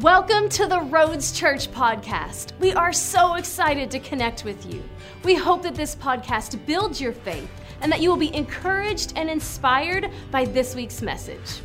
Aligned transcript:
Welcome 0.00 0.48
to 0.48 0.66
the 0.66 0.80
Roads 0.80 1.30
Church 1.30 1.70
podcast. 1.70 2.50
We 2.58 2.72
are 2.72 2.92
so 2.92 3.34
excited 3.34 3.92
to 3.92 4.00
connect 4.00 4.44
with 4.44 4.66
you. 4.66 4.82
We 5.22 5.36
hope 5.36 5.62
that 5.62 5.76
this 5.76 5.94
podcast 5.94 6.66
builds 6.66 7.00
your 7.00 7.12
faith 7.12 7.48
and 7.80 7.92
that 7.92 8.00
you 8.00 8.10
will 8.10 8.16
be 8.16 8.34
encouraged 8.34 9.12
and 9.14 9.30
inspired 9.30 10.10
by 10.32 10.46
this 10.46 10.74
week's 10.74 11.00
message. 11.00 11.60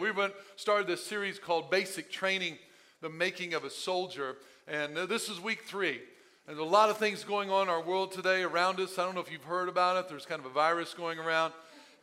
We 0.00 0.12
went, 0.12 0.32
started 0.54 0.86
this 0.86 1.04
series 1.04 1.40
called 1.40 1.72
Basic 1.72 2.08
Training 2.08 2.56
The 3.00 3.10
Making 3.10 3.54
of 3.54 3.64
a 3.64 3.70
Soldier, 3.70 4.36
and 4.68 4.96
uh, 4.96 5.06
this 5.06 5.28
is 5.28 5.40
week 5.40 5.62
three. 5.62 6.00
And 6.46 6.56
there's 6.56 6.60
a 6.60 6.62
lot 6.62 6.88
of 6.88 6.98
things 6.98 7.24
going 7.24 7.50
on 7.50 7.64
in 7.64 7.68
our 7.68 7.82
world 7.82 8.12
today 8.12 8.44
around 8.44 8.78
us. 8.78 8.96
I 8.96 9.04
don't 9.04 9.16
know 9.16 9.22
if 9.22 9.32
you've 9.32 9.42
heard 9.42 9.68
about 9.68 9.96
it. 9.96 10.08
There's 10.08 10.24
kind 10.24 10.38
of 10.38 10.46
a 10.46 10.54
virus 10.54 10.94
going 10.94 11.18
around 11.18 11.52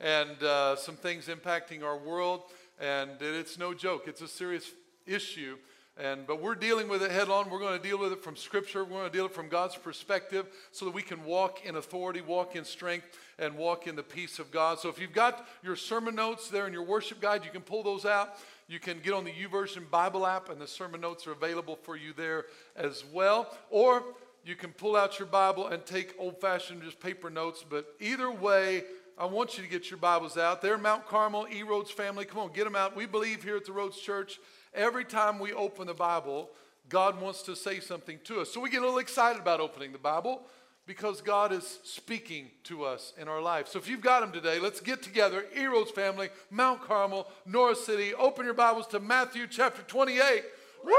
and 0.02 0.44
uh, 0.44 0.76
some 0.76 0.98
things 0.98 1.28
impacting 1.28 1.84
our 1.84 1.98
world. 1.98 2.42
And 2.82 3.12
it's 3.22 3.58
no 3.58 3.74
joke, 3.74 4.04
it's 4.08 4.22
a 4.22 4.28
serious 4.28 4.70
issue. 5.08 5.58
And, 6.00 6.28
but 6.28 6.42
we're 6.42 6.54
dealing 6.54 6.90
with 6.90 7.02
it 7.02 7.10
head 7.10 7.30
on. 7.30 7.50
We're 7.50 7.60
going 7.60 7.76
to 7.76 7.84
deal 7.84 7.98
with 7.98 8.12
it 8.12 8.24
from 8.24 8.36
Scripture. 8.36 8.84
We're 8.84 9.00
going 9.00 9.10
to 9.10 9.12
deal 9.12 9.24
with 9.24 9.32
it 9.32 9.36
from 9.36 9.50
God's 9.50 9.76
perspective 9.76 10.46
so 10.72 10.86
that 10.86 10.94
we 10.94 11.02
can 11.02 11.24
walk 11.24 11.66
in 11.66 11.76
authority, 11.76 12.22
walk 12.22 12.56
in 12.56 12.64
strength, 12.64 13.08
and 13.40 13.58
walk 13.58 13.88
in 13.88 13.96
the 13.96 14.04
peace 14.04 14.38
of 14.38 14.52
God. 14.52 14.80
So 14.80 14.90
if 14.90 15.00
you've 15.00 15.14
got 15.14 15.48
your 15.64 15.76
sermon 15.76 16.14
notes 16.14 16.50
there 16.50 16.68
in 16.68 16.74
your 16.74 16.84
worship 16.84 17.20
guide, 17.20 17.44
you 17.44 17.50
can 17.50 17.62
pull 17.62 17.82
those 17.82 18.06
out. 18.06 18.36
You 18.68 18.80
can 18.80 19.00
get 19.00 19.14
on 19.14 19.24
the 19.24 19.32
YouVersion 19.32 19.90
Bible 19.90 20.28
app, 20.28 20.50
and 20.50 20.62
the 20.62 20.68
sermon 20.68 21.02
notes 21.02 21.26
are 21.26 21.32
available 21.32 21.76
for 21.76 21.96
you 21.96 22.14
there 22.16 22.46
as 22.76 23.04
well. 23.12 23.58
Or 23.72 24.04
you 24.46 24.56
can 24.56 24.74
pull 24.74 24.96
out 24.96 25.18
your 25.18 25.28
Bible 25.28 25.68
and 25.68 25.84
take 25.84 26.14
old 26.20 26.40
fashioned 26.40 26.84
just 26.84 27.00
paper 27.00 27.32
notes. 27.32 27.66
But 27.68 27.88
either 28.00 28.30
way, 28.30 28.84
I 29.18 29.26
want 29.26 29.58
you 29.58 29.64
to 29.64 29.70
get 29.70 29.90
your 29.90 29.98
Bibles 29.98 30.38
out. 30.38 30.62
They're 30.62 30.78
Mount 30.78 31.08
Carmel, 31.08 31.48
E 31.52 31.64
Roads 31.64 31.90
family. 31.90 32.24
Come 32.24 32.40
on, 32.40 32.54
get 32.54 32.66
them 32.66 32.76
out. 32.76 32.96
We 32.96 33.08
believe 33.08 33.44
here 33.44 33.58
at 33.58 33.66
the 33.66 33.72
Roads 33.72 33.98
Church 34.00 34.40
every 34.74 35.06
time 35.06 35.40
we 35.40 35.54
open 35.54 35.88
the 35.88 35.94
Bible, 35.94 36.50
God 36.90 37.20
wants 37.22 37.42
to 37.44 37.56
say 37.56 37.80
something 37.80 38.20
to 38.26 38.42
us. 38.42 38.52
So 38.52 38.62
we 38.62 38.70
get 38.70 38.82
a 38.82 38.86
little 38.86 39.00
excited 39.00 39.42
about 39.42 39.60
opening 39.60 39.92
the 39.92 39.98
Bible 39.98 40.42
because 40.86 41.20
God 41.20 41.52
is 41.52 41.80
speaking 41.84 42.50
to 42.64 42.86
us 42.86 43.14
in 43.20 43.28
our 43.28 43.42
life. 43.42 43.68
So 43.68 43.78
if 43.78 43.90
you've 43.90 44.02
got 44.02 44.22
them 44.22 44.32
today, 44.32 44.58
let's 44.58 44.80
get 44.80 45.04
together. 45.04 45.44
Eros 45.54 45.92
family, 45.92 46.30
Mount 46.50 46.82
Carmel, 46.82 47.28
Norris 47.46 47.86
City. 47.86 48.14
Open 48.14 48.46
your 48.46 48.54
Bibles 48.54 48.88
to 48.88 49.00
Matthew 49.02 49.48
chapter 49.48 49.82
28. 49.82 50.44
Woo! 50.86 50.94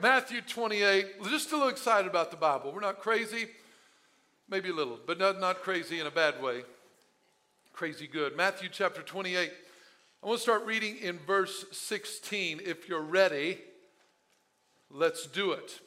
Matthew 0.00 0.40
28. 0.40 1.24
Just 1.24 1.52
a 1.52 1.56
little 1.56 1.68
excited 1.68 2.08
about 2.08 2.30
the 2.30 2.38
Bible. 2.38 2.72
We're 2.72 2.80
not 2.80 3.00
crazy, 3.00 3.48
maybe 4.48 4.70
a 4.70 4.74
little, 4.74 4.98
but 5.06 5.18
not, 5.18 5.38
not 5.38 5.62
crazy 5.62 6.00
in 6.00 6.06
a 6.06 6.10
bad 6.10 6.42
way. 6.42 6.62
Crazy 7.74 8.06
good. 8.06 8.34
Matthew 8.34 8.70
chapter 8.72 9.02
28. 9.02 9.52
I 10.20 10.26
want 10.26 10.38
to 10.38 10.42
start 10.42 10.66
reading 10.66 10.96
in 10.96 11.16
verse 11.20 11.64
16. 11.70 12.60
If 12.64 12.88
you're 12.88 13.00
ready, 13.00 13.58
let's 14.90 15.28
do 15.28 15.52
it. 15.52 15.58
it. 15.60 15.80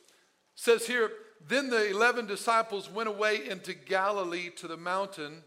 says 0.55 0.87
here, 0.87 1.11
then 1.45 1.69
the 1.69 1.89
11 1.89 2.27
disciples 2.27 2.89
went 2.89 3.09
away 3.09 3.45
into 3.49 3.73
Galilee 3.73 4.49
to 4.55 4.69
the 4.69 4.77
mountain 4.77 5.43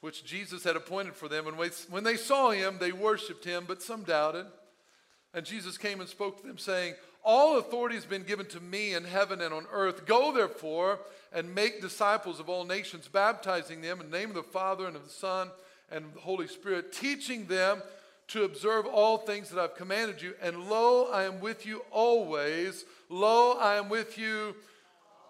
which 0.00 0.24
Jesus 0.24 0.64
had 0.64 0.76
appointed 0.76 1.14
for 1.14 1.28
them. 1.28 1.46
And 1.46 1.58
when 1.90 2.04
they 2.04 2.16
saw 2.16 2.50
him, 2.50 2.78
they 2.80 2.90
worshiped 2.90 3.44
him, 3.44 3.64
but 3.68 3.82
some 3.82 4.02
doubted. 4.02 4.46
And 5.34 5.44
Jesus 5.44 5.76
came 5.76 6.00
and 6.00 6.08
spoke 6.08 6.40
to 6.40 6.46
them, 6.46 6.56
saying, 6.56 6.94
All 7.22 7.58
authority 7.58 7.96
has 7.96 8.06
been 8.06 8.22
given 8.22 8.46
to 8.46 8.60
me 8.60 8.94
in 8.94 9.04
heaven 9.04 9.42
and 9.42 9.52
on 9.52 9.66
earth. 9.70 10.06
Go 10.06 10.32
therefore 10.32 11.00
and 11.34 11.54
make 11.54 11.82
disciples 11.82 12.40
of 12.40 12.48
all 12.48 12.64
nations, 12.64 13.08
baptizing 13.08 13.82
them 13.82 14.00
in 14.00 14.10
the 14.10 14.18
name 14.18 14.30
of 14.30 14.36
the 14.36 14.42
Father 14.42 14.86
and 14.86 14.96
of 14.96 15.04
the 15.04 15.10
Son 15.10 15.50
and 15.90 16.06
of 16.06 16.14
the 16.14 16.20
Holy 16.20 16.46
Spirit, 16.46 16.94
teaching 16.94 17.46
them 17.46 17.82
to 18.32 18.44
observe 18.44 18.86
all 18.86 19.18
things 19.18 19.50
that 19.50 19.60
I've 19.60 19.76
commanded 19.76 20.22
you. 20.22 20.34
And 20.40 20.68
lo, 20.68 21.10
I 21.12 21.24
am 21.24 21.40
with 21.40 21.66
you 21.66 21.82
always. 21.90 22.84
Lo, 23.08 23.58
I 23.58 23.76
am 23.76 23.88
with 23.88 24.18
you. 24.18 24.56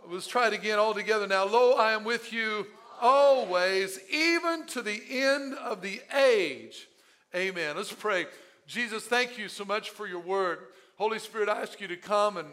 Let's 0.09 0.27
try 0.27 0.47
it 0.47 0.53
again 0.53 0.79
all 0.79 0.95
together 0.95 1.27
now. 1.27 1.45
Lo, 1.45 1.73
I 1.73 1.93
am 1.93 2.05
with 2.05 2.33
you 2.33 2.67
always, 3.01 3.99
even 4.11 4.67
to 4.69 4.83
the 4.83 5.03
end 5.11 5.55
of 5.55 5.83
the 5.83 6.01
age. 6.17 6.89
Amen. 7.35 7.77
Let's 7.77 7.93
pray. 7.93 8.27
Jesus, 8.67 9.05
thank 9.05 9.37
you 9.37 9.49
so 9.49 9.65
much 9.65 9.91
for 9.91 10.07
your 10.07 10.21
word. 10.21 10.59
Holy 10.97 11.19
Spirit, 11.19 11.49
I 11.49 11.63
ask 11.63 11.81
you 11.81 11.89
to 11.89 11.97
come 11.97 12.37
and 12.37 12.49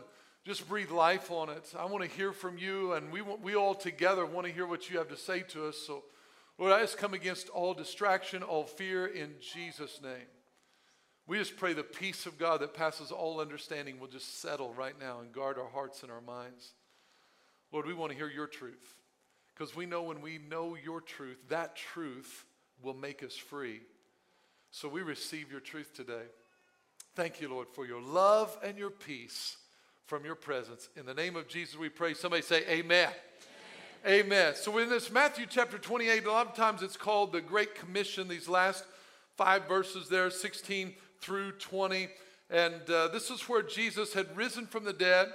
just 0.46 0.68
breathe 0.68 0.90
life 0.90 1.30
on 1.30 1.50
it. 1.50 1.74
I 1.78 1.86
want 1.86 2.04
to 2.04 2.10
hear 2.10 2.32
from 2.32 2.58
you, 2.58 2.94
and 2.94 3.12
we, 3.12 3.22
we 3.22 3.56
all 3.56 3.76
together 3.76 4.26
want 4.26 4.48
to 4.48 4.54
hear 4.54 4.66
what 4.66 4.90
you 4.90 4.98
have 4.98 5.10
to 5.10 5.18
say 5.18 5.42
to 5.42 5.68
us. 5.68 5.78
So, 5.78 6.04
Lord, 6.58 6.74
I 6.74 6.82
just 6.82 6.98
come 6.98 7.14
against 7.14 7.50
all 7.50 7.76
distraction, 7.76 8.42
all 8.42 8.64
fear 8.64 9.06
in 9.06 9.36
Jesus' 9.54 10.02
name. 10.02 10.26
We 11.30 11.38
just 11.38 11.58
pray 11.58 11.74
the 11.74 11.84
peace 11.84 12.26
of 12.26 12.40
God 12.40 12.62
that 12.62 12.74
passes 12.74 13.12
all 13.12 13.40
understanding 13.40 14.00
will 14.00 14.08
just 14.08 14.42
settle 14.42 14.74
right 14.74 15.00
now 15.00 15.20
and 15.20 15.32
guard 15.32 15.60
our 15.60 15.70
hearts 15.70 16.02
and 16.02 16.12
our 16.12 16.22
minds. 16.22 16.74
Lord, 17.72 17.86
we 17.86 17.94
want 17.94 18.12
to 18.12 18.18
hear 18.18 18.32
your 18.32 18.48
truth 18.48 18.96
because 19.54 19.76
we 19.76 19.86
know 19.86 20.02
when 20.02 20.22
we 20.22 20.40
know 20.40 20.76
your 20.76 21.02
truth, 21.02 21.38
that 21.50 21.76
truth 21.76 22.46
will 22.82 22.96
make 22.96 23.22
us 23.22 23.38
free. 23.38 23.82
So 24.72 24.90
we 24.90 25.04
receive 25.04 25.52
your 25.52 25.60
truth 25.60 25.94
today. 25.94 26.26
Thank 27.14 27.42
you, 27.42 27.50
Lord, 27.50 27.68
for 27.74 27.86
your 27.86 28.02
love 28.02 28.58
and 28.64 28.76
your 28.76 28.90
peace 28.90 29.58
from 30.08 30.26
your 30.26 30.34
presence. 30.34 30.90
In 30.98 31.06
the 31.06 31.14
name 31.14 31.36
of 31.36 31.48
Jesus, 31.48 31.78
we 31.78 31.90
pray. 31.90 32.16
Somebody 32.16 32.42
say, 32.42 32.64
Amen. 32.68 33.08
Amen. 34.04 34.26
Amen. 34.26 34.56
So 34.56 34.76
in 34.80 34.90
this 34.90 35.12
Matthew 35.12 35.46
chapter 35.48 35.78
28, 35.78 36.26
a 36.26 36.32
lot 36.32 36.48
of 36.48 36.56
times 36.56 36.82
it's 36.82 36.98
called 36.98 37.34
the 37.34 37.42
Great 37.42 37.76
Commission, 37.76 38.28
these 38.28 38.50
last 38.50 38.84
five 39.38 39.68
verses 39.68 40.10
there, 40.10 40.32
16 40.32 40.96
through 41.22 41.54
20. 41.54 42.10
And 42.50 42.90
uh, 42.90 43.10
this 43.10 43.30
is 43.30 43.48
where 43.48 43.62
Jesus 43.62 44.14
had 44.14 44.36
risen 44.36 44.66
from 44.66 44.84
the 44.84 44.94
dead 44.94 45.30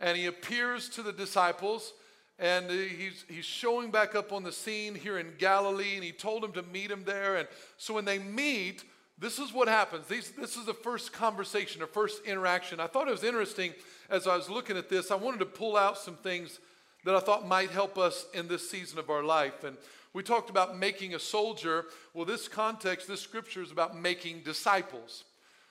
and 0.00 0.16
he 0.16 0.26
appears 0.26 0.88
to 0.90 1.02
the 1.02 1.12
disciples 1.12 1.92
and 2.38 2.70
he's, 2.70 3.24
he's 3.28 3.44
showing 3.44 3.90
back 3.90 4.14
up 4.14 4.32
on 4.32 4.42
the 4.42 4.52
scene 4.52 4.94
here 4.94 5.18
in 5.18 5.28
Galilee 5.38 5.94
and 5.94 6.04
he 6.04 6.12
told 6.12 6.42
them 6.42 6.52
to 6.52 6.62
meet 6.62 6.90
him 6.90 7.04
there. 7.04 7.36
And 7.36 7.48
so 7.76 7.94
when 7.94 8.04
they 8.04 8.18
meet, 8.18 8.84
this 9.18 9.38
is 9.38 9.52
what 9.52 9.68
happens. 9.68 10.08
These, 10.08 10.32
this 10.32 10.56
is 10.56 10.66
the 10.66 10.74
first 10.74 11.12
conversation, 11.12 11.82
or 11.82 11.86
first 11.86 12.24
interaction. 12.26 12.80
I 12.80 12.88
thought 12.88 13.06
it 13.06 13.12
was 13.12 13.22
interesting 13.22 13.72
as 14.10 14.26
I 14.26 14.36
was 14.36 14.50
looking 14.50 14.76
at 14.76 14.88
this. 14.88 15.12
I 15.12 15.14
wanted 15.14 15.38
to 15.38 15.46
pull 15.46 15.76
out 15.76 15.98
some 15.98 16.16
things 16.16 16.58
that 17.04 17.14
I 17.14 17.20
thought 17.20 17.46
might 17.46 17.70
help 17.70 17.98
us 17.98 18.26
in 18.34 18.48
this 18.48 18.68
season 18.68 18.98
of 18.98 19.10
our 19.10 19.22
life. 19.22 19.62
And 19.62 19.76
we 20.14 20.22
talked 20.22 20.50
about 20.50 20.78
making 20.78 21.14
a 21.14 21.18
soldier. 21.18 21.86
Well, 22.12 22.24
this 22.24 22.48
context, 22.48 23.08
this 23.08 23.20
scripture 23.20 23.62
is 23.62 23.70
about 23.70 23.96
making 23.98 24.42
disciples. 24.42 25.24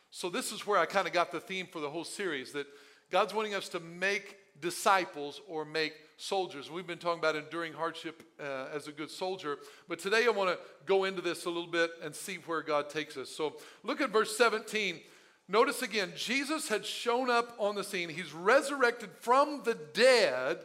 So, 0.09 0.29
this 0.29 0.51
is 0.51 0.65
where 0.67 0.79
I 0.79 0.85
kind 0.85 1.07
of 1.07 1.13
got 1.13 1.31
the 1.31 1.39
theme 1.39 1.67
for 1.71 1.79
the 1.79 1.89
whole 1.89 2.03
series 2.03 2.51
that 2.53 2.67
God's 3.11 3.33
wanting 3.33 3.53
us 3.53 3.69
to 3.69 3.79
make 3.79 4.37
disciples 4.59 5.41
or 5.47 5.63
make 5.63 5.93
soldiers. 6.17 6.69
We've 6.69 6.87
been 6.87 6.97
talking 6.97 7.19
about 7.19 7.35
enduring 7.35 7.73
hardship 7.73 8.23
uh, 8.39 8.67
as 8.73 8.87
a 8.87 8.91
good 8.91 9.09
soldier, 9.09 9.57
but 9.87 9.99
today 9.99 10.25
I 10.25 10.29
want 10.29 10.49
to 10.49 10.59
go 10.85 11.05
into 11.05 11.21
this 11.21 11.45
a 11.45 11.49
little 11.49 11.71
bit 11.71 11.91
and 12.03 12.13
see 12.13 12.35
where 12.45 12.61
God 12.61 12.89
takes 12.89 13.17
us. 13.17 13.29
So, 13.29 13.57
look 13.83 14.01
at 14.01 14.09
verse 14.09 14.35
17. 14.37 14.99
Notice 15.47 15.81
again, 15.81 16.13
Jesus 16.15 16.67
had 16.67 16.85
shown 16.85 17.29
up 17.29 17.55
on 17.59 17.75
the 17.75 17.83
scene. 17.83 18.09
He's 18.09 18.33
resurrected 18.33 19.09
from 19.19 19.61
the 19.65 19.75
dead. 19.93 20.59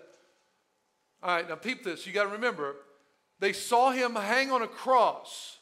All 1.22 1.36
right, 1.36 1.48
now 1.48 1.56
peep 1.56 1.82
this. 1.82 2.06
You 2.06 2.12
got 2.12 2.24
to 2.24 2.30
remember, 2.30 2.76
they 3.38 3.52
saw 3.52 3.90
him 3.90 4.14
hang 4.14 4.50
on 4.50 4.62
a 4.62 4.68
cross, 4.68 5.58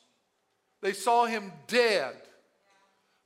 they 0.80 0.92
saw 0.92 1.26
him 1.26 1.52
dead, 1.66 2.14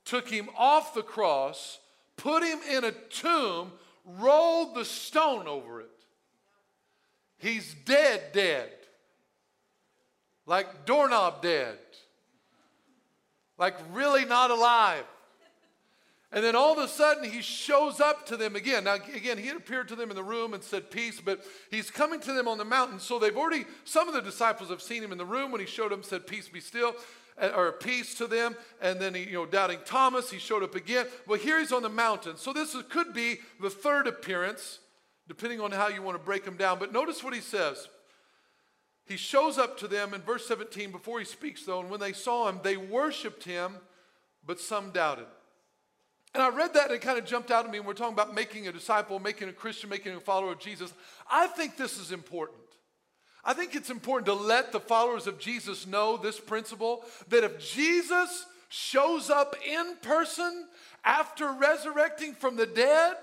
took 0.05 0.29
him 0.29 0.49
off 0.57 0.93
the 0.93 1.03
cross, 1.03 1.79
put 2.15 2.43
him 2.43 2.59
in 2.69 2.83
a 2.83 2.91
tomb, 2.91 3.71
rolled 4.05 4.75
the 4.75 4.85
stone 4.85 5.47
over 5.47 5.81
it. 5.81 5.89
He's 7.37 7.73
dead, 7.85 8.31
dead. 8.33 8.71
Like 10.45 10.85
doorknob 10.85 11.41
dead. 11.41 11.77
Like 13.57 13.75
really 13.93 14.25
not 14.25 14.51
alive. 14.51 15.05
And 16.31 16.43
then 16.43 16.55
all 16.55 16.73
of 16.73 16.77
a 16.77 16.87
sudden, 16.87 17.23
he 17.23 17.41
shows 17.41 17.99
up 17.99 18.27
to 18.27 18.37
them 18.37 18.55
again. 18.55 18.83
Now, 18.83 18.95
again, 18.95 19.39
he 19.39 19.47
had 19.47 19.57
appeared 19.57 19.87
to 19.87 19.95
them 19.95 20.11
in 20.11 20.15
the 20.15 20.23
room 20.23 20.53
and 20.53 20.63
said 20.63 20.91
peace, 20.91 21.19
but 21.19 21.43
he's 21.71 21.89
coming 21.89 22.19
to 22.19 22.33
them 22.33 22.47
on 22.47 22.59
the 22.59 22.65
mountain. 22.65 22.99
So 22.99 23.17
they've 23.17 23.35
already, 23.35 23.65
some 23.83 24.07
of 24.07 24.13
the 24.13 24.21
disciples 24.21 24.69
have 24.69 24.81
seen 24.81 25.03
him 25.03 25.11
in 25.11 25.17
the 25.17 25.25
room 25.25 25.51
when 25.51 25.59
he 25.59 25.65
showed 25.65 25.91
up 25.91 26.05
said, 26.05 26.27
Peace 26.27 26.47
be 26.47 26.59
still, 26.59 26.93
eh, 27.39 27.49
or 27.49 27.71
peace 27.71 28.13
to 28.15 28.27
them. 28.27 28.55
And 28.79 28.99
then, 28.99 29.15
he, 29.15 29.23
you 29.23 29.33
know, 29.33 29.47
doubting 29.47 29.79
Thomas, 29.85 30.29
he 30.29 30.37
showed 30.37 30.61
up 30.61 30.75
again. 30.75 31.07
Well, 31.25 31.39
here 31.39 31.57
he's 31.57 31.71
on 31.71 31.81
the 31.81 31.89
mountain. 31.89 32.37
So 32.37 32.53
this 32.53 32.75
could 32.89 33.11
be 33.11 33.37
the 33.59 33.71
third 33.71 34.05
appearance, 34.05 34.79
depending 35.27 35.59
on 35.59 35.71
how 35.71 35.87
you 35.87 36.03
want 36.03 36.15
to 36.15 36.23
break 36.23 36.45
him 36.45 36.57
down. 36.57 36.77
But 36.77 36.93
notice 36.93 37.23
what 37.23 37.33
he 37.33 37.41
says. 37.41 37.87
He 39.07 39.17
shows 39.17 39.57
up 39.57 39.79
to 39.79 39.87
them 39.87 40.13
in 40.13 40.21
verse 40.21 40.47
17 40.47 40.91
before 40.91 41.17
he 41.17 41.25
speaks, 41.25 41.65
though, 41.65 41.79
and 41.79 41.89
when 41.89 41.99
they 41.99 42.13
saw 42.13 42.47
him, 42.47 42.59
they 42.61 42.77
worshiped 42.77 43.43
him, 43.45 43.77
but 44.45 44.59
some 44.59 44.91
doubted. 44.91 45.25
And 46.33 46.43
I 46.43 46.49
read 46.49 46.73
that 46.75 46.85
and 46.85 46.93
it 46.93 47.01
kind 47.01 47.17
of 47.17 47.25
jumped 47.25 47.51
out 47.51 47.65
at 47.65 47.71
me. 47.71 47.79
And 47.79 47.87
we're 47.87 47.93
talking 47.93 48.13
about 48.13 48.33
making 48.33 48.67
a 48.67 48.71
disciple, 48.71 49.19
making 49.19 49.49
a 49.49 49.53
Christian, 49.53 49.89
making 49.89 50.15
a 50.15 50.19
follower 50.19 50.51
of 50.51 50.59
Jesus. 50.59 50.93
I 51.29 51.47
think 51.47 51.75
this 51.75 51.97
is 51.97 52.11
important. 52.11 52.57
I 53.43 53.53
think 53.53 53.73
it's 53.73 53.89
important 53.89 54.27
to 54.27 54.33
let 54.33 54.71
the 54.71 54.79
followers 54.79 55.25
of 55.25 55.39
Jesus 55.39 55.87
know 55.87 56.17
this 56.17 56.39
principle 56.39 57.03
that 57.29 57.43
if 57.43 57.59
Jesus 57.59 58.45
shows 58.67 59.29
up 59.29 59.55
in 59.67 59.95
person 60.01 60.67
after 61.03 61.51
resurrecting 61.53 62.35
from 62.35 62.57
the 62.57 62.67
dead, 62.67 63.15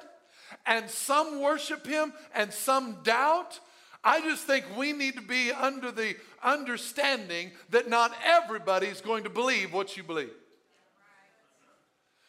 and 0.64 0.88
some 0.88 1.41
worship 1.41 1.87
him 1.87 2.12
and 2.35 2.53
some 2.53 2.99
doubt, 3.03 3.61
I 4.05 4.20
just 4.20 4.44
think 4.44 4.64
we 4.76 4.93
need 4.93 5.17
to 5.17 5.23
be 5.23 5.50
under 5.53 5.91
the 5.91 6.17
understanding 6.43 7.50
that 7.70 7.88
not 7.88 8.12
everybody's 8.25 9.00
going 9.00 9.25
to 9.25 9.31
believe 9.31 9.73
what 9.73 9.97
you 9.97 10.03
believe. 10.03 10.31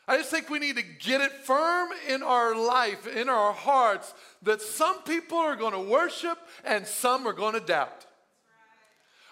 I 0.08 0.18
just 0.18 0.30
think 0.32 0.50
we 0.50 0.60
need 0.60 0.78
to 0.78 0.84
get 0.84 1.20
it 1.20 1.32
firm 1.32 1.90
in 2.08 2.24
our 2.24 2.56
life, 2.56 3.08
in 3.08 3.28
our 3.28 3.52
hearts, 3.52 4.14
that 4.44 4.62
some 4.62 5.02
people 5.04 5.38
are 5.38 5.56
going 5.56 5.74
to 5.74 5.80
worship 5.80 6.38
and 6.64 6.88
some 6.88 7.28
are 7.28 7.34
going 7.34 7.56
to 7.56 7.60
doubt. 7.60 8.06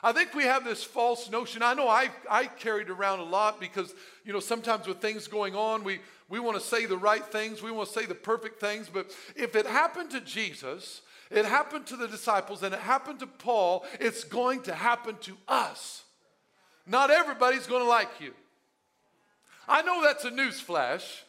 I 0.03 0.11
think 0.11 0.33
we 0.35 0.43
have 0.43 0.65
this 0.65 0.83
false 0.83 1.31
notion. 1.31 1.63
I 1.63 1.73
know 1.73 1.87
I, 1.87 2.09
I 2.29 2.45
carried 2.45 2.89
around 2.89 3.19
a 3.19 3.23
lot 3.23 3.59
because, 3.59 3.95
you 4.23 4.33
know, 4.33 4.41
sometimes 4.41 4.85
with 4.85 4.99
things 4.99 5.27
going 5.27 5.55
on, 5.55 5.83
we, 5.83 5.99
we 6.29 6.39
want 6.39 6.59
to 6.59 6.63
say 6.63 6.85
the 6.85 6.97
right 6.97 7.25
things, 7.25 7.63
we 7.63 7.71
want 7.71 7.87
to 7.87 7.99
say 7.99 8.05
the 8.05 8.13
perfect 8.13 8.59
things. 8.59 8.87
But 8.87 9.15
if 9.35 9.55
it 9.55 9.65
happened 9.65 10.11
to 10.11 10.19
Jesus, 10.19 11.01
it 11.31 11.45
happened 11.45 11.87
to 11.87 11.95
the 11.95 12.07
disciples, 12.07 12.61
and 12.61 12.73
it 12.73 12.81
happened 12.81 13.19
to 13.19 13.27
Paul, 13.27 13.83
it's 13.99 14.23
going 14.23 14.61
to 14.63 14.75
happen 14.75 15.15
to 15.21 15.37
us. 15.47 16.03
Not 16.85 17.09
everybody's 17.09 17.65
going 17.65 17.81
to 17.81 17.89
like 17.89 18.11
you. 18.19 18.33
I 19.67 19.81
know 19.81 20.03
that's 20.03 20.25
a 20.25 20.31
news 20.31 20.59
flash, 20.59 21.23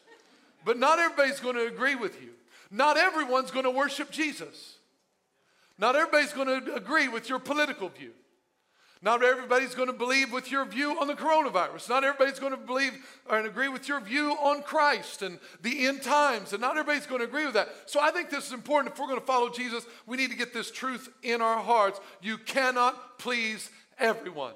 but 0.65 0.79
not 0.79 0.99
everybody's 0.99 1.41
going 1.41 1.56
to 1.56 1.67
agree 1.67 1.94
with 1.94 2.21
you. 2.21 2.31
Not 2.71 2.97
everyone's 2.97 3.50
going 3.50 3.65
to 3.65 3.71
worship 3.71 4.11
Jesus. 4.11 4.77
Not 5.79 5.94
everybody's 5.94 6.33
going 6.33 6.49
to 6.49 6.75
agree 6.75 7.09
with 7.09 7.29
your 7.29 7.38
political 7.38 7.88
view. 7.88 8.12
Not 9.03 9.23
everybody's 9.23 9.75
going 9.75 9.88
to 9.88 9.93
believe 9.93 10.33
with 10.33 10.50
your 10.50 10.65
view 10.65 10.99
on 10.99 11.06
the 11.06 11.15
coronavirus. 11.15 11.88
Not 11.88 12.03
everybody's 12.03 12.41
going 12.41 12.53
to 12.53 12.59
believe 12.59 12.93
and 13.31 13.47
agree 13.47 13.69
with 13.69 13.88
your 13.88 14.00
view 14.00 14.33
on 14.33 14.62
Christ 14.62 15.23
and 15.23 15.39
the 15.62 15.87
end 15.87 16.03
times. 16.03 16.53
And 16.53 16.62
not 16.62 16.73
everybody's 16.73 17.06
going 17.06 17.21
to 17.21 17.27
agree 17.27 17.44
with 17.44 17.55
that. 17.55 17.69
So 17.85 18.00
I 18.00 18.11
think 18.11 18.31
this 18.31 18.47
is 18.47 18.53
important. 18.53 18.94
If 18.94 18.99
we're 18.99 19.06
going 19.06 19.21
to 19.21 19.27
follow 19.27 19.50
Jesus, 19.50 19.85
we 20.06 20.17
need 20.17 20.31
to 20.31 20.37
get 20.37 20.55
this 20.55 20.71
truth 20.71 21.11
in 21.23 21.43
our 21.43 21.62
hearts. 21.62 22.00
You 22.23 22.39
cannot 22.39 23.19
please 23.19 23.71
everyone. 23.99 24.55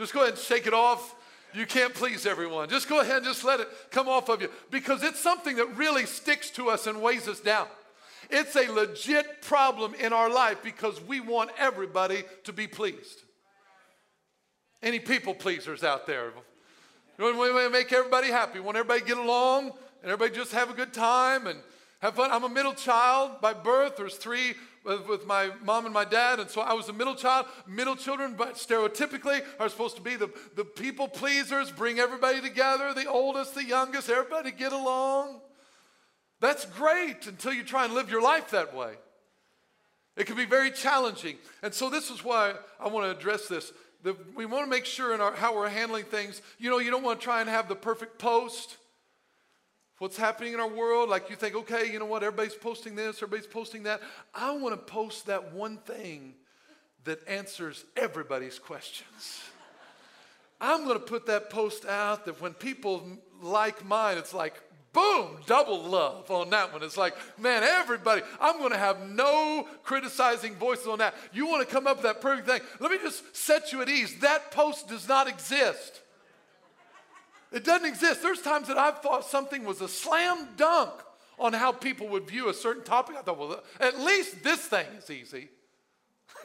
Just 0.00 0.14
go 0.14 0.22
ahead 0.22 0.32
and 0.32 0.42
shake 0.42 0.66
it 0.66 0.72
off. 0.72 1.14
You 1.52 1.66
can't 1.66 1.92
please 1.92 2.24
everyone. 2.24 2.70
Just 2.70 2.88
go 2.88 3.00
ahead 3.00 3.16
and 3.16 3.26
just 3.26 3.44
let 3.44 3.60
it 3.60 3.68
come 3.90 4.08
off 4.08 4.30
of 4.30 4.40
you 4.40 4.48
because 4.70 5.02
it's 5.02 5.20
something 5.20 5.56
that 5.56 5.76
really 5.76 6.06
sticks 6.06 6.48
to 6.52 6.70
us 6.70 6.86
and 6.86 7.02
weighs 7.02 7.28
us 7.28 7.38
down. 7.38 7.66
It's 8.30 8.56
a 8.56 8.72
legit 8.72 9.42
problem 9.42 9.92
in 9.94 10.14
our 10.14 10.30
life 10.30 10.62
because 10.62 11.02
we 11.02 11.20
want 11.20 11.50
everybody 11.58 12.22
to 12.44 12.52
be 12.52 12.66
pleased. 12.66 13.24
Any 14.82 15.00
people 15.00 15.34
pleasers 15.34 15.84
out 15.84 16.06
there? 16.06 16.32
We 17.18 17.32
want 17.36 17.54
to 17.54 17.70
make 17.70 17.92
everybody 17.92 18.28
happy. 18.28 18.60
We 18.60 18.64
want 18.64 18.78
everybody 18.78 19.00
to 19.00 19.06
get 19.06 19.18
along 19.18 19.72
and 20.02 20.10
everybody 20.10 20.34
just 20.34 20.52
have 20.52 20.70
a 20.70 20.74
good 20.74 20.94
time 20.94 21.46
and 21.46 21.58
have 22.00 22.14
fun. 22.14 22.30
I'm 22.30 22.44
a 22.44 22.48
middle 22.48 22.72
child 22.72 23.42
by 23.42 23.52
birth. 23.52 23.98
There's 23.98 24.16
three 24.16 24.54
with 24.84 25.26
my 25.26 25.50
mom 25.62 25.84
and 25.84 25.94
my 25.94 26.04
dad, 26.04 26.40
and 26.40 26.48
so 26.48 26.60
I 26.60 26.72
was 26.72 26.88
a 26.88 26.92
middle 26.92 27.14
child. 27.14 27.46
Middle 27.66 27.96
children, 27.96 28.34
but 28.36 28.54
stereotypically, 28.54 29.42
are 29.58 29.68
supposed 29.68 29.96
to 29.96 30.02
be 30.02 30.16
the, 30.16 30.30
the 30.56 30.64
people 30.64 31.08
pleasers, 31.08 31.70
bring 31.70 31.98
everybody 31.98 32.40
together, 32.40 32.94
the 32.94 33.06
oldest, 33.06 33.54
the 33.54 33.64
youngest, 33.64 34.08
everybody 34.08 34.50
get 34.50 34.72
along. 34.72 35.40
That's 36.40 36.64
great 36.64 37.26
until 37.26 37.52
you 37.52 37.62
try 37.62 37.84
and 37.84 37.94
live 37.94 38.10
your 38.10 38.22
life 38.22 38.50
that 38.50 38.74
way. 38.74 38.94
It 40.16 40.26
can 40.26 40.36
be 40.36 40.46
very 40.46 40.70
challenging. 40.70 41.36
And 41.62 41.72
so, 41.72 41.90
this 41.90 42.10
is 42.10 42.24
why 42.24 42.54
I 42.78 42.88
want 42.88 43.06
to 43.06 43.16
address 43.16 43.48
this. 43.48 43.72
The, 44.02 44.16
we 44.34 44.46
want 44.46 44.64
to 44.64 44.70
make 44.70 44.86
sure 44.86 45.14
in 45.14 45.20
our, 45.20 45.32
how 45.32 45.54
we're 45.54 45.68
handling 45.68 46.04
things. 46.04 46.40
You 46.58 46.70
know, 46.70 46.78
you 46.78 46.90
don't 46.90 47.02
want 47.02 47.20
to 47.20 47.24
try 47.24 47.40
and 47.40 47.50
have 47.50 47.68
the 47.68 47.76
perfect 47.76 48.18
post. 48.18 48.78
What's 50.00 50.16
happening 50.16 50.54
in 50.54 50.60
our 50.60 50.68
world, 50.68 51.10
like 51.10 51.28
you 51.28 51.36
think, 51.36 51.54
okay, 51.54 51.92
you 51.92 51.98
know 51.98 52.06
what, 52.06 52.22
everybody's 52.22 52.54
posting 52.54 52.94
this, 52.94 53.16
everybody's 53.16 53.46
posting 53.46 53.82
that. 53.82 54.00
I 54.34 54.56
want 54.56 54.74
to 54.74 54.92
post 54.92 55.26
that 55.26 55.52
one 55.52 55.76
thing 55.76 56.32
that 57.04 57.20
answers 57.28 57.84
everybody's 57.98 58.58
questions. 58.58 59.42
I'm 60.58 60.86
going 60.86 60.98
to 60.98 61.04
put 61.04 61.26
that 61.26 61.50
post 61.50 61.84
out 61.84 62.24
that 62.24 62.40
when 62.40 62.54
people 62.54 63.06
like 63.42 63.84
mine, 63.84 64.16
it's 64.16 64.32
like, 64.32 64.54
boom, 64.94 65.36
double 65.44 65.82
love 65.82 66.30
on 66.30 66.48
that 66.48 66.72
one. 66.72 66.82
It's 66.82 66.96
like, 66.96 67.14
man, 67.38 67.62
everybody, 67.62 68.22
I'm 68.40 68.56
going 68.56 68.72
to 68.72 68.78
have 68.78 69.06
no 69.06 69.68
criticizing 69.82 70.54
voices 70.54 70.86
on 70.86 71.00
that. 71.00 71.14
You 71.30 71.46
want 71.46 71.68
to 71.68 71.70
come 71.70 71.86
up 71.86 71.98
with 71.98 72.04
that 72.04 72.22
perfect 72.22 72.48
thing. 72.48 72.62
Let 72.78 72.90
me 72.90 72.96
just 73.02 73.36
set 73.36 73.70
you 73.70 73.82
at 73.82 73.90
ease. 73.90 74.18
That 74.20 74.50
post 74.50 74.88
does 74.88 75.06
not 75.06 75.28
exist. 75.28 75.99
It 77.52 77.64
doesn't 77.64 77.86
exist. 77.86 78.22
There's 78.22 78.40
times 78.40 78.68
that 78.68 78.78
I've 78.78 79.00
thought 79.00 79.24
something 79.24 79.64
was 79.64 79.80
a 79.80 79.88
slam 79.88 80.48
dunk 80.56 80.92
on 81.38 81.52
how 81.52 81.72
people 81.72 82.08
would 82.08 82.28
view 82.28 82.48
a 82.48 82.54
certain 82.54 82.84
topic. 82.84 83.16
I 83.16 83.22
thought, 83.22 83.38
well, 83.38 83.62
at 83.80 83.98
least 83.98 84.44
this 84.44 84.60
thing 84.60 84.86
is 84.98 85.10
easy. 85.10 85.48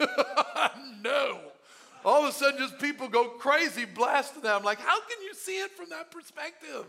no. 1.02 1.40
All 2.04 2.24
of 2.24 2.30
a 2.30 2.32
sudden, 2.32 2.58
just 2.58 2.78
people 2.78 3.08
go 3.08 3.28
crazy 3.28 3.84
blasting 3.84 4.42
them. 4.42 4.62
Like, 4.62 4.78
how 4.78 5.00
can 5.00 5.22
you 5.24 5.34
see 5.34 5.58
it 5.60 5.72
from 5.72 5.90
that 5.90 6.10
perspective? 6.10 6.86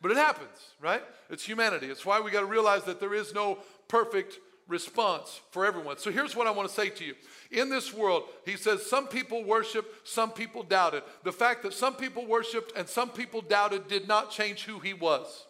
But 0.00 0.10
it 0.10 0.16
happens, 0.16 0.70
right? 0.80 1.02
It's 1.30 1.44
humanity. 1.44 1.86
It's 1.86 2.06
why 2.06 2.20
we 2.20 2.30
got 2.30 2.40
to 2.40 2.46
realize 2.46 2.84
that 2.84 3.00
there 3.00 3.14
is 3.14 3.34
no 3.34 3.58
perfect 3.88 4.38
response 4.68 5.40
for 5.50 5.64
everyone. 5.64 5.98
So 5.98 6.10
here's 6.10 6.34
what 6.34 6.46
I 6.46 6.50
want 6.50 6.68
to 6.68 6.74
say 6.74 6.88
to 6.88 7.04
you. 7.04 7.14
In 7.50 7.68
this 7.68 7.94
world, 7.94 8.24
he 8.44 8.56
says 8.56 8.84
some 8.84 9.06
people 9.06 9.44
worship, 9.44 9.86
some 10.04 10.30
people 10.30 10.62
doubted. 10.62 11.02
The 11.24 11.32
fact 11.32 11.62
that 11.62 11.72
some 11.72 11.94
people 11.94 12.26
worshiped 12.26 12.72
and 12.76 12.88
some 12.88 13.10
people 13.10 13.42
doubted 13.42 13.88
did 13.88 14.08
not 14.08 14.30
change 14.30 14.64
who 14.64 14.78
he 14.80 14.94
was. 14.94 15.46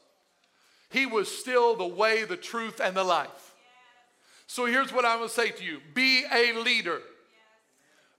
He 0.91 1.07
was 1.07 1.29
still 1.29 1.77
the 1.77 1.87
way, 1.87 2.25
the 2.25 2.37
truth, 2.37 2.81
and 2.81 2.97
the 2.97 3.05
life. 3.05 3.55
So 4.47 4.67
here's 4.67 4.93
what 4.93 5.05
I'm 5.05 5.19
going 5.19 5.29
to 5.29 5.35
say 5.35 5.51
to 5.51 5.65
you 5.65 5.81
be 5.95 6.25
a 6.33 6.53
leader. 6.53 7.01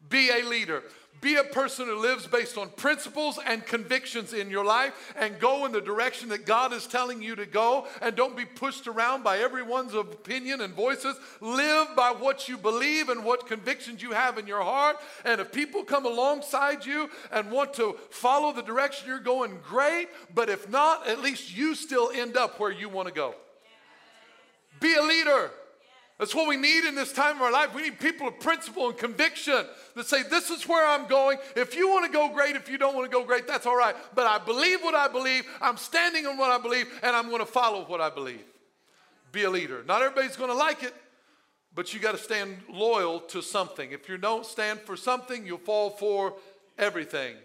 Be 0.10 0.30
a 0.30 0.44
leader. 0.44 0.84
Be 1.19 1.36
a 1.36 1.44
person 1.44 1.88
who 1.88 2.00
lives 2.00 2.28
based 2.28 2.58
on 2.58 2.69
principles 2.69 3.40
and 3.44 3.66
convictions 3.66 4.34
in 4.34 4.52
your 4.52 4.64
life 4.64 5.14
and 5.18 5.40
go 5.40 5.66
in 5.66 5.72
the 5.72 5.81
direction 5.81 6.30
that 6.30 6.46
God 6.46 6.74
is 6.74 6.86
telling 6.86 7.24
you 7.24 7.36
to 7.36 7.46
go 7.48 7.88
and 8.02 8.16
don't 8.16 8.38
be 8.38 8.46
pushed 8.46 8.88
around 8.88 9.24
by 9.24 9.40
everyone's 9.40 9.96
opinion 9.96 10.62
and 10.62 10.75
voices. 10.75 11.16
Live 11.42 11.88
by 11.96 12.12
what 12.12 12.48
you 12.48 12.56
believe 12.56 13.10
and 13.10 13.24
what 13.24 13.48
convictions 13.48 14.04
you 14.04 14.12
have 14.12 14.38
in 14.38 14.46
your 14.46 14.62
heart. 14.62 14.98
And 15.25 15.42
if 15.42 15.52
people 15.52 15.84
come 15.84 16.06
alongside 16.06 16.86
you 16.86 17.10
and 17.31 17.50
want 17.50 17.74
to 17.75 17.98
follow 18.12 18.54
the 18.54 18.62
direction 18.62 19.08
you're 19.08 19.19
going, 19.19 19.58
great. 19.68 20.10
But 20.36 20.50
if 20.50 20.69
not, 20.69 21.08
at 21.08 21.22
least 21.22 21.56
you 21.56 21.74
still 21.74 22.12
end 22.14 22.38
up 22.38 22.59
where 22.59 22.71
you 22.71 22.90
want 22.90 23.07
to 23.07 23.14
go. 23.14 23.33
Be 24.80 24.94
a 24.94 25.02
leader. 25.02 25.52
That's 26.18 26.33
what 26.33 26.47
we 26.47 26.57
need 26.57 26.88
in 26.88 26.95
this 26.95 27.14
time 27.14 27.36
of 27.36 27.44
our 27.44 27.52
life. 27.52 27.76
We 27.76 27.83
need 27.83 28.00
people 28.00 28.28
of 28.28 28.40
principle 28.40 28.90
and 28.90 28.97
conviction 28.97 29.66
that 29.95 30.07
say, 30.07 30.24
This 30.24 30.50
is 30.50 30.68
where 30.68 30.86
I'm 30.86 31.07
going. 31.07 31.38
If 31.56 31.76
you 31.76 31.90
want 31.90 32.06
to 32.06 32.12
go 32.12 32.33
great, 32.33 32.56
if 32.56 32.69
you 32.69 32.80
don't 32.80 32.95
want 32.95 33.09
to 33.09 33.16
go 33.16 33.24
great, 33.24 33.47
that's 33.47 33.68
all 33.68 33.78
right. 33.78 33.95
But 34.16 34.26
I 34.26 34.40
believe 34.40 34.81
what 34.81 34.95
I 34.95 35.07
believe. 35.07 35.45
I'm 35.62 35.78
standing 35.78 36.26
on 36.26 36.38
what 36.38 36.50
I 36.50 36.62
believe, 36.62 36.88
and 37.04 37.16
I'm 37.16 37.28
going 37.28 37.40
to 37.40 37.45
follow 37.45 37.86
what 37.86 38.02
I 38.02 38.09
believe. 38.09 38.44
Be 39.31 39.44
a 39.44 39.50
leader. 39.50 39.83
Not 39.86 40.02
everybody's 40.02 40.36
going 40.36 40.50
to 40.50 40.56
like 40.56 40.81
it, 40.81 40.95
but 41.76 41.94
you 41.94 42.00
got 42.00 42.14
to 42.14 42.18
stand 42.18 42.57
loyal 42.68 43.19
to 43.19 43.44
something. 43.44 43.92
If 43.92 44.09
you 44.09 44.18
don't 44.18 44.45
stand 44.45 44.80
for 44.80 44.97
something, 44.97 45.45
you'll 45.45 45.59
fall 45.59 45.92
for 45.92 46.33
everything. 46.80 47.36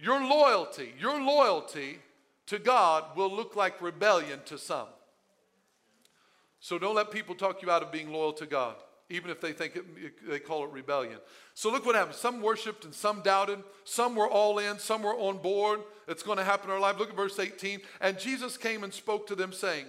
Your 0.00 0.20
loyalty, 0.20 0.92
your 0.98 1.22
loyalty 1.22 2.00
to 2.46 2.58
God 2.58 3.16
will 3.16 3.30
look 3.30 3.54
like 3.54 3.80
rebellion 3.80 4.40
to 4.46 4.58
some. 4.58 4.88
So 6.62 6.78
don't 6.78 6.94
let 6.94 7.10
people 7.10 7.34
talk 7.34 7.60
you 7.60 7.72
out 7.72 7.82
of 7.82 7.90
being 7.90 8.12
loyal 8.12 8.32
to 8.34 8.46
God, 8.46 8.76
even 9.10 9.32
if 9.32 9.40
they 9.40 9.52
think 9.52 9.74
it, 9.74 9.84
they 10.30 10.38
call 10.38 10.62
it 10.62 10.70
rebellion. 10.70 11.18
So 11.54 11.72
look 11.72 11.84
what 11.84 11.96
happened. 11.96 12.14
Some 12.14 12.40
worshiped 12.40 12.84
and 12.84 12.94
some 12.94 13.20
doubted. 13.20 13.58
Some 13.82 14.14
were 14.14 14.28
all 14.28 14.60
in, 14.60 14.78
some 14.78 15.02
were 15.02 15.16
on 15.16 15.38
board. 15.38 15.80
It's 16.06 16.22
going 16.22 16.38
to 16.38 16.44
happen 16.44 16.70
in 16.70 16.74
our 16.74 16.80
life. 16.80 17.00
Look 17.00 17.10
at 17.10 17.16
verse 17.16 17.40
18. 17.40 17.80
And 18.00 18.16
Jesus 18.16 18.56
came 18.56 18.84
and 18.84 18.94
spoke 18.94 19.26
to 19.26 19.34
them, 19.34 19.52
saying, 19.52 19.86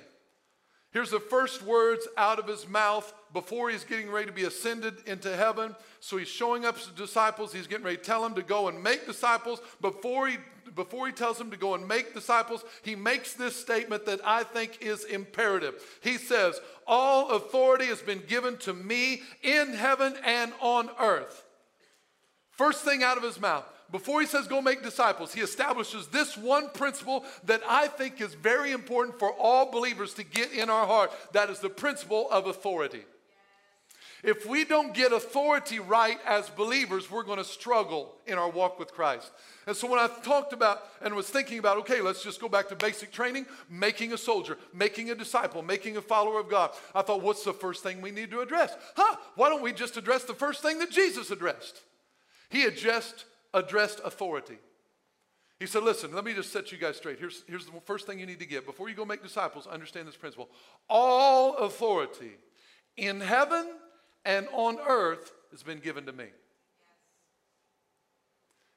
Here's 0.89 1.11
the 1.11 1.19
first 1.19 1.61
words 1.61 2.07
out 2.17 2.39
of 2.39 2.47
his 2.47 2.67
mouth 2.67 3.13
before 3.33 3.69
he's 3.69 3.83
getting 3.83 4.09
ready 4.09 4.25
to 4.25 4.33
be 4.33 4.45
ascended 4.45 4.95
into 5.05 5.35
heaven. 5.35 5.75
So 5.99 6.17
he's 6.17 6.27
showing 6.27 6.65
up 6.65 6.79
to 6.81 6.91
disciples. 6.91 7.53
He's 7.53 7.67
getting 7.67 7.85
ready 7.85 7.97
to 7.97 8.03
tell 8.03 8.23
them 8.23 8.33
to 8.33 8.41
go 8.41 8.67
and 8.67 8.81
make 8.81 9.05
disciples. 9.05 9.61
Before 9.79 10.27
he 10.27 10.37
before 10.75 11.07
he 11.07 11.13
tells 11.13 11.37
them 11.37 11.51
to 11.51 11.57
go 11.57 11.75
and 11.75 11.87
make 11.87 12.13
disciples, 12.13 12.63
he 12.83 12.95
makes 12.95 13.33
this 13.33 13.55
statement 13.55 14.05
that 14.05 14.19
I 14.25 14.43
think 14.43 14.79
is 14.81 15.03
imperative. 15.05 15.75
He 16.01 16.17
says, 16.17 16.59
All 16.87 17.31
authority 17.31 17.85
has 17.85 18.01
been 18.01 18.21
given 18.27 18.57
to 18.57 18.73
me 18.73 19.21
in 19.41 19.73
heaven 19.73 20.15
and 20.25 20.53
on 20.59 20.89
earth. 20.99 21.45
First 22.51 22.83
thing 22.83 23.03
out 23.03 23.17
of 23.17 23.23
his 23.23 23.39
mouth. 23.39 23.65
Before 23.91 24.21
he 24.21 24.27
says 24.27 24.47
go 24.47 24.59
make 24.59 24.81
disciples, 24.81 25.35
he 25.35 25.41
establishes 25.41 26.07
this 26.07 26.35
one 26.35 26.69
principle 26.69 27.23
that 27.43 27.61
I 27.69 27.87
think 27.87 28.21
is 28.21 28.33
very 28.33 28.71
important 28.71 29.19
for 29.19 29.31
all 29.33 29.71
believers 29.71 30.15
to 30.15 30.23
get 30.23 30.51
in 30.51 30.71
our 30.71 30.87
heart. 30.87 31.11
That 31.33 31.51
is 31.51 31.59
the 31.59 31.69
principle 31.69 32.27
of 32.31 32.47
authority. 32.47 33.03
If 34.23 34.45
we 34.45 34.63
don't 34.63 34.93
get 34.93 35.11
authority 35.11 35.79
right 35.79 36.17
as 36.25 36.49
believers, 36.49 37.11
we're 37.11 37.23
going 37.23 37.39
to 37.39 37.43
struggle 37.43 38.15
in 38.25 38.37
our 38.37 38.49
walk 38.49 38.79
with 38.79 38.93
Christ. 38.93 39.29
And 39.67 39.75
so 39.75 39.85
when 39.85 39.99
I 39.99 40.07
talked 40.23 40.53
about 40.53 40.81
and 41.01 41.13
was 41.13 41.29
thinking 41.29 41.59
about, 41.59 41.77
okay, 41.79 41.99
let's 41.99 42.23
just 42.23 42.39
go 42.39 42.47
back 42.47 42.69
to 42.69 42.75
basic 42.75 43.11
training, 43.11 43.45
making 43.69 44.13
a 44.13 44.17
soldier, 44.17 44.57
making 44.73 45.09
a 45.09 45.15
disciple, 45.15 45.61
making 45.61 45.97
a 45.97 46.01
follower 46.01 46.39
of 46.39 46.49
God, 46.49 46.71
I 46.95 47.01
thought, 47.01 47.21
what's 47.21 47.43
the 47.43 47.51
first 47.51 47.83
thing 47.83 47.99
we 47.99 48.11
need 48.11 48.31
to 48.31 48.39
address? 48.39 48.73
Huh, 48.95 49.17
why 49.35 49.49
don't 49.49 49.61
we 49.61 49.73
just 49.73 49.97
address 49.97 50.23
the 50.23 50.33
first 50.33 50.61
thing 50.61 50.79
that 50.79 50.89
Jesus 50.89 51.29
addressed? 51.29 51.81
He 52.49 52.61
had 52.61 52.77
just 52.77 53.25
addressed 53.53 53.99
authority. 54.05 54.57
He 55.59 55.65
said, 55.65 55.83
listen, 55.83 56.13
let 56.13 56.23
me 56.23 56.33
just 56.33 56.53
set 56.53 56.71
you 56.71 56.77
guys 56.77 56.95
straight. 56.95 57.19
Here's, 57.19 57.43
here's 57.47 57.65
the 57.65 57.73
first 57.85 58.07
thing 58.07 58.19
you 58.19 58.25
need 58.25 58.39
to 58.39 58.45
get. 58.45 58.65
Before 58.65 58.87
you 58.87 58.95
go 58.95 59.03
make 59.03 59.21
disciples, 59.21 59.67
understand 59.67 60.07
this 60.07 60.15
principle. 60.15 60.49
All 60.89 61.57
authority 61.57 62.31
in 62.95 63.19
heaven 63.19 63.67
and 64.25 64.47
on 64.53 64.79
earth 64.87 65.33
has 65.51 65.63
been 65.63 65.79
given 65.79 66.05
to 66.05 66.13
me. 66.13 66.27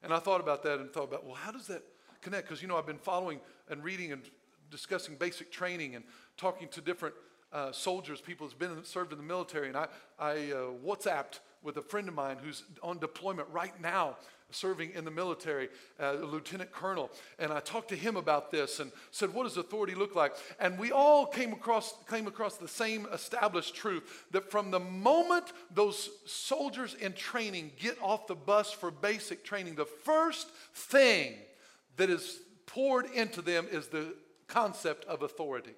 And 0.03 0.13
I 0.13 0.19
thought 0.19 0.41
about 0.41 0.63
that 0.65 0.79
and 0.79 0.93
thought 0.93 1.05
about, 1.05 1.25
well, 1.25 1.35
how 1.35 1.51
does 1.51 1.67
that 1.67 1.83
connect? 2.21 2.49
Because, 2.49 2.63
you 2.63 2.69
know, 2.69 2.77
I've 2.77 2.87
been 2.87 2.99
following 2.99 3.41
and 3.69 3.83
reading 3.83 4.13
and 4.13 4.23
discussing 4.71 5.17
basic 5.17 5.51
training 5.51 5.95
and 5.95 6.05
talking 6.37 6.69
to 6.69 6.81
different 6.81 7.15
uh, 7.53 7.73
soldiers, 7.73 8.21
people 8.21 8.47
who've 8.47 8.59
been 8.59 8.85
served 8.85 9.13
in 9.13 9.19
the 9.19 9.25
military. 9.25 9.69
And 9.69 9.77
I, 9.77 9.87
I 10.19 10.31
uh, 10.31 10.71
WhatsApped 10.85 11.41
with 11.63 11.77
a 11.79 11.83
friend 11.83 12.09
of 12.09 12.15
mine 12.15 12.37
who's 12.43 12.65
on 12.83 12.99
deployment 12.99 13.49
right 13.51 13.81
now 13.81 14.17
serving 14.51 14.93
in 14.93 15.05
the 15.05 15.11
military, 15.11 15.69
uh, 16.01 16.17
a 16.19 16.25
lieutenant 16.25 16.71
colonel, 16.71 17.11
and 17.39 17.53
I 17.53 17.61
talked 17.61 17.89
to 17.89 17.97
him 17.97 18.17
about 18.17 18.51
this 18.51 18.81
and 18.81 18.93
said, 19.11 19.35
"What 19.35 19.45
does 19.45 19.57
authority 19.57 19.95
look 19.95 20.15
like?" 20.15 20.35
And 20.59 20.79
we 20.79 20.93
all 20.93 21.27
came 21.27 21.53
across 21.53 21.95
came 22.09 22.27
across 22.27 22.57
the 22.57 22.69
same 22.69 23.07
established 23.13 23.75
truth 23.75 24.25
that 24.31 24.51
from 24.51 24.71
the 24.71 24.81
moment 24.81 25.53
those 25.71 26.11
soldiers 26.27 26.95
in 26.95 27.13
training 27.13 27.73
get 27.79 28.01
off 28.01 28.27
the 28.27 28.35
bus 28.35 28.73
for 28.73 28.91
basic 28.91 29.45
training, 29.45 29.75
the 29.75 29.85
first 29.85 30.49
thing 30.75 31.35
that 31.97 32.11
is 32.11 32.41
poured 32.67 33.07
into 33.07 33.43
them 33.43 33.67
is 33.71 33.89
the 33.89 34.15
concept 34.47 35.05
of 35.07 35.23
authority. 35.23 35.75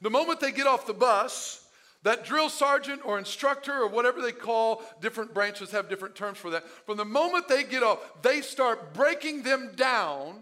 The 0.00 0.10
moment 0.10 0.40
they 0.40 0.52
get 0.52 0.66
off 0.66 0.86
the 0.86 0.94
bus, 0.94 1.67
that 2.02 2.24
drill 2.24 2.48
sergeant 2.48 3.02
or 3.04 3.18
instructor 3.18 3.72
or 3.72 3.88
whatever 3.88 4.22
they 4.22 4.32
call, 4.32 4.82
different 5.00 5.34
branches 5.34 5.72
have 5.72 5.88
different 5.88 6.14
terms 6.14 6.38
for 6.38 6.50
that. 6.50 6.66
From 6.86 6.96
the 6.96 7.04
moment 7.04 7.48
they 7.48 7.64
get 7.64 7.82
off, 7.82 7.98
they 8.22 8.40
start 8.40 8.94
breaking 8.94 9.42
them 9.42 9.72
down 9.74 10.36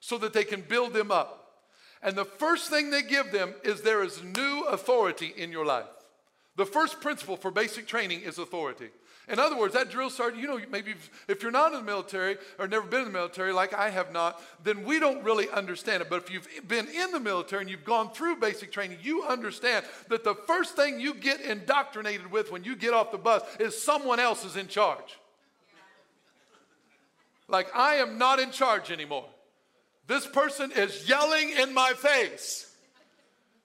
so 0.00 0.16
that 0.18 0.32
they 0.32 0.44
can 0.44 0.62
build 0.62 0.94
them 0.94 1.10
up. 1.10 1.42
And 2.02 2.16
the 2.16 2.24
first 2.24 2.70
thing 2.70 2.90
they 2.90 3.02
give 3.02 3.32
them 3.32 3.54
is 3.64 3.82
there 3.82 4.02
is 4.02 4.22
new 4.22 4.64
authority 4.68 5.34
in 5.36 5.50
your 5.50 5.66
life. 5.66 5.86
The 6.56 6.66
first 6.66 7.00
principle 7.00 7.36
for 7.36 7.50
basic 7.50 7.86
training 7.86 8.22
is 8.22 8.38
authority. 8.38 8.88
In 9.28 9.40
other 9.40 9.56
words, 9.56 9.74
that 9.74 9.90
drill 9.90 10.08
sergeant, 10.08 10.40
you 10.40 10.46
know, 10.46 10.60
maybe 10.70 10.94
if 11.26 11.42
you're 11.42 11.50
not 11.50 11.72
in 11.72 11.80
the 11.80 11.84
military 11.84 12.36
or 12.60 12.68
never 12.68 12.86
been 12.86 13.00
in 13.00 13.06
the 13.06 13.12
military 13.12 13.52
like 13.52 13.74
I 13.74 13.90
have 13.90 14.12
not, 14.12 14.40
then 14.62 14.84
we 14.84 15.00
don't 15.00 15.24
really 15.24 15.48
understand 15.50 16.00
it. 16.00 16.08
But 16.08 16.22
if 16.22 16.30
you've 16.30 16.48
been 16.68 16.86
in 16.86 17.10
the 17.10 17.18
military 17.18 17.62
and 17.62 17.70
you've 17.70 17.84
gone 17.84 18.12
through 18.12 18.36
basic 18.36 18.70
training, 18.70 18.98
you 19.02 19.24
understand 19.24 19.84
that 20.10 20.22
the 20.22 20.36
first 20.46 20.76
thing 20.76 21.00
you 21.00 21.12
get 21.12 21.40
indoctrinated 21.40 22.30
with 22.30 22.52
when 22.52 22.62
you 22.62 22.76
get 22.76 22.94
off 22.94 23.10
the 23.10 23.18
bus 23.18 23.42
is 23.58 23.80
someone 23.80 24.20
else 24.20 24.44
is 24.44 24.54
in 24.54 24.68
charge. 24.68 25.18
Like, 27.48 27.74
I 27.74 27.96
am 27.96 28.18
not 28.18 28.38
in 28.38 28.52
charge 28.52 28.92
anymore. 28.92 29.26
This 30.06 30.24
person 30.24 30.70
is 30.70 31.08
yelling 31.08 31.50
in 31.50 31.74
my 31.74 31.94
face. 31.94 32.72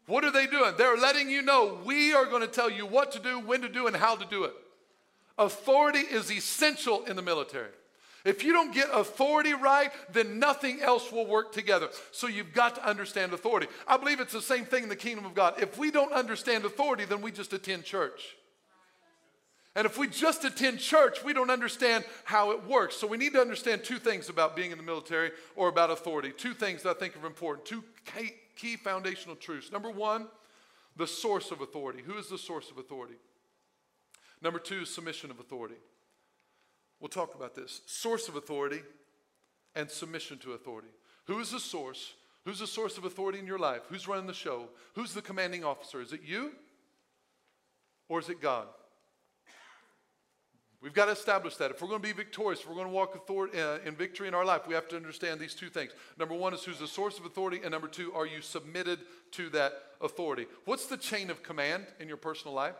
What 0.08 0.25
are 0.25 0.32
they 0.32 0.48
doing? 0.48 0.74
They're 0.75 0.98
letting 0.98 1.30
you 1.30 1.44
know 1.44 1.80
we 1.86 2.13
are 2.13 2.25
going 2.25 2.41
to 2.41 2.48
tell 2.48 2.70
you 2.70 2.88
what 2.88 3.12
to 3.12 3.20
do, 3.20 3.39
when 3.39 3.62
to 3.62 3.70
do, 3.70 3.86
and 3.86 3.96
how 3.96 4.15
to 4.15 4.25
do 4.25 4.46
it. 4.46 4.53
Authority 5.41 6.00
is 6.00 6.31
essential 6.31 7.03
in 7.05 7.15
the 7.15 7.21
military. 7.24 7.71
If 8.24 8.43
you 8.43 8.53
don't 8.53 8.71
get 8.71 8.89
authority 8.93 9.55
right, 9.55 9.89
then 10.13 10.38
nothing 10.38 10.81
else 10.81 11.12
will 11.12 11.25
work 11.25 11.51
together. 11.51 11.89
So 12.12 12.27
you've 12.27 12.53
got 12.53 12.75
to 12.75 12.88
understand 12.88 13.33
authority. 13.33 13.65
I 13.88 13.98
believe 13.98 14.19
it's 14.19 14.33
the 14.33 14.41
same 14.41 14.65
thing 14.65 14.83
in 14.83 14.89
the 14.89 14.95
kingdom 14.95 15.25
of 15.25 15.33
God. 15.33 15.55
If 15.60 15.79
we 15.79 15.89
don't 15.89 16.13
understand 16.13 16.63
authority, 16.63 17.05
then 17.05 17.24
we 17.24 17.31
just 17.31 17.53
attend 17.53 17.86
church. 17.86 18.36
And 19.75 19.88
if 19.88 19.98
we 19.98 20.07
just 20.07 20.45
attend 20.45 20.77
church, 20.77 21.24
we 21.24 21.33
don't 21.33 21.50
understand 21.50 22.05
how 22.24 22.51
it 22.51 22.63
works. 22.67 22.95
So 22.98 23.07
we 23.07 23.17
need 23.17 23.33
to 23.33 23.41
understand 23.41 23.83
two 23.83 23.98
things 23.98 24.29
about 24.29 24.55
being 24.55 24.69
in 24.69 24.77
the 24.77 24.83
military 24.83 25.31
or 25.55 25.69
about 25.69 25.89
authority. 25.89 26.31
Two 26.38 26.53
things 26.53 26.83
that 26.83 26.98
I 26.98 27.00
think 27.00 27.17
are 27.17 27.25
important. 27.25 27.65
Two 27.65 27.83
key 28.55 28.75
foundational 28.75 29.36
truths. 29.36 29.71
Number 29.71 29.89
one, 29.89 30.27
the 30.98 31.07
source 31.07 31.50
of 31.50 31.62
authority. 31.62 32.03
Who 32.05 32.19
is 32.19 32.27
the 32.27 32.38
source 32.38 32.69
of 32.69 32.77
authority? 32.77 33.15
Number 34.41 34.60
two, 34.60 34.86
submission 34.86 35.31
of 35.31 35.39
authority. 35.39 35.75
We'll 37.00 37.10
talk 37.10 37.36
about 37.36 37.55
this 37.55 37.81
source 37.86 38.27
of 38.27 38.36
authority 38.36 38.81
and 39.75 39.89
submission 39.89 40.38
to 40.39 40.53
authority. 40.53 40.89
Who 41.25 41.39
is 41.39 41.51
the 41.51 41.60
source? 41.60 42.13
Who's 42.45 42.60
the 42.60 42.67
source 42.67 42.98
of 42.98 43.05
authority 43.05 43.39
in 43.39 43.48
your 43.48 43.60
life? 43.60 43.81
Who's 43.89 44.07
running 44.07 44.27
the 44.27 44.33
show? 44.33 44.69
Who's 44.95 45.13
the 45.13 45.21
commanding 45.21 45.63
officer? 45.63 46.01
Is 46.01 46.13
it 46.13 46.21
you 46.25 46.51
or 48.10 48.19
is 48.19 48.29
it 48.29 48.41
God? 48.41 48.67
We've 50.81 50.93
got 50.93 51.05
to 51.05 51.12
establish 51.12 51.57
that. 51.57 51.69
If 51.69 51.81
we're 51.81 51.89
going 51.89 52.01
to 52.01 52.07
be 52.07 52.13
victorious, 52.13 52.62
if 52.62 52.67
we're 52.67 52.74
going 52.74 52.88
to 52.88 52.93
walk 52.93 53.29
uh, 53.29 53.77
in 53.86 53.95
victory 53.95 54.27
in 54.27 54.33
our 54.33 54.43
life, 54.43 54.67
we 54.67 54.74
have 54.74 54.88
to 54.89 54.95
understand 54.95 55.39
these 55.39 55.53
two 55.53 55.69
things. 55.69 55.91
Number 56.17 56.33
one 56.33 56.55
is 56.55 56.63
who's 56.63 56.79
the 56.79 56.88
source 56.88 57.19
of 57.19 57.25
authority, 57.25 57.60
and 57.62 57.71
number 57.71 57.88
two, 57.88 58.12
are 58.13 58.25
you 58.25 58.41
submitted 58.41 59.00
to 59.33 59.50
that 59.50 59.74
authority? 60.01 60.48
What's 60.65 60.88
the 60.88 60.98
chain 60.98 61.29
of 61.29 61.43
command 61.43 61.86
in 62.00 62.07
your 62.07 62.17
personal 62.17 62.55
life? 62.55 62.74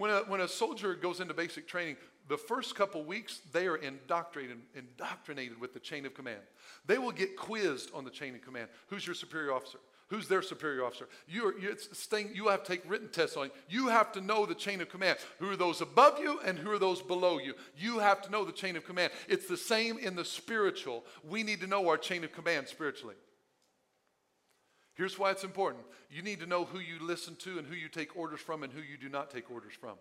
When 0.00 0.10
a, 0.10 0.20
when 0.20 0.40
a 0.40 0.48
soldier 0.48 0.94
goes 0.94 1.20
into 1.20 1.34
basic 1.34 1.68
training, 1.68 1.96
the 2.26 2.38
first 2.38 2.74
couple 2.74 3.04
weeks, 3.04 3.42
they 3.52 3.66
are 3.66 3.76
indoctrinated, 3.76 4.56
indoctrinated 4.74 5.60
with 5.60 5.74
the 5.74 5.78
chain 5.78 6.06
of 6.06 6.14
command. 6.14 6.40
They 6.86 6.96
will 6.96 7.12
get 7.12 7.36
quizzed 7.36 7.90
on 7.92 8.06
the 8.06 8.10
chain 8.10 8.34
of 8.34 8.40
command. 8.40 8.70
Who's 8.86 9.06
your 9.06 9.14
superior 9.14 9.52
officer? 9.52 9.76
Who's 10.08 10.26
their 10.26 10.40
superior 10.40 10.86
officer? 10.86 11.06
You, 11.28 11.48
are, 11.48 11.58
you, 11.58 11.74
thing, 11.74 12.30
you 12.32 12.48
have 12.48 12.62
to 12.62 12.72
take 12.72 12.90
written 12.90 13.10
tests 13.10 13.36
on 13.36 13.50
you. 13.68 13.82
You 13.82 13.88
have 13.88 14.10
to 14.12 14.22
know 14.22 14.46
the 14.46 14.54
chain 14.54 14.80
of 14.80 14.88
command. 14.88 15.18
Who 15.38 15.50
are 15.50 15.56
those 15.56 15.82
above 15.82 16.18
you 16.18 16.40
and 16.46 16.58
who 16.58 16.70
are 16.70 16.78
those 16.78 17.02
below 17.02 17.38
you? 17.38 17.52
You 17.76 17.98
have 17.98 18.22
to 18.22 18.30
know 18.30 18.46
the 18.46 18.52
chain 18.52 18.76
of 18.76 18.86
command. 18.86 19.12
It's 19.28 19.48
the 19.48 19.56
same 19.58 19.98
in 19.98 20.16
the 20.16 20.24
spiritual. 20.24 21.04
We 21.28 21.42
need 21.42 21.60
to 21.60 21.66
know 21.66 21.86
our 21.90 21.98
chain 21.98 22.24
of 22.24 22.32
command 22.32 22.68
spiritually. 22.68 23.16
Here's 25.00 25.18
why 25.18 25.30
it's 25.30 25.44
important. 25.44 25.82
You 26.10 26.20
need 26.20 26.40
to 26.40 26.46
know 26.46 26.66
who 26.66 26.78
you 26.78 26.98
listen 27.00 27.34
to 27.36 27.58
and 27.58 27.66
who 27.66 27.74
you 27.74 27.88
take 27.88 28.18
orders 28.18 28.40
from 28.40 28.62
and 28.62 28.70
who 28.70 28.82
you 28.82 28.98
do 28.98 29.08
not 29.08 29.30
take 29.30 29.50
orders 29.50 29.72
from. 29.72 29.94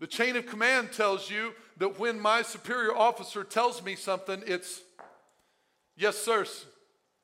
The 0.00 0.06
chain 0.06 0.34
of 0.34 0.46
command 0.46 0.90
tells 0.90 1.28
you 1.28 1.52
that 1.76 1.98
when 1.98 2.18
my 2.18 2.40
superior 2.40 2.96
officer 2.96 3.44
tells 3.44 3.84
me 3.84 3.96
something, 3.96 4.42
it's 4.46 4.80
yes, 5.94 6.16
sir, 6.16 6.46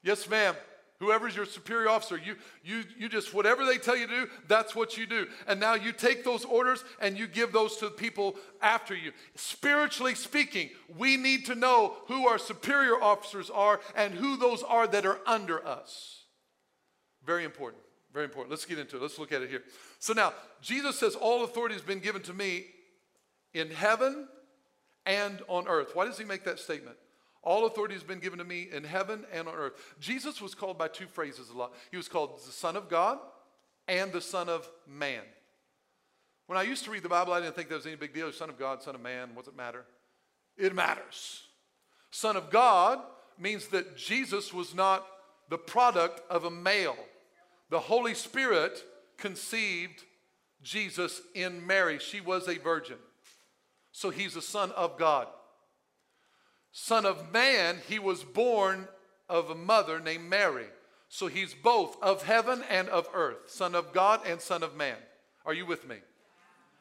yes, 0.03 0.29
ma'am, 0.29 0.55
Whoever's 1.01 1.35
your 1.35 1.47
superior 1.47 1.89
officer, 1.89 2.19
you, 2.19 2.37
you, 2.63 2.85
you 2.99 3.09
just, 3.09 3.33
whatever 3.33 3.65
they 3.65 3.79
tell 3.79 3.97
you 3.97 4.07
to 4.07 4.25
do, 4.27 4.31
that's 4.47 4.77
what 4.77 4.99
you 4.99 5.07
do. 5.07 5.27
And 5.47 5.59
now 5.59 5.73
you 5.73 5.93
take 5.93 6.25
those 6.25 6.45
orders 6.45 6.85
and 7.01 7.19
you 7.19 7.27
give 7.27 7.53
those 7.53 7.79
to 7.79 7.87
the 7.87 7.91
people 7.91 8.37
after 8.61 8.95
you. 8.95 9.13
Spiritually 9.35 10.15
speaking, 10.15 10.69
we 10.99 11.17
need 11.17 11.47
to 11.47 11.55
know 11.55 11.95
who 12.07 12.29
our 12.29 12.39
superior 12.39 13.03
officers 13.03 13.49
are 13.49 13.81
and 13.97 14.13
who 14.13 14.37
those 14.37 14.63
are 14.63 14.87
that 14.89 15.07
are 15.07 15.21
under 15.27 15.67
us. 15.67 16.25
Very 17.25 17.45
important. 17.45 17.83
Very 18.13 18.27
important. 18.27 18.51
Let's 18.51 18.67
get 18.67 18.79
into 18.79 18.97
it. 18.97 19.03
Let's 19.03 19.19
look 19.19 19.33
at 19.33 19.41
it 19.41 19.49
here. 19.49 19.63
So 20.01 20.13
now, 20.13 20.35
Jesus 20.61 20.99
says, 20.99 21.15
All 21.15 21.45
authority 21.45 21.75
has 21.75 21.83
been 21.83 22.01
given 22.01 22.21
to 22.23 22.35
me 22.35 22.67
in 23.55 23.71
heaven 23.71 24.29
and 25.07 25.41
on 25.49 25.67
earth. 25.67 25.93
Why 25.95 26.05
does 26.05 26.19
he 26.19 26.25
make 26.25 26.45
that 26.45 26.59
statement? 26.59 26.97
All 27.43 27.67
authority 27.67 27.95
has 27.95 28.03
been 28.03 28.19
given 28.19 28.39
to 28.39 28.45
me 28.45 28.69
in 28.71 28.85
heaven 28.85 29.25
and 29.33 29.49
on 29.49 29.55
earth. 29.55 29.73
Jesus 29.99 30.41
was 30.41 30.55
called 30.55 30.77
by 30.77 30.89
two 30.89 31.07
phrases 31.07 31.49
a 31.49 31.57
lot. 31.57 31.73
He 31.91 31.97
was 31.97 32.09
called 32.09 32.39
the 32.39 32.53
Son 32.53 32.77
of 32.77 32.89
God 32.89 33.19
and 33.89 34.13
the 34.13 34.21
Son 34.21 34.49
of 34.49 34.69
Man. 34.87 35.23
When 36.47 36.59
I 36.59 36.63
used 36.63 36.85
to 36.85 36.91
read 36.91 37.03
the 37.03 37.09
Bible, 37.09 37.33
I 37.33 37.41
didn't 37.41 37.55
think 37.55 37.69
there 37.69 37.79
was 37.79 37.87
any 37.87 37.97
big 37.97 38.13
deal. 38.13 38.31
Son 38.33 38.51
of 38.51 38.59
God, 38.59 38.83
Son 38.83 38.95
of 38.95 39.01
Man, 39.01 39.31
what's 39.35 39.49
it 39.49 39.57
matter? 39.57 39.85
It 40.59 40.75
matters. 40.75 41.45
Son 42.11 42.37
of 42.37 42.51
God 42.51 42.99
means 43.39 43.69
that 43.69 43.97
Jesus 43.97 44.53
was 44.53 44.75
not 44.75 45.07
the 45.49 45.59
product 45.59 46.21
of 46.29 46.45
a 46.45 46.51
male. 46.51 46.97
The 47.71 47.81
Holy 47.81 48.15
Spirit 48.15 48.83
conceived 49.17 50.05
Jesus 50.63 51.23
in 51.35 51.67
Mary. 51.67 51.99
She 51.99 52.21
was 52.21 52.49
a 52.49 52.59
virgin. 52.59 52.99
So 53.93 54.11
he's 54.11 54.37
a 54.37 54.43
son 54.43 54.73
of 54.73 54.99
God. 54.99 55.29
Son 56.73 57.05
of 57.05 57.33
man, 57.33 57.79
he 57.89 57.99
was 57.99 58.23
born 58.23 58.89
of 59.29 59.51
a 59.51 59.55
mother 59.55 60.01
named 60.01 60.29
Mary. 60.29 60.67
So 61.09 61.27
he's 61.27 61.55
both 61.55 62.01
of 62.03 62.23
heaven 62.23 62.63
and 62.71 62.89
of 62.89 63.09
earth, 63.13 63.51
Son 63.51 63.75
of 63.75 63.93
God 63.93 64.21
and 64.27 64.41
Son 64.41 64.63
of 64.63 64.77
man. 64.77 64.97
Are 65.45 65.55
you 65.55 65.67
with 65.67 65.89
me? 65.89 65.97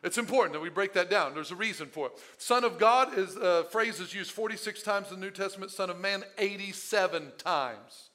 It's 0.03 0.17
important 0.17 0.53
that 0.53 0.61
we 0.61 0.69
break 0.69 0.93
that 0.93 1.09
down. 1.09 1.33
There's 1.33 1.51
a 1.51 1.55
reason 1.55 1.87
for 1.87 2.07
it. 2.07 2.13
Son 2.37 2.63
of 2.63 2.77
God 2.77 3.17
is 3.17 3.35
a 3.35 3.41
uh, 3.41 3.63
phrase 3.63 3.99
is 3.99 4.13
used 4.13 4.31
46 4.31 4.81
times 4.83 5.11
in 5.11 5.19
the 5.19 5.25
New 5.25 5.31
Testament, 5.31 5.71
Son 5.71 5.89
of 5.89 5.99
Man 5.99 6.23
87 6.37 7.33
times. 7.37 8.11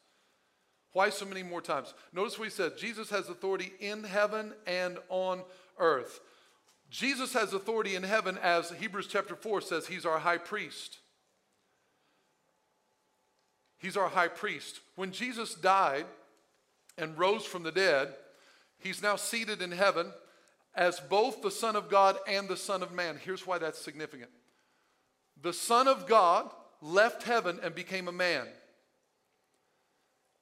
Why 0.93 1.11
so 1.11 1.27
many 1.27 1.43
more 1.43 1.61
times? 1.61 1.93
Notice 2.13 2.39
what 2.39 2.47
he 2.47 2.51
said 2.51 2.79
Jesus 2.79 3.11
has 3.11 3.29
authority 3.29 3.73
in 3.81 4.05
heaven 4.05 4.55
and 4.67 4.99
on 5.09 5.43
earth. 5.79 6.21
Jesus 6.91 7.33
has 7.33 7.53
authority 7.53 7.97
in 7.97 8.05
heaven, 8.05 8.39
as 8.41 8.71
Hebrews 8.71 9.09
chapter 9.09 9.35
4 9.35 9.61
says, 9.61 9.89
he's 9.89 10.07
our 10.07 10.21
high 10.21 10.39
priest. 10.39 10.99
He's 13.85 13.99
our 13.99 14.09
high 14.09 14.29
priest. 14.29 14.81
When 14.97 15.13
Jesus 15.13 15.55
died 15.55 16.07
and 16.97 17.19
rose 17.19 17.45
from 17.45 17.65
the 17.65 17.71
dead, 17.71 18.15
he's 18.79 19.03
now 19.03 19.17
seated 19.17 19.61
in 19.61 19.73
heaven 19.73 20.11
as 20.75 21.01
both 21.01 21.43
the 21.43 21.51
Son 21.51 21.77
of 21.77 21.91
God 21.91 22.17
and 22.27 22.49
the 22.49 22.57
Son 22.57 22.83
of 22.83 22.93
Man. 22.93 23.21
Here's 23.23 23.47
why 23.47 23.59
that's 23.59 23.79
significant 23.79 24.31
the 25.43 25.53
Son 25.53 25.87
of 25.87 26.07
God 26.07 26.51
left 26.81 27.25
heaven 27.25 27.61
and 27.63 27.75
became 27.75 28.09
a 28.09 28.13
man. 28.13 28.47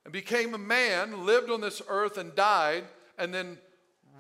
And 0.05 0.13
became 0.13 0.55
a 0.55 0.59
man, 0.59 1.27
lived 1.27 1.51
on 1.51 1.61
this 1.61 1.83
earth 1.89 2.19
and 2.19 2.37
died, 2.37 2.85
and 3.19 3.35
then 3.35 3.59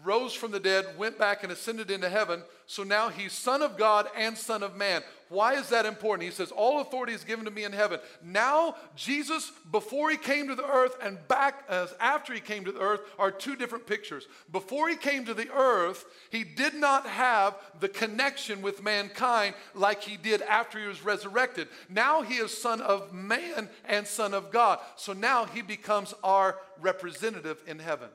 rose 0.05 0.33
from 0.33 0.51
the 0.51 0.61
dead, 0.61 0.87
went 0.99 1.19
back 1.19 1.43
and 1.43 1.53
ascended 1.53 1.91
into 1.91 2.09
heaven. 2.09 2.43
So 2.67 2.83
now 2.83 3.09
he's 3.09 3.33
Son 3.33 3.63
of 3.63 3.77
God 3.77 4.09
and 4.17 4.37
Son 4.37 4.63
of 4.63 4.77
Man. 4.77 5.03
Why 5.29 5.55
is 5.55 5.71
that 5.71 5.87
important? 5.87 6.29
He 6.29 6.35
says, 6.35 6.51
All 6.51 6.81
authority 6.81 7.13
is 7.13 7.25
given 7.25 7.45
to 7.47 7.51
me 7.51 7.65
in 7.65 7.73
heaven. 7.73 8.01
Now, 8.23 8.77
Jesus, 8.97 9.51
before 9.71 10.11
he 10.11 10.17
came 10.17 10.49
to 10.49 10.55
the 10.55 10.67
earth 10.67 10.97
and 11.03 11.19
back 11.29 11.65
as 11.69 11.95
after 12.01 12.35
he 12.35 12.41
came 12.41 12.65
to 12.65 12.73
the 12.73 12.81
earth, 12.81 13.01
are 13.19 13.31
two 13.31 13.57
different 13.57 13.87
pictures. 13.87 14.27
Before 14.51 14.89
he 14.89 14.97
came 14.97 15.25
to 15.25 15.35
the 15.35 15.51
earth, 15.51 16.05
he 16.31 16.45
did 16.45 16.75
not 16.75 17.07
have 17.07 17.57
the 17.81 17.89
connection 17.89 18.61
with 18.61 18.83
mankind 18.83 19.55
like 19.75 20.03
he 20.03 20.17
did 20.17 20.43
after 20.43 20.79
he 20.79 20.87
was 20.87 21.05
resurrected. 21.05 21.69
Now 21.89 22.23
he 22.23 22.35
is 22.35 22.57
Son 22.57 22.81
of 22.81 23.13
Man 23.13 23.71
and 23.87 24.07
Son 24.07 24.35
of 24.35 24.51
God. 24.51 24.81
So 24.97 25.13
now 25.13 25.47
he 25.47 25.63
becomes 25.63 26.15
our 26.23 26.59
representative 26.81 27.63
in 27.67 27.79
heaven. 27.79 28.09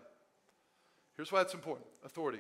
Here's 1.18 1.32
why 1.32 1.42
it's 1.42 1.54
important 1.54 1.88
authority. 2.06 2.40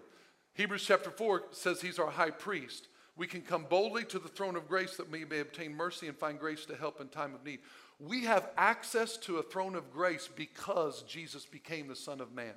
Hebrews 0.54 0.86
chapter 0.86 1.10
4 1.10 1.44
says 1.52 1.82
he's 1.82 2.00
our 2.00 2.10
high 2.10 2.30
priest. 2.30 2.88
We 3.18 3.28
can 3.28 3.42
come 3.42 3.66
boldly 3.68 4.06
to 4.06 4.20
the 4.20 4.28
throne 4.28 4.56
of 4.56 4.68
grace 4.68 4.96
that 4.98 5.10
we 5.10 5.26
may 5.26 5.40
obtain 5.40 5.76
mercy 5.76 6.08
and 6.08 6.16
find 6.16 6.40
grace 6.40 6.66
to 6.66 6.76
help 6.76 7.02
in 7.02 7.08
time 7.10 7.34
of 7.34 7.44
need. 7.44 7.60
We 8.00 8.26
have 8.26 8.52
access 8.56 9.18
to 9.18 9.38
a 9.38 9.44
throne 9.44 9.76
of 9.76 9.92
grace 9.92 10.30
because 10.34 11.02
Jesus 11.04 11.46
became 11.46 11.88
the 11.88 11.96
Son 11.96 12.22
of 12.22 12.32
Man. 12.32 12.54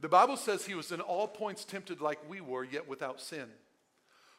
The 0.00 0.08
Bible 0.08 0.36
says 0.36 0.66
he 0.66 0.74
was 0.74 0.92
in 0.92 1.00
all 1.00 1.28
points 1.28 1.64
tempted 1.64 2.00
like 2.02 2.18
we 2.28 2.42
were, 2.42 2.64
yet 2.64 2.88
without 2.88 3.20
sin. 3.20 3.46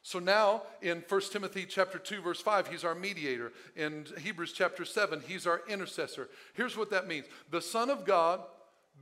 So 0.03 0.19
now 0.19 0.63
in 0.81 1.03
1 1.07 1.22
Timothy 1.31 1.65
chapter 1.65 1.98
2 1.98 2.22
verse 2.22 2.41
5 2.41 2.67
he's 2.67 2.83
our 2.83 2.93
mediator. 2.93 3.53
In 3.75 4.05
Hebrews 4.19 4.51
chapter 4.51 4.83
7 4.86 5.24
he's 5.25 5.48
our 5.48 5.62
intercessor. 5.67 6.29
Here's 6.53 6.77
what 6.77 6.91
that 6.91 7.07
means. 7.07 7.25
The 7.50 7.62
son 7.62 7.89
of 7.89 8.05
God 8.05 8.41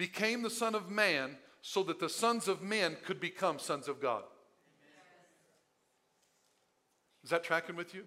became 0.02 0.42
the 0.42 0.50
son 0.50 0.74
of 0.74 0.90
man 0.90 1.38
so 1.62 1.84
that 1.84 2.00
the 2.00 2.10
sons 2.10 2.48
of 2.48 2.64
men 2.64 2.98
could 3.06 3.20
become 3.20 3.60
sons 3.60 3.88
of 3.88 4.02
God. 4.02 4.24
Is 7.24 7.30
that 7.30 7.44
tracking 7.44 7.76
with 7.76 7.94
you? 7.94 8.06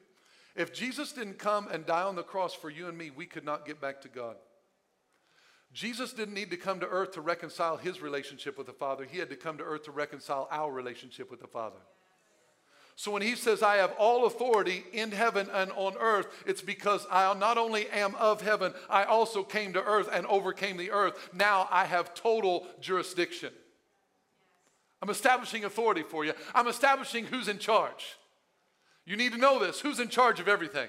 If 0.56 0.74
Jesus 0.74 1.12
didn't 1.12 1.38
come 1.38 1.68
and 1.68 1.86
die 1.86 2.02
on 2.02 2.16
the 2.16 2.24
cross 2.24 2.52
for 2.52 2.68
you 2.68 2.88
and 2.88 2.98
me, 2.98 3.12
we 3.14 3.26
could 3.26 3.44
not 3.44 3.64
get 3.64 3.80
back 3.80 4.00
to 4.00 4.08
God. 4.08 4.34
Jesus 5.72 6.12
didn't 6.12 6.34
need 6.34 6.50
to 6.50 6.56
come 6.56 6.80
to 6.80 6.88
earth 6.88 7.12
to 7.12 7.20
reconcile 7.20 7.76
his 7.76 8.02
relationship 8.02 8.58
with 8.58 8.66
the 8.66 8.72
Father. 8.72 9.06
He 9.08 9.20
had 9.20 9.30
to 9.30 9.36
come 9.36 9.56
to 9.58 9.64
earth 9.64 9.84
to 9.84 9.92
reconcile 9.92 10.48
our 10.50 10.72
relationship 10.72 11.30
with 11.30 11.38
the 11.38 11.46
Father. 11.46 11.78
So 12.96 13.10
when 13.10 13.22
he 13.22 13.34
says, 13.34 13.62
I 13.62 13.76
have 13.76 13.92
all 13.98 14.26
authority 14.26 14.84
in 14.92 15.10
heaven 15.10 15.48
and 15.52 15.72
on 15.72 15.96
earth, 15.98 16.26
it's 16.46 16.62
because 16.62 17.06
I 17.10 17.32
not 17.34 17.58
only 17.58 17.88
am 17.88 18.14
of 18.14 18.40
heaven, 18.40 18.72
I 18.88 19.04
also 19.04 19.42
came 19.42 19.72
to 19.72 19.82
earth 19.82 20.08
and 20.12 20.26
overcame 20.26 20.76
the 20.76 20.92
earth. 20.92 21.30
Now 21.32 21.68
I 21.70 21.86
have 21.86 22.14
total 22.14 22.66
jurisdiction. 22.80 23.50
I'm 25.02 25.10
establishing 25.10 25.64
authority 25.64 26.02
for 26.02 26.24
you, 26.24 26.32
I'm 26.54 26.68
establishing 26.68 27.26
who's 27.26 27.48
in 27.48 27.58
charge. 27.58 28.16
You 29.06 29.16
need 29.16 29.32
to 29.32 29.38
know 29.38 29.58
this. 29.58 29.80
Who's 29.80 30.00
in 30.00 30.08
charge 30.08 30.40
of 30.40 30.48
everything? 30.48 30.88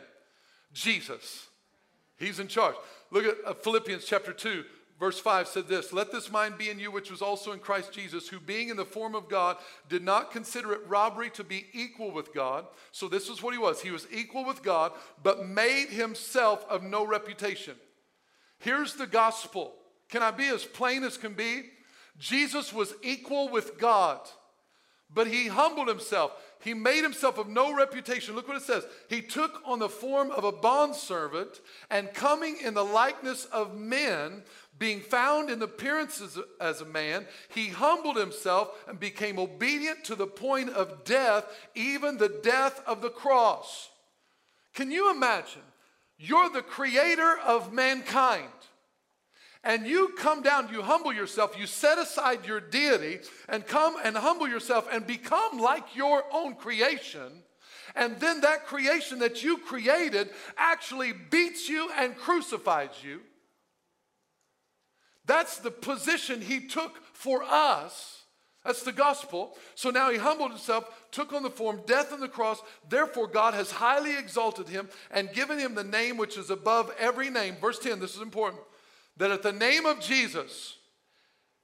Jesus. 0.74 1.48
He's 2.18 2.40
in 2.40 2.48
charge. 2.48 2.76
Look 3.12 3.26
at 3.26 3.36
uh, 3.46 3.54
Philippians 3.56 4.06
chapter 4.06 4.32
2, 4.32 4.64
verse 5.00 5.20
5 5.20 5.48
said 5.48 5.68
this 5.68 5.94
Let 5.94 6.12
this 6.12 6.32
mind 6.32 6.58
be 6.58 6.70
in 6.70 6.80
you, 6.80 6.92
which 6.92 7.12
was 7.12 7.22
also 7.22 7.52
in 7.52 7.60
Christ 7.60 7.92
Jesus, 7.92 8.28
who 8.28 8.40
being 8.40 8.70
in 8.70 8.78
the 8.78 8.86
form 8.86 9.16
of 9.16 9.30
God, 9.30 9.58
did 9.90 10.04
not 10.04 10.32
consider 10.32 10.74
it 10.74 10.88
robbery 10.88 11.30
to 11.32 11.44
be 11.44 11.66
equal 11.74 12.12
with 12.12 12.34
God. 12.34 12.66
So 12.92 13.08
this 13.08 13.30
is 13.30 13.42
what 13.42 13.54
he 13.54 13.60
was. 13.60 13.82
He 13.82 13.92
was 13.92 14.08
equal 14.12 14.46
with 14.46 14.64
God, 14.64 14.92
but 15.24 15.48
made 15.48 15.88
himself 15.88 16.66
of 16.70 16.84
no 16.84 17.06
reputation. 17.06 17.76
Here's 18.60 18.94
the 18.94 19.08
gospel. 19.08 19.74
Can 20.10 20.24
I 20.24 20.32
be 20.32 20.48
as 20.48 20.66
plain 20.66 21.04
as 21.04 21.18
can 21.18 21.34
be? 21.34 21.64
Jesus 22.18 22.72
was 22.72 22.94
equal 23.04 23.50
with 23.50 23.78
God, 23.78 24.20
but 25.14 25.28
he 25.28 25.48
humbled 25.48 25.88
himself. 25.88 26.32
He 26.64 26.74
made 26.74 27.04
himself 27.04 27.38
of 27.38 27.48
no 27.48 27.76
reputation. 27.76 28.36
Look 28.36 28.48
what 28.48 28.58
it 28.58 28.64
says. 28.64 28.86
He 29.10 29.22
took 29.22 29.62
on 29.66 29.80
the 29.80 29.90
form 29.90 30.32
of 30.32 30.44
a 30.44 30.52
bondservant, 30.52 31.62
and 31.92 32.14
coming 32.14 32.58
in 32.64 32.74
the 32.74 32.84
likeness 32.84 33.46
of 33.46 33.78
men, 33.78 34.44
being 34.78 35.00
found 35.00 35.50
in 35.50 35.62
appearance 35.62 36.22
as 36.22 36.38
as 36.60 36.82
a 36.82 36.86
man, 36.86 37.26
he 37.50 37.70
humbled 37.70 38.18
himself 38.18 38.70
and 38.88 39.00
became 39.00 39.40
obedient 39.40 40.04
to 40.06 40.16
the 40.16 40.28
point 40.28 40.70
of 40.70 41.04
death, 41.04 41.46
even 41.76 42.18
the 42.18 42.40
death 42.44 42.82
of 42.86 43.02
the 43.02 43.10
cross. 43.10 43.90
Can 44.74 44.92
you 44.92 45.12
imagine? 45.12 45.62
You're 46.18 46.50
the 46.50 46.62
creator 46.62 47.38
of 47.46 47.74
mankind 47.74 48.50
and 49.66 49.88
you 49.88 50.10
come 50.16 50.44
down, 50.44 50.70
you 50.72 50.84
humble 50.84 51.12
yourself, 51.12 51.58
you 51.58 51.66
set 51.66 51.98
aside 51.98 52.46
your 52.46 52.62
deity 52.62 53.20
and 53.50 53.66
come 53.66 53.96
and 54.04 54.16
humble 54.16 54.48
yourself 54.48 54.88
and 54.92 55.08
become 55.08 55.60
like 55.60 55.96
your 55.96 56.24
own 56.32 56.54
creation. 56.54 57.44
And 57.96 58.20
then 58.20 58.42
that 58.42 58.68
creation 58.68 59.20
that 59.20 59.44
you 59.44 59.58
created 59.58 60.30
actually 60.56 61.14
beats 61.14 61.68
you 61.68 61.90
and 61.98 62.16
crucifies 62.16 62.92
you. 63.04 63.22
That's 65.26 65.58
the 65.58 65.72
position 65.72 66.42
he 66.42 66.68
took 66.68 67.00
for 67.14 67.44
us. 67.44 68.24
That's 68.66 68.82
the 68.82 68.92
gospel. 68.92 69.56
So 69.76 69.92
now 69.92 70.10
he 70.10 70.18
humbled 70.18 70.50
himself, 70.50 70.90
took 71.12 71.34
on 71.34 71.44
the 71.44 71.52
form, 71.52 71.82
death 71.86 72.12
on 72.12 72.20
the 72.20 72.28
cross. 72.28 72.62
Therefore, 72.90 73.28
God 73.28 73.54
has 73.54 73.70
highly 73.70 74.18
exalted 74.18 74.68
him 74.68 74.90
and 75.12 75.32
given 75.32 75.60
him 75.60 75.76
the 75.76 75.84
name 75.84 76.18
which 76.18 76.36
is 76.36 76.50
above 76.50 76.92
every 76.98 77.30
name. 77.30 77.58
Verse 77.62 77.78
10, 77.78 78.00
this 78.00 78.16
is 78.16 78.22
important 78.22 78.64
that 79.18 79.32
at 79.32 79.44
the 79.44 79.52
name 79.52 79.86
of 79.86 80.00
Jesus, 80.00 80.78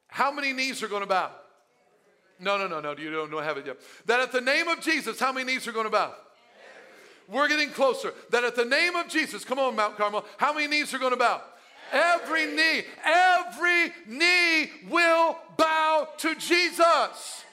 how 0.08 0.32
many 0.32 0.54
knees 0.54 0.84
are 0.84 0.88
going 0.88 1.02
to 1.02 1.08
bow? 1.08 1.32
No, 2.40 2.58
no, 2.58 2.68
no, 2.68 2.80
no, 2.80 2.96
you 2.96 3.12
don't, 3.12 3.30
don't 3.30 3.44
have 3.44 3.58
it 3.58 3.66
yet. 3.66 3.78
That 4.06 4.20
at 4.20 4.32
the 4.32 4.42
name 4.42 4.68
of 4.68 4.82
Jesus, 4.82 5.20
how 5.20 5.32
many 5.32 5.52
knees 5.52 5.68
are 5.68 5.72
going 5.72 5.86
to 5.86 5.92
bow? 5.92 6.14
We're 7.28 7.48
getting 7.48 7.70
closer. 7.70 8.14
That 8.30 8.44
at 8.44 8.56
the 8.56 8.66
name 8.66 8.96
of 8.96 9.08
Jesus, 9.08 9.44
come 9.44 9.58
on, 9.58 9.76
Mount 9.76 9.98
Carmel, 9.98 10.26
how 10.38 10.54
many 10.54 10.68
knees 10.68 10.94
are 10.94 11.00
going 11.00 11.14
to 11.14 11.18
bow? 11.18 11.42
Every 11.92 12.46
knee, 12.46 12.84
every 13.04 13.92
knee 14.08 14.72
will 14.90 15.38
bow 15.58 16.08
to 16.18 16.36
Jesus. 16.36 17.44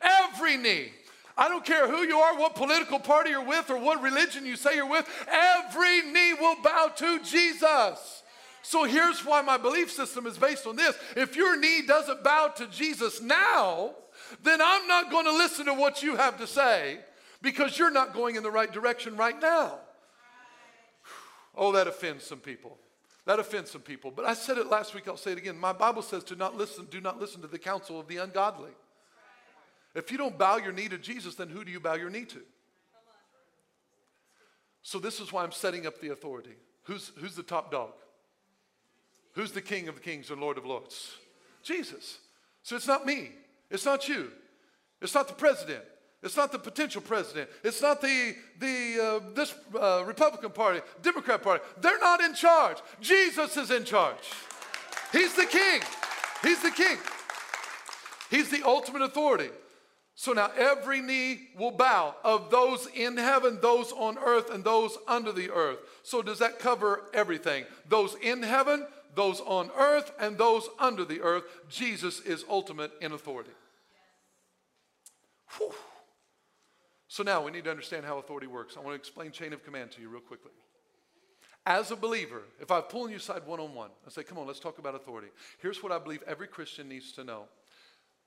Every 0.00 0.56
knee. 0.56 0.90
I 1.36 1.48
don't 1.48 1.64
care 1.64 1.88
who 1.88 2.02
you 2.02 2.18
are, 2.18 2.38
what 2.38 2.54
political 2.54 3.00
party 3.00 3.30
you're 3.30 3.44
with, 3.44 3.68
or 3.68 3.78
what 3.78 4.00
religion 4.00 4.46
you 4.46 4.56
say 4.56 4.76
you're 4.76 4.88
with, 4.88 5.08
every 5.26 6.02
knee 6.02 6.34
will 6.34 6.56
bow 6.62 6.92
to 6.96 7.18
Jesus. 7.20 8.22
So 8.62 8.84
here's 8.84 9.24
why 9.24 9.42
my 9.42 9.58
belief 9.58 9.90
system 9.90 10.26
is 10.26 10.38
based 10.38 10.66
on 10.66 10.76
this. 10.76 10.96
If 11.16 11.36
your 11.36 11.58
knee 11.58 11.82
doesn't 11.86 12.24
bow 12.24 12.48
to 12.56 12.66
Jesus 12.68 13.20
now, 13.20 13.94
then 14.42 14.60
I'm 14.62 14.86
not 14.86 15.10
going 15.10 15.26
to 15.26 15.32
listen 15.32 15.66
to 15.66 15.74
what 15.74 16.02
you 16.02 16.16
have 16.16 16.38
to 16.38 16.46
say 16.46 16.98
because 17.42 17.78
you're 17.78 17.90
not 17.90 18.14
going 18.14 18.36
in 18.36 18.42
the 18.42 18.50
right 18.50 18.72
direction 18.72 19.16
right 19.16 19.38
now. 19.40 19.78
Oh, 21.56 21.72
that 21.72 21.86
offends 21.86 22.24
some 22.24 22.40
people. 22.40 22.78
That 23.26 23.38
offends 23.38 23.70
some 23.70 23.80
people. 23.80 24.10
But 24.10 24.26
I 24.26 24.34
said 24.34 24.58
it 24.58 24.66
last 24.66 24.94
week, 24.94 25.08
I'll 25.08 25.16
say 25.16 25.32
it 25.32 25.38
again. 25.38 25.58
My 25.58 25.72
Bible 25.72 26.02
says 26.02 26.24
to 26.24 26.36
not 26.36 26.56
listen, 26.56 26.86
do 26.90 27.00
not 27.00 27.18
listen 27.18 27.40
to 27.40 27.46
the 27.46 27.58
counsel 27.58 27.98
of 27.98 28.06
the 28.06 28.18
ungodly. 28.18 28.70
If 29.94 30.10
you 30.10 30.18
don't 30.18 30.36
bow 30.36 30.56
your 30.56 30.72
knee 30.72 30.88
to 30.88 30.98
Jesus, 30.98 31.34
then 31.36 31.48
who 31.48 31.64
do 31.64 31.70
you 31.70 31.80
bow 31.80 31.94
your 31.94 32.10
knee 32.10 32.24
to? 32.26 32.40
So 34.82 34.98
this 34.98 35.20
is 35.20 35.32
why 35.32 35.42
I'm 35.42 35.52
setting 35.52 35.86
up 35.86 36.00
the 36.00 36.10
authority. 36.10 36.56
Who's, 36.82 37.12
who's 37.18 37.34
the 37.34 37.42
top 37.42 37.70
dog? 37.70 37.92
Who's 39.32 39.52
the 39.52 39.62
King 39.62 39.88
of 39.88 40.02
Kings 40.02 40.30
and 40.30 40.40
Lord 40.40 40.58
of 40.58 40.66
Lords? 40.66 41.16
Jesus. 41.62 42.18
So 42.62 42.76
it's 42.76 42.86
not 42.86 43.06
me. 43.06 43.30
It's 43.70 43.86
not 43.86 44.08
you. 44.08 44.30
It's 45.00 45.14
not 45.14 45.28
the 45.28 45.34
president. 45.34 45.84
It's 46.24 46.38
not 46.38 46.52
the 46.52 46.58
potential 46.58 47.02
president. 47.02 47.50
It's 47.62 47.82
not 47.82 48.00
the, 48.00 48.34
the 48.58 49.20
uh, 49.22 49.34
this 49.34 49.54
uh, 49.78 50.04
Republican 50.06 50.52
Party, 50.52 50.80
Democrat 51.02 51.42
Party. 51.42 51.62
They're 51.82 52.00
not 52.00 52.22
in 52.22 52.34
charge. 52.34 52.78
Jesus 53.02 53.58
is 53.58 53.70
in 53.70 53.84
charge. 53.84 54.30
He's 55.12 55.34
the 55.34 55.44
king. 55.44 55.82
He's 56.42 56.62
the 56.62 56.70
king. 56.70 56.96
He's 58.30 58.50
the 58.50 58.62
ultimate 58.64 59.02
authority. 59.02 59.50
So 60.14 60.32
now 60.32 60.50
every 60.56 61.02
knee 61.02 61.48
will 61.58 61.72
bow 61.72 62.14
of 62.24 62.50
those 62.50 62.88
in 62.94 63.18
heaven, 63.18 63.58
those 63.60 63.92
on 63.92 64.16
earth, 64.16 64.50
and 64.50 64.64
those 64.64 64.96
under 65.06 65.30
the 65.30 65.50
earth. 65.50 65.78
So 66.04 66.22
does 66.22 66.38
that 66.38 66.58
cover 66.58 67.02
everything? 67.12 67.64
Those 67.88 68.16
in 68.22 68.42
heaven, 68.42 68.86
those 69.14 69.40
on 69.40 69.70
earth, 69.76 70.10
and 70.18 70.38
those 70.38 70.70
under 70.78 71.04
the 71.04 71.20
earth. 71.20 71.42
Jesus 71.68 72.20
is 72.20 72.46
ultimate 72.48 72.92
in 73.02 73.12
authority. 73.12 73.50
Whew. 75.58 75.74
So 77.14 77.22
now 77.22 77.44
we 77.44 77.52
need 77.52 77.62
to 77.62 77.70
understand 77.70 78.04
how 78.04 78.18
authority 78.18 78.48
works. 78.48 78.76
I 78.76 78.80
want 78.80 78.90
to 78.90 78.96
explain 78.96 79.30
chain 79.30 79.52
of 79.52 79.64
command 79.64 79.92
to 79.92 80.00
you 80.00 80.08
real 80.08 80.20
quickly. 80.20 80.50
As 81.64 81.92
a 81.92 81.96
believer, 81.96 82.42
if 82.60 82.72
I'm 82.72 82.82
pulling 82.82 83.12
you 83.12 83.18
aside 83.18 83.46
one 83.46 83.60
on 83.60 83.72
one, 83.72 83.90
I 84.04 84.10
say, 84.10 84.24
come 84.24 84.36
on, 84.36 84.48
let's 84.48 84.58
talk 84.58 84.78
about 84.78 84.96
authority. 84.96 85.28
Here's 85.62 85.80
what 85.80 85.92
I 85.92 86.00
believe 86.00 86.24
every 86.26 86.48
Christian 86.48 86.88
needs 86.88 87.12
to 87.12 87.22
know 87.22 87.44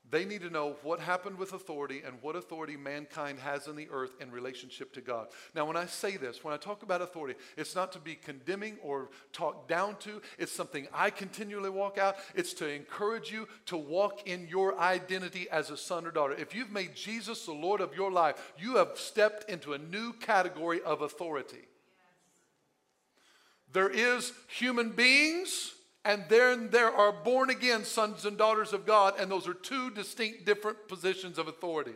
they 0.10 0.24
need 0.24 0.42
to 0.42 0.50
know 0.50 0.78
what 0.84 1.00
happened 1.00 1.38
with 1.38 1.52
authority 1.52 2.02
and 2.06 2.16
what 2.22 2.36
authority 2.38 2.78
mankind 2.78 3.40
has 3.40 3.68
in 3.68 3.76
the 3.76 3.90
earth 3.92 4.12
in 4.22 4.32
relationship 4.32 4.94
to 4.94 5.02
God. 5.02 5.28
Now, 5.54 5.66
when 5.66 5.76
I 5.76 5.86
say 5.86 6.16
this, 6.16 6.44
when 6.44 6.54
I 6.54 6.58
talk 6.58 6.82
about 6.84 7.02
authority, 7.02 7.38
it's 7.58 7.76
not 7.76 7.92
to 7.92 8.00
be 8.00 8.16
condemning 8.16 8.78
or 8.82 9.10
talked 9.34 9.68
down 9.68 9.98
to. 9.98 10.22
It's 10.38 10.52
something 10.52 10.88
I 10.94 11.10
continually 11.10 11.70
walk 11.70 11.98
out. 11.98 12.16
It's 12.36 12.54
to 12.56 12.70
encourage 12.70 13.32
you 13.32 13.50
to 13.66 13.76
walk 13.76 14.28
in 14.28 14.48
your 14.48 14.80
identity 14.80 15.48
as 15.52 15.70
a 15.70 15.78
son 15.78 16.06
or 16.06 16.12
daughter. 16.12 16.36
If 16.36 16.56
you've 16.56 16.72
made 16.72 16.96
Jesus 16.96 17.46
the 17.46 17.52
Lord 17.52 17.82
of 17.82 17.96
your 17.96 18.12
life, 18.12 18.54
you 18.58 18.78
have 18.78 18.92
stepped 18.96 19.50
into 19.50 19.74
a 19.74 19.78
new 19.78 20.14
category 20.14 20.82
of 20.82 21.02
authority. 21.02 21.68
There 23.74 23.90
is 23.90 24.32
human 24.48 24.92
beings 24.92 25.74
and 26.08 26.24
then 26.30 26.70
there 26.70 26.90
are 26.90 27.12
born 27.12 27.50
again 27.50 27.84
sons 27.84 28.26
and 28.26 28.38
daughters 28.38 28.72
of 28.72 28.86
God, 28.86 29.16
and 29.20 29.30
those 29.30 29.46
are 29.46 29.54
two 29.54 29.92
distinct 29.92 30.46
different 30.46 30.88
positions 30.88 31.38
of 31.38 31.50
authority. 31.50 31.96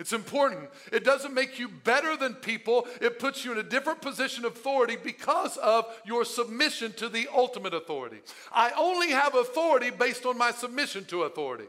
It's 0.00 0.12
important. 0.12 0.68
It 0.92 1.04
doesn't 1.04 1.32
make 1.32 1.60
you 1.60 1.68
better 1.68 2.16
than 2.16 2.34
people, 2.34 2.88
it 3.00 3.20
puts 3.20 3.44
you 3.44 3.52
in 3.52 3.58
a 3.58 3.62
different 3.62 4.02
position 4.02 4.44
of 4.44 4.54
authority 4.54 4.96
because 5.00 5.56
of 5.58 5.86
your 6.04 6.24
submission 6.24 6.92
to 6.94 7.08
the 7.08 7.28
ultimate 7.32 7.72
authority. 7.72 8.18
I 8.52 8.72
only 8.76 9.10
have 9.10 9.36
authority 9.36 9.90
based 9.90 10.26
on 10.26 10.36
my 10.36 10.50
submission 10.50 11.04
to 11.06 11.22
authority. 11.22 11.66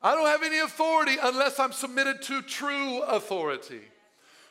I 0.00 0.14
don't 0.14 0.28
have 0.28 0.44
any 0.44 0.60
authority 0.60 1.16
unless 1.20 1.58
I'm 1.58 1.72
submitted 1.72 2.22
to 2.22 2.42
true 2.42 3.02
authority. 3.02 3.80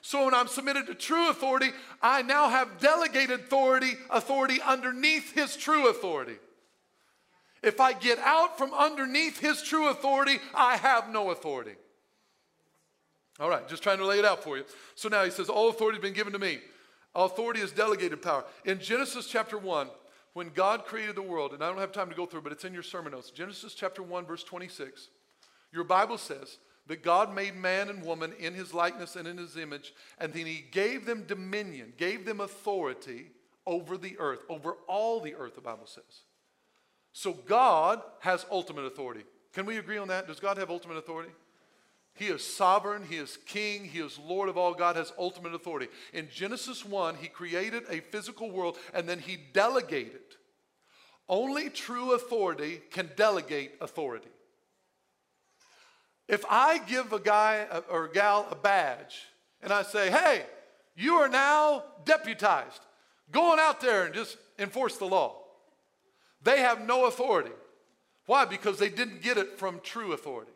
So 0.06 0.26
when 0.26 0.34
I'm 0.34 0.48
submitted 0.48 0.88
to 0.88 0.96
true 0.96 1.30
authority, 1.30 1.70
I 2.02 2.24
now 2.24 2.50
have 2.50 2.78
delegated 2.80 3.40
authority, 3.40 3.94
authority 4.10 4.60
underneath 4.62 5.34
his 5.34 5.56
true 5.56 5.90
authority. 5.90 6.36
If 7.64 7.80
I 7.80 7.94
get 7.94 8.20
out 8.20 8.58
from 8.58 8.74
underneath 8.74 9.40
his 9.40 9.64
true 9.64 9.88
authority, 9.88 10.40
I 10.54 10.76
have 10.76 11.10
no 11.10 11.32
authority. 11.32 11.76
All 13.40 13.50
right, 13.50 13.66
just 13.70 13.82
trying 13.82 14.00
to 14.00 14.06
lay 14.06 14.20
it 14.20 14.26
out 14.26 14.44
for 14.44 14.58
you. 14.58 14.66
So 14.96 15.08
now 15.08 15.24
he 15.24 15.32
says, 15.32 15.48
All 15.48 15.70
authority 15.70 15.98
has 15.98 16.04
been 16.04 16.14
given 16.14 16.34
to 16.34 16.40
me. 16.40 16.60
Authority 17.16 17.62
is 17.62 17.72
delegated 17.72 18.22
power. 18.22 18.44
In 18.66 18.80
Genesis 18.80 19.28
chapter 19.28 19.58
1, 19.58 19.88
when 20.34 20.50
God 20.50 20.84
created 20.84 21.16
the 21.16 21.22
world, 21.22 21.54
and 21.54 21.64
I 21.64 21.70
don't 21.70 21.80
have 21.80 21.94
time 21.94 22.10
to 22.10 22.16
go 22.16 22.26
through, 22.26 22.42
but 22.42 22.52
it's 22.52 22.66
in 22.66 22.74
your 22.74 22.84
sermon 22.84 23.14
notes. 23.14 23.32
Genesis 23.32 23.74
chapter 23.74 24.04
1, 24.04 24.26
verse 24.26 24.44
26. 24.44 25.08
Your 25.72 25.86
Bible 25.86 26.18
says, 26.18 26.58
that 26.88 27.04
God 27.04 27.34
made 27.34 27.56
man 27.56 27.90
and 27.90 28.04
woman 28.04 28.34
in 28.40 28.54
his 28.54 28.74
likeness 28.74 29.16
and 29.16 29.28
in 29.28 29.38
his 29.38 29.56
image, 29.58 29.94
and 30.18 30.34
then 30.34 30.46
he 30.46 30.66
gave 30.72 31.06
them 31.06 31.24
dominion, 31.26 31.94
gave 31.98 32.26
them 32.26 32.42
authority 32.42 33.32
over 33.66 33.98
the 33.98 34.18
earth, 34.20 34.42
over 34.50 34.74
all 34.88 35.22
the 35.22 35.36
earth, 35.36 35.56
the 35.56 35.62
Bible 35.62 35.86
says. 35.86 36.24
So 37.14 37.34
God 37.34 38.02
has 38.20 38.46
ultimate 38.52 38.86
authority. 38.86 39.24
Can 39.54 39.66
we 39.66 39.78
agree 39.78 39.98
on 39.98 40.10
that? 40.10 40.28
Does 40.28 40.40
God 40.40 40.58
have 40.58 40.70
ultimate 40.70 40.98
authority? 40.98 41.32
He 42.16 42.26
is 42.26 42.46
sovereign, 42.46 43.04
He 43.10 43.16
is 43.16 43.38
king, 43.46 43.86
He 43.86 44.00
is 44.00 44.20
Lord 44.20 44.50
of 44.50 44.58
all. 44.58 44.74
God 44.74 44.96
has 44.96 45.14
ultimate 45.18 45.54
authority. 45.54 45.88
In 46.14 46.28
Genesis 46.32 46.86
1, 46.86 47.16
He 47.16 47.28
created 47.28 47.84
a 47.90 48.02
physical 48.02 48.52
world 48.52 48.78
and 48.94 49.08
then 49.08 49.20
He 49.20 49.38
delegated. 49.54 50.22
Only 51.30 51.70
true 51.70 52.14
authority 52.14 52.82
can 52.92 53.10
delegate 53.16 53.74
authority. 53.80 54.28
If 56.28 56.46
I 56.50 56.80
give 56.80 57.14
a 57.14 57.20
guy 57.20 57.68
or 57.90 58.06
a 58.06 58.12
gal 58.12 58.48
a 58.50 58.56
badge 58.56 59.24
and 59.62 59.72
I 59.74 59.84
say, 59.84 60.10
hey, 60.10 60.46
you 60.96 61.16
are 61.16 61.28
now 61.28 61.84
deputized, 62.06 62.82
going 63.32 63.60
out 63.60 63.82
there 63.82 64.06
and 64.06 64.14
just 64.14 64.38
enforce 64.58 64.98
the 64.98 65.06
law, 65.06 65.36
they 66.42 66.60
have 66.60 66.86
no 66.86 67.06
authority. 67.06 67.52
Why? 68.26 68.46
Because 68.46 68.80
they 68.80 68.90
didn't 68.90 69.22
get 69.22 69.38
it 69.38 69.58
from 69.58 69.80
true 69.82 70.14
authority. 70.14 70.52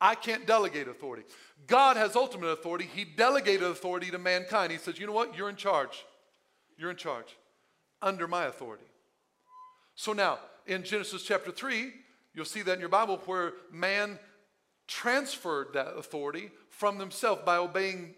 I 0.00 0.14
can't 0.14 0.46
delegate 0.46 0.88
authority. 0.88 1.24
God 1.66 1.96
has 1.96 2.16
ultimate 2.16 2.48
authority. 2.48 2.88
He 2.92 3.04
delegated 3.04 3.62
authority 3.62 4.10
to 4.10 4.18
mankind. 4.18 4.72
He 4.72 4.78
says, 4.78 4.98
you 4.98 5.06
know 5.06 5.12
what? 5.12 5.36
You're 5.36 5.48
in 5.48 5.56
charge. 5.56 6.04
You're 6.76 6.90
in 6.90 6.96
charge 6.96 7.36
under 8.00 8.26
my 8.26 8.46
authority. 8.46 8.84
So 9.94 10.12
now, 10.12 10.38
in 10.66 10.82
Genesis 10.82 11.22
chapter 11.22 11.52
3, 11.52 11.92
you'll 12.34 12.44
see 12.44 12.62
that 12.62 12.74
in 12.74 12.80
your 12.80 12.88
Bible 12.88 13.20
where 13.26 13.52
man 13.70 14.18
transferred 14.92 15.68
that 15.72 15.96
authority 15.96 16.50
from 16.68 16.98
themselves 16.98 17.42
by 17.46 17.56
obeying 17.56 18.14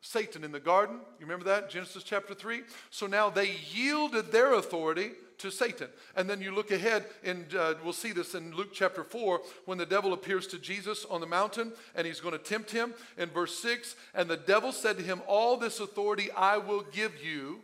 Satan 0.00 0.42
in 0.42 0.50
the 0.50 0.60
garden. 0.60 0.96
You 1.18 1.26
remember 1.26 1.44
that? 1.46 1.70
Genesis 1.70 2.02
chapter 2.02 2.34
3. 2.34 2.62
So 2.90 3.06
now 3.06 3.28
they 3.28 3.56
yielded 3.72 4.32
their 4.32 4.54
authority 4.54 5.10
to 5.38 5.50
Satan. 5.50 5.88
And 6.16 6.28
then 6.28 6.40
you 6.40 6.54
look 6.54 6.70
ahead, 6.70 7.04
and 7.22 7.54
uh, 7.54 7.74
we'll 7.82 7.92
see 7.92 8.12
this 8.12 8.34
in 8.34 8.54
Luke 8.54 8.70
chapter 8.72 9.04
4 9.04 9.42
when 9.66 9.76
the 9.76 9.86
devil 9.86 10.12
appears 10.14 10.46
to 10.48 10.58
Jesus 10.58 11.04
on 11.10 11.20
the 11.20 11.26
mountain 11.26 11.72
and 11.94 12.06
he's 12.06 12.20
going 12.20 12.32
to 12.32 12.42
tempt 12.42 12.70
him. 12.70 12.94
In 13.18 13.28
verse 13.28 13.58
6, 13.58 13.94
and 14.14 14.28
the 14.28 14.36
devil 14.36 14.72
said 14.72 14.96
to 14.98 15.02
him, 15.02 15.20
All 15.26 15.56
this 15.56 15.80
authority 15.80 16.30
I 16.32 16.56
will 16.56 16.82
give 16.92 17.12
you. 17.22 17.60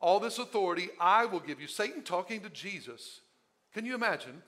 All 0.00 0.20
this 0.20 0.38
authority 0.38 0.90
I 1.00 1.26
will 1.26 1.40
give 1.40 1.60
you. 1.60 1.66
Satan 1.66 2.02
talking 2.02 2.40
to 2.40 2.50
Jesus. 2.50 3.20
Can 3.74 3.86
you 3.86 3.94
imagine? 3.94 4.42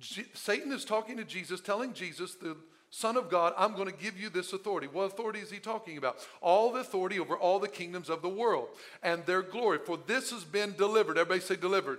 Satan 0.00 0.72
is 0.72 0.84
talking 0.84 1.16
to 1.16 1.24
Jesus, 1.24 1.60
telling 1.60 1.92
Jesus, 1.92 2.34
the 2.34 2.56
Son 2.90 3.16
of 3.16 3.28
God, 3.28 3.52
I'm 3.56 3.74
going 3.74 3.90
to 3.90 3.96
give 3.96 4.18
you 4.18 4.30
this 4.30 4.52
authority. 4.52 4.86
What 4.86 5.04
authority 5.04 5.40
is 5.40 5.50
he 5.50 5.58
talking 5.58 5.98
about? 5.98 6.26
All 6.40 6.72
the 6.72 6.80
authority 6.80 7.18
over 7.18 7.36
all 7.36 7.58
the 7.58 7.68
kingdoms 7.68 8.08
of 8.08 8.22
the 8.22 8.28
world 8.28 8.68
and 9.02 9.24
their 9.26 9.42
glory. 9.42 9.78
For 9.84 9.98
this 10.06 10.30
has 10.30 10.44
been 10.44 10.74
delivered. 10.74 11.18
Everybody 11.18 11.40
say 11.40 11.56
delivered. 11.56 11.98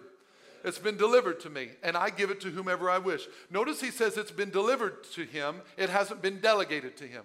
It's 0.63 0.79
been 0.79 0.97
delivered 0.97 1.39
to 1.41 1.49
me, 1.49 1.69
and 1.83 1.95
I 1.95 2.09
give 2.09 2.31
it 2.31 2.41
to 2.41 2.49
whomever 2.49 2.89
I 2.89 2.97
wish. 2.97 3.27
Notice 3.49 3.79
he 3.79 3.91
says 3.91 4.17
it's 4.17 4.31
been 4.31 4.49
delivered 4.49 5.05
to 5.13 5.23
him, 5.23 5.61
it 5.77 5.89
hasn't 5.89 6.21
been 6.21 6.41
delegated 6.41 6.97
to 6.97 7.05
him. 7.05 7.23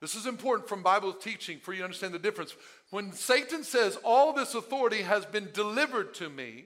This 0.00 0.14
is 0.14 0.26
important 0.26 0.68
from 0.68 0.82
Bible 0.82 1.12
teaching 1.12 1.58
for 1.58 1.72
you 1.72 1.78
to 1.78 1.84
understand 1.84 2.14
the 2.14 2.18
difference. 2.18 2.54
When 2.90 3.12
Satan 3.12 3.64
says, 3.64 3.98
All 4.02 4.32
this 4.32 4.54
authority 4.54 5.02
has 5.02 5.26
been 5.26 5.48
delivered 5.52 6.14
to 6.14 6.28
me, 6.28 6.64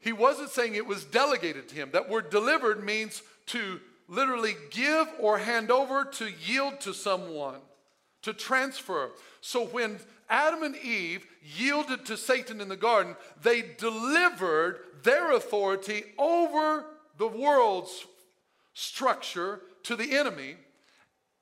he 0.00 0.12
wasn't 0.12 0.50
saying 0.50 0.74
it 0.74 0.86
was 0.86 1.04
delegated 1.04 1.68
to 1.68 1.74
him. 1.74 1.90
That 1.92 2.08
word 2.08 2.30
delivered 2.30 2.82
means 2.82 3.22
to 3.46 3.80
literally 4.08 4.56
give 4.70 5.06
or 5.20 5.38
hand 5.38 5.70
over, 5.70 6.04
to 6.04 6.28
yield 6.44 6.80
to 6.80 6.92
someone, 6.92 7.60
to 8.22 8.32
transfer. 8.32 9.10
So 9.40 9.66
when 9.66 10.00
Adam 10.28 10.62
and 10.62 10.76
Eve 10.76 11.26
yielded 11.56 12.06
to 12.06 12.16
Satan 12.16 12.60
in 12.60 12.68
the 12.68 12.76
garden, 12.76 13.14
they 13.42 13.62
delivered 13.78 14.80
their 15.02 15.32
authority 15.32 16.04
over 16.18 16.86
the 17.18 17.28
world's 17.28 18.06
structure 18.74 19.60
to 19.84 19.96
the 19.96 20.16
enemy 20.16 20.56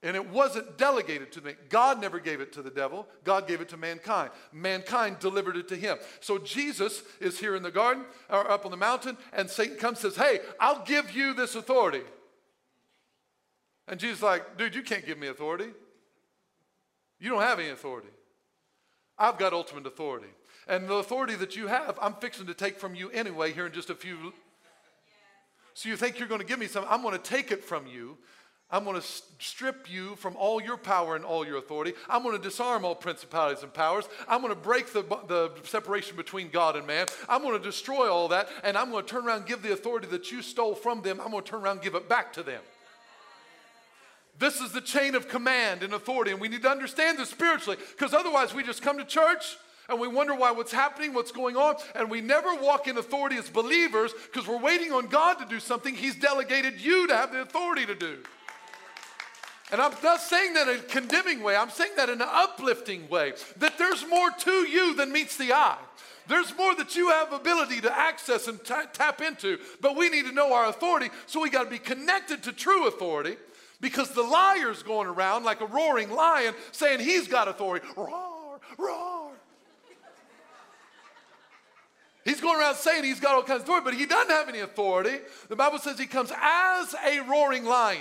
and 0.03 0.15
it 0.15 0.31
wasn't 0.31 0.79
delegated 0.79 1.33
to 1.33 1.41
me. 1.41 1.55
God 1.69 2.01
never 2.01 2.21
gave 2.21 2.41
it 2.41 2.53
to 2.53 2.63
the 2.63 2.71
devil. 2.71 3.07
God 3.25 3.49
gave 3.49 3.61
it 3.61 3.69
to 3.71 3.77
mankind. 3.77 4.31
Mankind 4.53 5.19
delivered 5.19 5.57
it 5.57 5.69
to 5.69 5.77
him. 5.77 5.99
So 6.21 6.39
Jesus 6.39 7.03
is 7.21 7.39
here 7.39 7.57
in 7.57 7.65
the 7.65 7.71
garden 7.71 8.05
or 8.31 8.49
up 8.49 8.65
on 8.65 8.71
the 8.71 8.77
mountain, 8.77 9.17
and 9.33 9.51
Satan 9.51 9.77
comes 9.77 10.05
and 10.05 10.13
says, 10.13 10.25
Hey, 10.25 10.41
I'll 10.61 10.85
give 10.85 11.11
you 11.11 11.35
this 11.35 11.57
authority. 11.57 12.03
And 13.89 13.99
Jesus 13.99 14.19
is 14.19 14.23
like, 14.23 14.57
Dude, 14.57 14.75
you 14.75 14.83
can't 14.83 15.05
give 15.05 15.19
me 15.19 15.27
authority. 15.27 15.71
You 17.19 17.31
don't 17.31 17.43
have 17.43 17.59
any 17.59 17.71
authority. 17.71 18.09
I've 19.19 19.39
got 19.39 19.53
ultimate 19.53 19.87
authority. 19.87 20.29
And 20.69 20.87
the 20.87 20.95
authority 20.95 21.35
that 21.35 21.57
you 21.57 21.67
have, 21.67 21.99
I'm 22.01 22.15
fixing 22.15 22.47
to 22.47 22.55
take 22.55 22.79
from 22.79 22.95
you 22.95 23.11
anyway 23.11 23.53
here 23.53 23.67
in 23.67 23.73
just 23.73 23.91
a 23.91 23.95
few. 23.97 24.33
So 25.75 25.89
you 25.89 25.97
think 25.97 26.19
you're 26.19 26.29
going 26.29 26.41
to 26.41 26.47
give 26.47 26.59
me 26.59 26.67
something? 26.67 26.93
I'm 26.93 27.03
going 27.03 27.17
to 27.17 27.23
take 27.23 27.51
it 27.51 27.65
from 27.65 27.87
you 27.89 28.19
I'm 28.71 28.85
going 28.85 29.01
to 29.01 29.07
strip 29.39 29.91
you 29.91 30.15
from 30.17 30.37
all 30.37 30.61
your 30.61 30.77
power 30.77 31.17
and 31.17 31.25
all 31.25 31.47
your 31.47 31.57
authority. 31.57 31.95
I'm 32.07 32.23
going 32.23 32.37
to 32.37 32.43
disarm 32.43 32.85
all 32.85 32.95
principalities 32.95 33.63
and 33.63 33.73
powers. 33.73 34.07
I'm 34.29 34.43
going 34.43 34.53
to 34.53 34.61
break 34.61 34.93
the, 34.93 35.03
the 35.27 35.53
separation 35.65 36.17
between 36.17 36.51
God 36.51 36.77
and 36.77 36.87
man. 36.87 37.07
I'm 37.31 37.41
going 37.41 37.57
to 37.57 37.65
destroy 37.65 38.13
all 38.13 38.29
that, 38.29 38.51
and 38.63 38.77
I'm 38.77 38.91
going 38.91 39.07
to 39.07 39.11
turn 39.11 39.25
around 39.25 39.39
and 39.39 39.47
give 39.47 39.63
the 39.63 39.73
authority 39.73 40.07
that 40.09 40.31
you 40.31 40.43
stole 40.43 40.75
from 40.75 41.01
them. 41.01 41.19
I'm 41.19 41.31
going 41.31 41.45
to 41.45 41.51
turn 41.51 41.63
around 41.63 41.77
and 41.77 41.83
give 41.83 41.95
it 41.95 42.11
back 42.11 42.35
to 42.35 42.43
them. 42.43 42.61
This 44.39 44.61
is 44.61 44.71
the 44.71 44.83
chain 44.83 45.15
of 45.15 45.29
command 45.29 45.83
and 45.83 45.95
authority, 45.95 46.31
and 46.31 46.41
we 46.41 46.49
need 46.49 46.63
to 46.63 46.71
understand 46.71 47.19
this 47.19 47.31
spiritually 47.31 47.79
because 47.97 48.13
otherwise 48.13 48.55
we 48.55 48.63
just 48.63 48.83
come 48.83 48.99
to 48.99 49.05
church 49.05 49.57
and 49.89 49.99
we 49.99 50.07
wonder 50.07 50.35
why 50.35 50.51
what's 50.51 50.71
happening, 50.71 51.15
what's 51.15 51.33
going 51.33 51.57
on, 51.57 51.77
and 51.95 52.11
we 52.11 52.21
never 52.21 52.55
walk 52.55 52.87
in 52.87 52.99
authority 52.99 53.37
as 53.37 53.49
believers 53.49 54.13
because 54.31 54.47
we're 54.47 54.61
waiting 54.61 54.93
on 54.93 55.07
God 55.07 55.39
to 55.39 55.47
do 55.47 55.59
something 55.59 55.95
He's 55.95 56.15
delegated 56.15 56.81
you 56.81 57.09
to 57.09 57.17
have 57.17 57.33
the 57.33 57.41
authority 57.41 57.87
to 57.87 57.95
do. 57.95 58.19
And 59.71 59.81
I'm 59.83 59.93
not 60.03 60.21
saying 60.21 60.55
that 60.55 60.69
in 60.69 60.79
a 60.79 60.83
condemning 60.83 61.43
way, 61.43 61.55
I'm 61.55 61.71
saying 61.71 61.93
that 61.97 62.09
in 62.09 62.23
an 62.23 62.29
uplifting 62.31 63.09
way, 63.09 63.35
that 63.59 63.77
there's 63.77 64.07
more 64.09 64.31
to 64.31 64.51
you 64.51 64.95
than 64.95 65.13
meets 65.13 65.37
the 65.37 65.53
eye. 65.53 65.79
There's 66.27 66.57
more 66.57 66.75
that 66.77 66.95
you 66.95 67.09
have 67.11 67.33
ability 67.33 67.81
to 67.83 67.99
access 67.99 68.49
and 68.49 68.63
t- 68.63 68.75
tap 68.93 69.21
into, 69.21 69.59
but 69.81 69.97
we 69.97 70.11
need 70.11 70.27
to 70.27 70.33
know 70.33 70.53
our 70.53 70.67
authority, 70.67 71.09
so 71.27 71.41
we 71.41 71.51
got 71.51 71.65
to 71.65 71.71
be 71.71 71.79
connected 71.79 72.43
to 72.45 72.53
true 72.53 72.87
authority 72.87 73.37
because 73.81 74.11
the 74.11 74.23
liar's 74.23 74.83
going 74.83 75.07
around 75.07 75.45
like 75.45 75.61
a 75.61 75.67
roaring 75.67 76.11
lion 76.11 76.55
saying 76.73 77.01
he's 77.01 77.29
got 77.29 77.49
authority. 77.49 77.87
Roar, 77.97 78.61
roar. 78.77 79.33
He's 82.25 82.43
going 82.43 82.61
around 82.61 82.75
saying 82.75 83.05
he's 83.05 83.21
got 83.21 83.35
all 83.35 83.43
kinds 83.43 83.63
of 83.63 83.69
authority, 83.69 83.85
but 83.85 83.95
he 83.95 84.05
doesn't 84.05 84.31
have 84.31 84.51
any 84.51 84.61
authority. 84.61 85.19
The 85.49 85.57
Bible 85.57 85.79
says 85.79 85.99
he 85.99 86.07
comes 86.07 86.31
as 86.39 86.95
a 87.07 87.21
roaring 87.21 87.65
lion. 87.65 88.01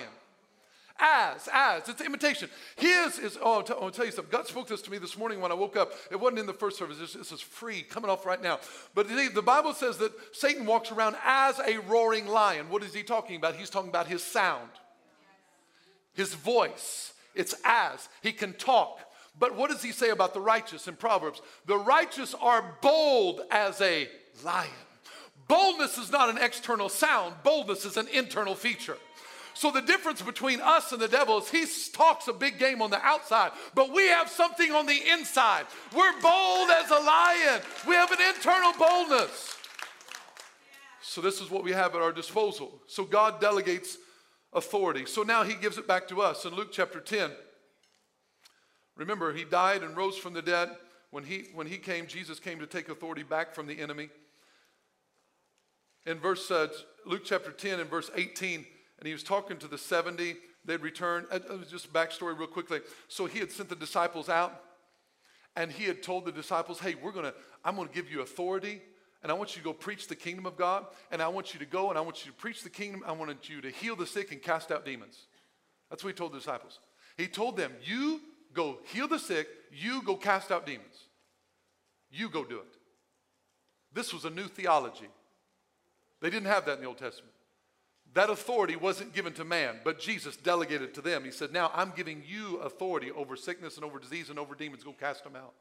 As, 0.99 1.47
as, 1.53 1.87
it's 1.87 2.01
imitation. 2.01 2.49
His 2.75 3.19
is, 3.19 3.37
oh, 3.41 3.61
I'll, 3.61 3.83
I'll 3.83 3.91
tell 3.91 4.05
you 4.05 4.11
something. 4.11 4.31
God 4.31 4.47
spoke 4.47 4.67
this 4.67 4.81
to 4.81 4.91
me 4.91 4.97
this 4.97 5.15
morning 5.15 5.39
when 5.39 5.51
I 5.51 5.55
woke 5.55 5.77
up. 5.77 5.91
It 6.09 6.19
wasn't 6.19 6.39
in 6.39 6.47
the 6.47 6.53
first 6.53 6.77
service, 6.77 6.97
this, 6.97 7.13
this 7.13 7.31
is 7.31 7.39
free, 7.39 7.83
coming 7.83 8.09
off 8.09 8.25
right 8.25 8.41
now. 8.41 8.59
But 8.95 9.07
the 9.07 9.41
Bible 9.43 9.73
says 9.73 9.97
that 9.97 10.11
Satan 10.33 10.65
walks 10.65 10.91
around 10.91 11.15
as 11.23 11.59
a 11.59 11.77
roaring 11.81 12.27
lion. 12.27 12.69
What 12.69 12.81
is 12.81 12.95
he 12.95 13.03
talking 13.03 13.35
about? 13.35 13.55
He's 13.55 13.69
talking 13.69 13.89
about 13.89 14.07
his 14.07 14.23
sound, 14.23 14.69
his 16.13 16.33
voice. 16.33 17.13
It's 17.35 17.53
as. 17.63 18.09
He 18.23 18.31
can 18.31 18.53
talk. 18.53 18.99
But 19.39 19.55
what 19.55 19.69
does 19.69 19.83
he 19.83 19.91
say 19.91 20.09
about 20.09 20.33
the 20.33 20.41
righteous 20.41 20.87
in 20.87 20.95
Proverbs? 20.95 21.41
The 21.67 21.77
righteous 21.77 22.33
are 22.33 22.75
bold 22.81 23.41
as 23.51 23.79
a 23.81 24.09
lion. 24.43 24.71
Boldness 25.47 25.97
is 25.97 26.11
not 26.11 26.29
an 26.29 26.37
external 26.37 26.89
sound, 26.89 27.35
boldness 27.43 27.85
is 27.85 27.97
an 27.97 28.07
internal 28.09 28.55
feature. 28.55 28.97
So 29.57 29.71
the 29.71 29.81
difference 29.81 30.21
between 30.21 30.61
us 30.61 30.91
and 30.91 31.01
the 31.01 31.07
devil 31.07 31.39
is 31.39 31.49
he 31.49 31.65
talks 31.91 32.27
a 32.27 32.33
big 32.33 32.59
game 32.59 32.79
on 32.79 32.91
the 32.91 33.03
outside, 33.03 33.53
but 33.73 33.91
we 33.91 34.05
have 34.05 34.29
something 34.29 34.71
on 34.71 34.85
the 34.85 34.99
inside. 35.11 35.65
We're 35.95 36.21
bold 36.21 36.69
as 36.69 36.91
a 36.91 36.99
lion. 36.99 37.61
We 37.87 37.95
have 37.95 38.11
an 38.11 38.19
internal 38.35 38.73
boldness. 38.73 39.55
So 41.01 41.21
this 41.21 41.41
is 41.41 41.49
what 41.49 41.63
we 41.63 41.71
have 41.71 41.95
at 41.95 42.01
our 42.03 42.11
disposal. 42.11 42.79
So 42.85 43.03
God 43.03 43.41
delegates 43.41 43.97
authority. 44.53 45.07
So 45.07 45.23
now 45.23 45.41
he 45.41 45.55
gives 45.55 45.79
it 45.79 45.87
back 45.87 46.07
to 46.09 46.21
us 46.21 46.45
in 46.45 46.53
Luke 46.53 46.69
chapter 46.71 46.99
10. 46.99 47.31
Remember, 48.95 49.33
he 49.33 49.43
died 49.43 49.81
and 49.81 49.97
rose 49.97 50.17
from 50.17 50.33
the 50.33 50.43
dead. 50.43 50.69
When 51.09 51.23
he, 51.23 51.45
when 51.55 51.65
he 51.65 51.79
came, 51.79 52.05
Jesus 52.05 52.39
came 52.39 52.59
to 52.59 52.67
take 52.67 52.89
authority 52.89 53.23
back 53.23 53.55
from 53.55 53.65
the 53.65 53.79
enemy. 53.79 54.09
In 56.05 56.19
verse 56.19 56.51
uh, 56.51 56.67
Luke 57.07 57.23
chapter 57.25 57.51
10 57.51 57.79
and 57.79 57.89
verse 57.89 58.11
18, 58.15 58.63
and 58.99 59.07
he 59.07 59.13
was 59.13 59.23
talking 59.23 59.57
to 59.57 59.67
the 59.67 59.77
70. 59.77 60.35
They'd 60.65 60.81
returned. 60.81 61.27
Uh, 61.31 61.39
uh 61.49 61.57
just 61.69 61.93
backstory, 61.93 62.37
real 62.37 62.47
quickly. 62.47 62.81
So 63.07 63.25
he 63.25 63.39
had 63.39 63.51
sent 63.51 63.69
the 63.69 63.75
disciples 63.75 64.29
out, 64.29 64.63
and 65.55 65.71
he 65.71 65.85
had 65.85 66.03
told 66.03 66.25
the 66.25 66.31
disciples, 66.31 66.79
"Hey, 66.79 66.95
we're 66.95 67.11
gonna. 67.11 67.33
I'm 67.63 67.75
gonna 67.75 67.89
give 67.93 68.11
you 68.11 68.21
authority." 68.21 68.81
And 69.23 69.31
I 69.31 69.35
want 69.35 69.55
you 69.55 69.61
to 69.61 69.65
go 69.65 69.73
preach 69.73 70.07
the 70.07 70.15
kingdom 70.15 70.45
of 70.45 70.57
God. 70.57 70.85
And 71.11 71.21
I 71.21 71.27
want 71.27 71.53
you 71.53 71.59
to 71.59 71.65
go 71.65 71.89
and 71.89 71.97
I 71.97 72.01
want 72.01 72.23
you 72.23 72.31
to 72.31 72.37
preach 72.37 72.63
the 72.63 72.69
kingdom. 72.69 73.03
I 73.05 73.11
want 73.13 73.49
you 73.49 73.61
to 73.61 73.69
heal 73.69 73.95
the 73.95 74.05
sick 74.05 74.31
and 74.31 74.41
cast 74.41 74.71
out 74.71 74.85
demons. 74.85 75.25
That's 75.89 76.03
what 76.03 76.09
he 76.09 76.13
told 76.13 76.33
the 76.33 76.37
disciples. 76.37 76.79
He 77.17 77.27
told 77.27 77.57
them, 77.57 77.71
You 77.83 78.21
go 78.53 78.79
heal 78.85 79.07
the 79.07 79.19
sick, 79.19 79.47
you 79.71 80.01
go 80.03 80.15
cast 80.15 80.51
out 80.51 80.65
demons. 80.65 81.07
You 82.09 82.29
go 82.29 82.43
do 82.43 82.57
it. 82.57 82.77
This 83.93 84.13
was 84.13 84.25
a 84.25 84.29
new 84.29 84.47
theology. 84.47 85.07
They 86.21 86.29
didn't 86.29 86.47
have 86.47 86.65
that 86.65 86.75
in 86.75 86.81
the 86.81 86.87
Old 86.87 86.97
Testament. 86.97 87.33
That 88.17 88.31
authority 88.31 88.75
wasn't 88.75 89.13
given 89.13 89.33
to 89.33 89.45
man, 89.45 89.75
but 89.83 89.99
Jesus 89.99 90.35
delegated 90.35 90.95
to 90.95 91.01
them. 91.01 91.23
He 91.23 91.29
said, 91.29 91.53
Now 91.53 91.69
I'm 91.75 91.93
giving 91.95 92.23
you 92.25 92.57
authority 92.57 93.11
over 93.11 93.35
sickness 93.35 93.75
and 93.75 93.85
over 93.85 93.99
disease 93.99 94.31
and 94.31 94.39
over 94.39 94.55
demons. 94.55 94.83
Go 94.83 94.91
cast 94.91 95.23
them 95.23 95.35
out. 95.35 95.53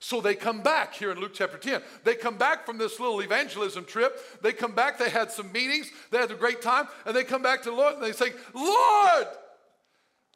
So 0.00 0.20
they 0.20 0.34
come 0.34 0.62
back 0.62 0.94
here 0.94 1.12
in 1.12 1.20
Luke 1.20 1.30
chapter 1.34 1.56
10. 1.56 1.80
They 2.02 2.16
come 2.16 2.38
back 2.38 2.66
from 2.66 2.76
this 2.76 2.98
little 2.98 3.20
evangelism 3.20 3.84
trip. 3.84 4.18
They 4.42 4.52
come 4.52 4.72
back, 4.72 4.98
they 4.98 5.10
had 5.10 5.30
some 5.30 5.52
meetings, 5.52 5.92
they 6.10 6.18
had 6.18 6.32
a 6.32 6.34
great 6.34 6.60
time, 6.60 6.88
and 7.06 7.14
they 7.14 7.22
come 7.22 7.42
back 7.42 7.62
to 7.62 7.70
the 7.70 7.76
Lord 7.76 7.94
and 7.94 8.02
they 8.02 8.10
say, 8.10 8.32
Lord, 8.52 9.26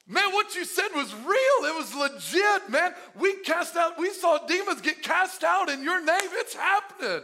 man, 0.07 0.31
what 0.31 0.55
you 0.55 0.65
said 0.65 0.91
was 0.95 1.13
real. 1.13 1.27
It 1.27 1.79
was 1.79 1.93
legit, 1.97 2.71
man. 2.71 2.95
We 3.19 3.39
cast 3.39 3.75
out, 3.75 3.99
we 3.99 4.11
saw 4.11 4.39
demons 4.47 4.81
get 4.81 5.03
cast 5.03 5.43
out 5.43 5.69
in 5.69 5.83
your 5.83 5.99
name. 5.99 6.31
It's 6.35 6.55
happening. 6.55 7.23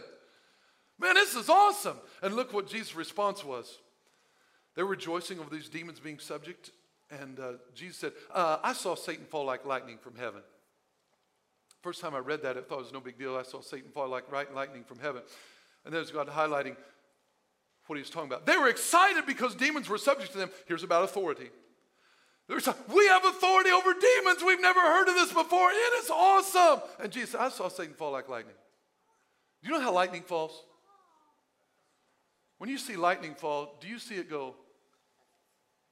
Man, 0.98 1.14
this 1.14 1.36
is 1.36 1.48
awesome. 1.48 1.96
And 2.22 2.34
look 2.34 2.52
what 2.52 2.68
Jesus' 2.68 2.94
response 2.94 3.44
was. 3.44 3.78
They're 4.74 4.84
rejoicing 4.84 5.40
over 5.40 5.50
these 5.50 5.68
demons 5.68 6.00
being 6.00 6.18
subject. 6.18 6.70
And 7.10 7.40
uh, 7.40 7.52
Jesus 7.74 7.96
said, 7.96 8.12
uh, 8.32 8.58
I 8.62 8.72
saw 8.72 8.94
Satan 8.94 9.24
fall 9.24 9.44
like 9.44 9.64
lightning 9.64 9.98
from 9.98 10.16
heaven. 10.16 10.42
First 11.82 12.00
time 12.00 12.14
I 12.14 12.18
read 12.18 12.42
that, 12.42 12.56
I 12.56 12.60
thought 12.60 12.80
it 12.80 12.84
was 12.84 12.92
no 12.92 13.00
big 13.00 13.18
deal. 13.18 13.36
I 13.36 13.42
saw 13.42 13.60
Satan 13.60 13.90
fall 13.90 14.08
like 14.08 14.24
lightning 14.32 14.84
from 14.84 14.98
heaven. 14.98 15.22
And 15.84 15.94
there's 15.94 16.10
God 16.10 16.28
highlighting 16.28 16.76
what 17.86 17.96
he 17.96 18.02
was 18.02 18.10
talking 18.10 18.28
about. 18.28 18.46
They 18.46 18.56
were 18.56 18.68
excited 18.68 19.26
because 19.26 19.54
demons 19.54 19.88
were 19.88 19.98
subject 19.98 20.32
to 20.32 20.38
them. 20.38 20.50
Here's 20.66 20.82
about 20.82 21.04
authority. 21.04 21.50
we 22.48 23.06
have 23.06 23.24
authority 23.24 23.70
over 23.70 23.94
demons. 23.94 24.42
We've 24.44 24.60
never 24.60 24.80
heard 24.80 25.08
of 25.08 25.14
this 25.14 25.32
before. 25.32 25.70
It 25.70 26.04
is 26.04 26.10
awesome. 26.10 26.80
And 27.00 27.12
Jesus 27.12 27.34
I 27.34 27.48
saw 27.48 27.68
Satan 27.68 27.94
fall 27.94 28.12
like 28.12 28.28
lightning. 28.28 28.54
Do 29.62 29.68
you 29.68 29.74
know 29.74 29.82
how 29.82 29.92
lightning 29.92 30.22
falls? 30.22 30.64
When 32.58 32.68
you 32.68 32.78
see 32.78 32.96
lightning 32.96 33.34
fall, 33.34 33.76
do 33.80 33.88
you 33.88 33.98
see 33.98 34.16
it 34.16 34.28
go, 34.28 34.54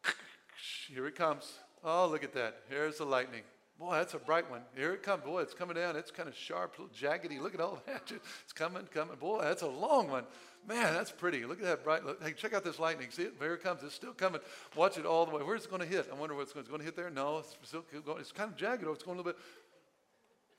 here 0.88 1.06
it 1.06 1.14
comes. 1.14 1.52
Oh, 1.84 2.08
look 2.08 2.24
at 2.24 2.34
that. 2.34 2.62
Here's 2.68 2.98
the 2.98 3.04
lightning. 3.04 3.42
Boy, 3.78 3.94
that's 3.94 4.14
a 4.14 4.18
bright 4.18 4.50
one. 4.50 4.62
Here 4.74 4.94
it 4.94 5.02
comes. 5.02 5.22
Boy, 5.22 5.42
it's 5.42 5.52
coming 5.52 5.76
down. 5.76 5.96
It's 5.96 6.10
kind 6.10 6.28
of 6.28 6.34
sharp, 6.34 6.78
little 6.78 6.94
jaggedy. 6.94 7.40
Look 7.40 7.54
at 7.54 7.60
all 7.60 7.82
that. 7.86 8.10
It's 8.44 8.52
coming, 8.52 8.88
coming. 8.92 9.16
Boy, 9.16 9.42
that's 9.42 9.62
a 9.62 9.68
long 9.68 10.08
one. 10.08 10.24
Man, 10.66 10.94
that's 10.94 11.12
pretty. 11.12 11.44
Look 11.44 11.58
at 11.58 11.64
that 11.64 11.84
bright. 11.84 12.04
Look. 12.04 12.22
Hey, 12.22 12.32
check 12.32 12.54
out 12.54 12.64
this 12.64 12.78
lightning. 12.78 13.08
See 13.10 13.24
it? 13.24 13.34
Here 13.38 13.54
it 13.54 13.62
comes. 13.62 13.82
It's 13.84 13.94
still 13.94 14.12
coming. 14.12 14.40
Watch 14.74 14.96
it 14.96 15.04
all 15.04 15.26
the 15.26 15.36
way. 15.36 15.42
Where's 15.42 15.66
it 15.66 15.70
going 15.70 15.82
to 15.82 15.86
hit? 15.86 16.08
I 16.10 16.14
wonder 16.14 16.34
what's 16.34 16.52
going, 16.52 16.62
it's 16.62 16.70
going 16.70 16.80
to 16.80 16.84
hit 16.86 16.96
there. 16.96 17.10
No, 17.10 17.38
it's 17.38 17.54
still 17.62 17.84
going. 18.04 18.18
It's 18.18 18.32
kind 18.32 18.50
of 18.50 18.56
jagged. 18.56 18.82
It's 18.82 19.02
going 19.04 19.18
a 19.18 19.22
little 19.22 19.32
bit. 19.32 19.36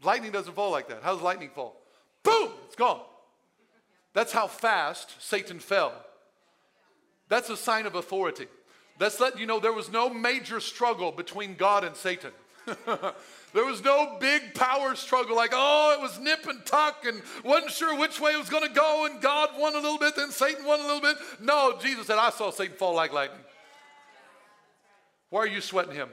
Lightning 0.03 0.31
doesn't 0.31 0.53
fall 0.53 0.71
like 0.71 0.87
that. 0.89 1.01
How 1.01 1.13
does 1.13 1.23
lightning 1.23 1.49
fall? 1.49 1.81
Boom! 2.23 2.51
It's 2.67 2.75
gone. 2.75 3.01
That's 4.17 4.31
how 4.31 4.47
fast 4.47 5.13
Satan 5.19 5.59
fell. 5.59 5.93
That's 7.29 7.51
a 7.51 7.55
sign 7.55 7.85
of 7.85 7.93
authority. 7.93 8.47
That's 8.97 9.19
letting 9.19 9.39
you 9.39 9.45
know 9.45 9.59
there 9.59 9.71
was 9.71 9.91
no 9.91 10.09
major 10.09 10.59
struggle 10.59 11.11
between 11.11 11.53
God 11.53 11.83
and 11.83 11.95
Satan. 11.95 12.31
there 12.65 13.63
was 13.63 13.83
no 13.83 14.17
big 14.19 14.55
power 14.55 14.95
struggle 14.95 15.35
like, 15.35 15.51
oh, 15.53 15.95
it 15.95 16.01
was 16.01 16.17
nip 16.19 16.47
and 16.47 16.65
tuck 16.65 17.05
and 17.05 17.21
wasn't 17.43 17.69
sure 17.69 17.95
which 17.95 18.19
way 18.19 18.31
it 18.31 18.39
was 18.39 18.49
going 18.49 18.67
to 18.67 18.73
go, 18.73 19.05
and 19.05 19.21
God 19.21 19.51
won 19.55 19.75
a 19.75 19.79
little 19.79 19.99
bit, 19.99 20.15
then 20.15 20.31
Satan 20.31 20.65
won 20.65 20.79
a 20.79 20.83
little 20.83 21.01
bit. 21.01 21.17
No, 21.39 21.77
Jesus 21.79 22.07
said, 22.07 22.17
I 22.17 22.31
saw 22.31 22.49
Satan 22.49 22.75
fall 22.75 22.95
like 22.95 23.13
lightning. 23.13 23.45
Why 25.29 25.41
are 25.41 25.47
you 25.47 25.61
sweating 25.61 25.93
him? 25.93 26.09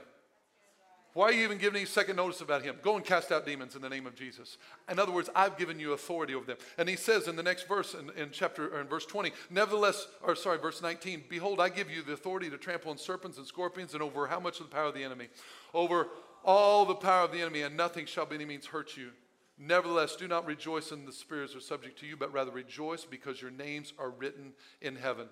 Why 1.14 1.26
are 1.26 1.32
you 1.32 1.44
even 1.44 1.58
giving 1.58 1.76
any 1.76 1.86
second 1.86 2.16
notice 2.16 2.40
about 2.40 2.62
him? 2.62 2.74
Go 2.82 2.96
and 2.96 3.04
cast 3.04 3.30
out 3.30 3.46
demons 3.46 3.76
in 3.76 3.82
the 3.82 3.88
name 3.88 4.04
of 4.04 4.16
Jesus. 4.16 4.58
In 4.90 4.98
other 4.98 5.12
words, 5.12 5.30
I've 5.32 5.56
given 5.56 5.78
you 5.78 5.92
authority 5.92 6.34
over 6.34 6.44
them. 6.44 6.56
And 6.76 6.88
he 6.88 6.96
says 6.96 7.28
in 7.28 7.36
the 7.36 7.42
next 7.42 7.68
verse, 7.68 7.94
in, 7.94 8.10
in 8.20 8.30
chapter 8.32 8.74
or 8.74 8.80
in 8.80 8.88
verse 8.88 9.06
20, 9.06 9.30
nevertheless, 9.48 10.08
or 10.22 10.34
sorry, 10.34 10.58
verse 10.58 10.82
19, 10.82 11.24
behold, 11.28 11.60
I 11.60 11.68
give 11.68 11.88
you 11.88 12.02
the 12.02 12.14
authority 12.14 12.50
to 12.50 12.58
trample 12.58 12.90
on 12.90 12.98
serpents 12.98 13.38
and 13.38 13.46
scorpions 13.46 13.94
and 13.94 14.02
over 14.02 14.26
how 14.26 14.40
much 14.40 14.58
of 14.58 14.68
the 14.68 14.74
power 14.74 14.86
of 14.86 14.94
the 14.94 15.04
enemy? 15.04 15.28
Over 15.72 16.08
all 16.44 16.84
the 16.84 16.96
power 16.96 17.24
of 17.24 17.30
the 17.32 17.40
enemy, 17.40 17.62
and 17.62 17.76
nothing 17.76 18.06
shall 18.06 18.26
by 18.26 18.34
any 18.34 18.44
means 18.44 18.66
hurt 18.66 18.96
you. 18.96 19.10
Nevertheless, 19.56 20.16
do 20.16 20.26
not 20.26 20.46
rejoice 20.46 20.90
in 20.90 21.06
the 21.06 21.12
spirits 21.12 21.54
are 21.54 21.60
subject 21.60 21.96
to 22.00 22.06
you, 22.06 22.16
but 22.16 22.32
rather 22.32 22.50
rejoice 22.50 23.04
because 23.04 23.40
your 23.40 23.52
names 23.52 23.92
are 24.00 24.10
written 24.10 24.52
in 24.80 24.96
heaven. 24.96 25.28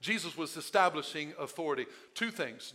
Jesus 0.00 0.36
was 0.36 0.56
establishing 0.56 1.32
authority. 1.38 1.86
Two 2.14 2.32
things 2.32 2.74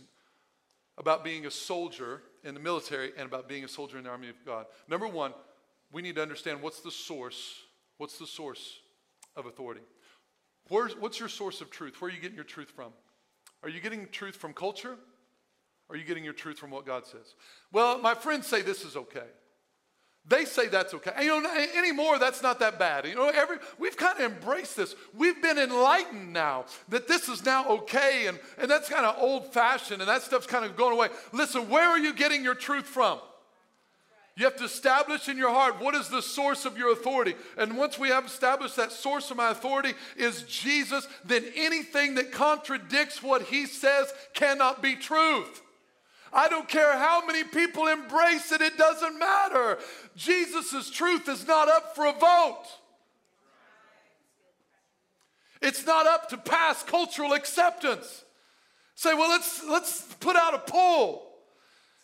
about 1.00 1.24
being 1.24 1.46
a 1.46 1.50
soldier 1.50 2.22
in 2.44 2.54
the 2.54 2.60
military 2.60 3.10
and 3.16 3.26
about 3.26 3.48
being 3.48 3.64
a 3.64 3.68
soldier 3.68 3.98
in 3.98 4.04
the 4.04 4.10
army 4.10 4.28
of 4.28 4.36
God. 4.46 4.66
Number 4.86 5.08
one, 5.08 5.32
we 5.90 6.02
need 6.02 6.14
to 6.16 6.22
understand 6.22 6.62
what's 6.62 6.80
the 6.80 6.90
source. 6.90 7.54
What's 7.96 8.18
the 8.18 8.26
source 8.26 8.78
of 9.34 9.46
authority? 9.46 9.80
Where's, 10.68 10.96
what's 10.96 11.18
your 11.18 11.28
source 11.28 11.60
of 11.60 11.70
truth? 11.70 12.00
Where 12.00 12.10
are 12.10 12.14
you 12.14 12.20
getting 12.20 12.36
your 12.36 12.44
truth 12.44 12.70
from? 12.70 12.92
Are 13.62 13.68
you 13.68 13.80
getting 13.80 14.08
truth 14.12 14.36
from 14.36 14.52
culture? 14.52 14.96
Are 15.88 15.96
you 15.96 16.04
getting 16.04 16.22
your 16.22 16.34
truth 16.34 16.58
from 16.58 16.70
what 16.70 16.86
God 16.86 17.06
says? 17.06 17.34
Well, 17.72 17.98
my 17.98 18.14
friends 18.14 18.46
say 18.46 18.62
this 18.62 18.84
is 18.84 18.94
okay. 18.94 19.26
They 20.28 20.44
say 20.44 20.68
that's 20.68 20.94
okay. 20.94 21.10
And, 21.16 21.24
you 21.24 21.42
know, 21.42 21.66
anymore, 21.76 22.18
that's 22.18 22.42
not 22.42 22.60
that 22.60 22.78
bad. 22.78 23.06
You 23.06 23.16
know, 23.16 23.28
every, 23.28 23.56
we've 23.78 23.96
kind 23.96 24.20
of 24.20 24.32
embraced 24.32 24.76
this. 24.76 24.94
We've 25.12 25.40
been 25.42 25.58
enlightened 25.58 26.32
now 26.32 26.66
that 26.88 27.08
this 27.08 27.28
is 27.28 27.44
now 27.44 27.66
okay, 27.68 28.26
and, 28.28 28.38
and 28.58 28.70
that's 28.70 28.88
kind 28.88 29.06
of 29.06 29.16
old 29.18 29.52
fashioned, 29.52 30.02
and 30.02 30.08
that 30.08 30.22
stuff's 30.22 30.46
kind 30.46 30.64
of 30.64 30.76
going 30.76 30.92
away. 30.92 31.08
Listen, 31.32 31.68
where 31.68 31.88
are 31.88 31.98
you 31.98 32.12
getting 32.14 32.44
your 32.44 32.54
truth 32.54 32.86
from? 32.86 33.18
You 34.36 34.44
have 34.44 34.56
to 34.56 34.64
establish 34.64 35.28
in 35.28 35.36
your 35.36 35.50
heart 35.50 35.80
what 35.80 35.94
is 35.94 36.08
the 36.08 36.22
source 36.22 36.64
of 36.64 36.78
your 36.78 36.92
authority. 36.92 37.34
And 37.58 37.76
once 37.76 37.98
we 37.98 38.08
have 38.08 38.24
established 38.24 38.76
that 38.76 38.92
source 38.92 39.30
of 39.30 39.36
my 39.36 39.50
authority 39.50 39.94
is 40.16 40.44
Jesus, 40.44 41.08
then 41.24 41.44
anything 41.56 42.14
that 42.14 42.30
contradicts 42.32 43.22
what 43.22 43.42
he 43.42 43.66
says 43.66 44.12
cannot 44.32 44.80
be 44.80 44.96
truth. 44.96 45.60
I 46.32 46.48
don't 46.48 46.68
care 46.68 46.96
how 46.96 47.26
many 47.26 47.44
people 47.44 47.88
embrace 47.88 48.52
it, 48.52 48.60
it 48.60 48.76
doesn't 48.78 49.18
matter. 49.18 49.78
Jesus' 50.16 50.90
truth 50.90 51.28
is 51.28 51.46
not 51.46 51.68
up 51.68 51.94
for 51.94 52.06
a 52.06 52.12
vote. 52.12 52.64
It's 55.60 55.84
not 55.84 56.06
up 56.06 56.30
to 56.30 56.38
pass 56.38 56.82
cultural 56.82 57.32
acceptance. 57.32 58.24
Say, 58.94 59.14
well, 59.14 59.28
let's, 59.28 59.64
let's 59.64 60.02
put 60.20 60.36
out 60.36 60.54
a 60.54 60.58
poll 60.58 61.26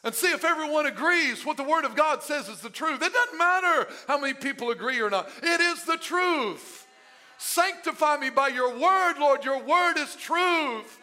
and 0.03 0.15
see 0.15 0.31
if 0.31 0.45
everyone 0.45 0.87
agrees 0.87 1.45
what 1.45 1.57
the 1.57 1.63
Word 1.63 1.85
of 1.85 1.97
God 1.97 2.23
says 2.23 2.49
is 2.49 2.61
the 2.61 2.71
truth. 2.71 3.03
It 3.03 3.13
doesn't 3.13 3.39
matter 3.39 3.89
how 4.07 4.19
many 4.19 4.35
people 4.35 4.71
agree 4.71 5.01
or 5.01 5.11
not, 5.11 5.29
it 5.43 5.61
is 5.61 5.85
the 5.85 5.97
truth. 5.97 6.87
Sanctify 7.39 8.17
me 8.17 8.31
by 8.31 8.49
your 8.49 8.79
Word, 8.79 9.19
Lord. 9.19 9.45
Your 9.45 9.63
Word 9.63 9.99
is 9.99 10.15
truth. 10.17 10.99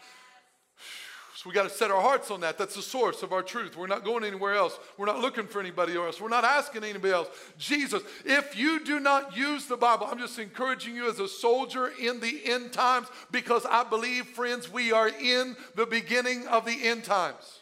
So 1.43 1.49
we 1.49 1.53
got 1.55 1.63
to 1.63 1.69
set 1.69 1.91
our 1.91 2.01
hearts 2.01 2.31
on 2.31 2.39
that. 2.39 2.57
That's 2.57 2.75
the 2.75 2.81
source 2.81 3.21
of 3.21 3.33
our 3.33 3.43
truth. 3.43 3.75
We're 3.75 3.87
not 3.87 4.05
going 4.05 4.23
anywhere 4.23 4.55
else. 4.55 4.79
We're 4.97 5.07
not 5.07 5.19
looking 5.19 5.45
for 5.45 5.59
anybody 5.59 5.93
else. 5.93 6.21
We're 6.21 6.29
not 6.29 6.45
asking 6.45 6.85
anybody 6.85 7.13
else. 7.13 7.27
Jesus, 7.57 8.01
if 8.23 8.55
you 8.57 8.85
do 8.85 8.97
not 9.01 9.35
use 9.35 9.65
the 9.65 9.75
Bible, 9.75 10.07
I'm 10.09 10.19
just 10.19 10.39
encouraging 10.39 10.95
you 10.95 11.09
as 11.09 11.19
a 11.19 11.27
soldier 11.27 11.91
in 11.99 12.21
the 12.21 12.39
end 12.45 12.71
times 12.71 13.07
because 13.29 13.65
I 13.65 13.83
believe, 13.83 14.27
friends, 14.27 14.71
we 14.71 14.93
are 14.93 15.09
in 15.09 15.57
the 15.75 15.85
beginning 15.85 16.47
of 16.47 16.65
the 16.65 16.81
end 16.81 17.03
times. 17.03 17.59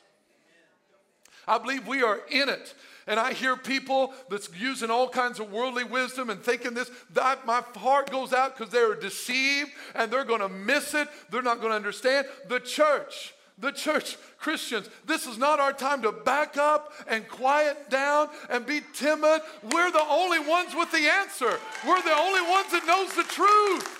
I 1.48 1.58
believe 1.58 1.88
we 1.88 2.04
are 2.04 2.20
in 2.30 2.50
it. 2.50 2.76
And 3.08 3.20
I 3.20 3.34
hear 3.34 3.58
people 3.58 4.14
that's 4.30 4.48
using 4.56 4.92
all 4.92 5.10
kinds 5.10 5.40
of 5.40 5.52
worldly 5.52 5.86
wisdom 5.86 6.30
and 6.30 6.40
thinking 6.40 6.76
this, 6.76 6.92
that 7.16 7.48
my 7.48 7.64
heart 7.78 8.12
goes 8.12 8.32
out 8.32 8.56
because 8.56 8.72
they're 8.72 8.94
deceived 8.94 9.72
and 9.96 10.12
they're 10.12 10.24
going 10.24 10.42
to 10.42 10.50
miss 10.50 10.94
it. 10.94 11.08
They're 11.32 11.42
not 11.42 11.62
going 11.62 11.72
to 11.72 11.78
understand. 11.78 12.28
The 12.48 12.60
church 12.60 13.34
the 13.62 13.72
church, 13.72 14.18
Christians, 14.40 14.90
this 15.06 15.28
is 15.28 15.38
not 15.38 15.60
our 15.60 15.72
time 15.72 16.02
to 16.02 16.12
back 16.12 16.58
up 16.58 16.92
and 17.08 17.28
quiet 17.28 17.90
down 17.90 18.30
and 18.50 18.66
be 18.66 18.82
timid. 18.94 19.42
We're 19.72 19.92
the 19.92 20.06
only 20.10 20.40
ones 20.40 20.74
with 20.76 20.92
the 20.92 21.10
answer. 21.10 21.60
We're 21.88 22.02
the 22.02 22.16
only 22.16 22.42
ones 22.42 22.72
that 22.72 22.86
knows 22.86 23.14
the 23.16 23.24
truth. 23.24 23.98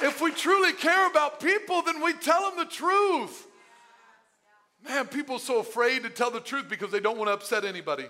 If 0.00 0.20
we 0.22 0.32
truly 0.32 0.72
care 0.72 1.08
about 1.08 1.40
people, 1.40 1.82
then 1.82 2.02
we 2.02 2.14
tell 2.14 2.48
them 2.48 2.58
the 2.58 2.70
truth. 2.72 3.46
Man, 4.86 5.06
people 5.06 5.36
are 5.36 5.40
so 5.40 5.58
afraid 5.58 6.04
to 6.04 6.10
tell 6.10 6.30
the 6.30 6.40
truth 6.40 6.68
because 6.68 6.90
they 6.90 7.00
don't 7.00 7.18
want 7.18 7.28
to 7.28 7.34
upset 7.34 7.64
anybody. 7.64 8.06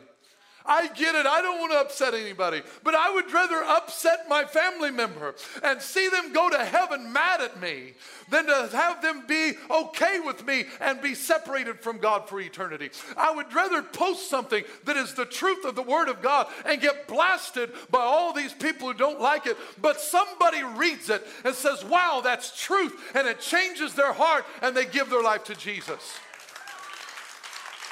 I 0.68 0.88
get 0.88 1.14
it. 1.14 1.24
I 1.24 1.40
don't 1.40 1.59
want 1.59 1.72
to 1.72 1.78
upset 1.78 2.12
anybody, 2.12 2.61
but 2.85 2.94
I 2.94 3.12
would 3.12 3.33
rather 3.33 3.62
upset 3.64 4.28
my 4.28 4.44
family 4.44 4.90
member 4.90 5.35
and 5.62 5.81
see 5.81 6.11
them 6.11 6.35
go 6.35 6.50
to 6.50 6.62
heaven 6.62 7.11
mad 7.11 7.40
at 7.40 7.59
me 7.59 7.94
than 8.28 8.46
to 8.46 8.68
have 8.72 9.00
them 9.00 9.24
be 9.26 9.52
okay 9.70 10.20
with 10.20 10.46
me 10.46 10.66
and 10.83 11.00
be 11.00 11.14
separated 11.14 11.81
from 11.81 11.96
God 11.96 12.28
for 12.28 12.38
eternity. 12.38 12.90
I 13.16 13.35
would 13.35 13.52
rather 13.54 13.83
post 13.83 14.28
something 14.28 14.62
that 14.85 14.98
is 14.98 15.14
the 15.14 15.24
truth 15.24 15.64
of 15.64 15.74
the 15.74 15.83
Word 15.83 16.09
of 16.09 16.20
God 16.20 16.48
and 16.66 16.83
get 16.83 17.09
blasted 17.09 17.72
by 17.90 18.00
all 18.00 18.35
these 18.35 18.52
people 18.52 18.88
who 18.88 18.94
don't 18.94 19.22
like 19.22 19.46
it, 19.46 19.57
but 19.81 20.02
somebody 20.02 20.62
reads 20.62 21.09
it 21.09 21.26
and 21.44 21.54
says, 21.54 21.83
Wow, 21.83 22.20
that's 22.22 22.62
truth, 22.62 22.92
and 23.14 23.26
it 23.26 23.40
changes 23.40 23.94
their 23.94 24.12
heart 24.12 24.44
and 24.61 24.76
they 24.76 24.85
give 24.85 25.09
their 25.09 25.22
life 25.22 25.44
to 25.44 25.54
Jesus. 25.54 26.18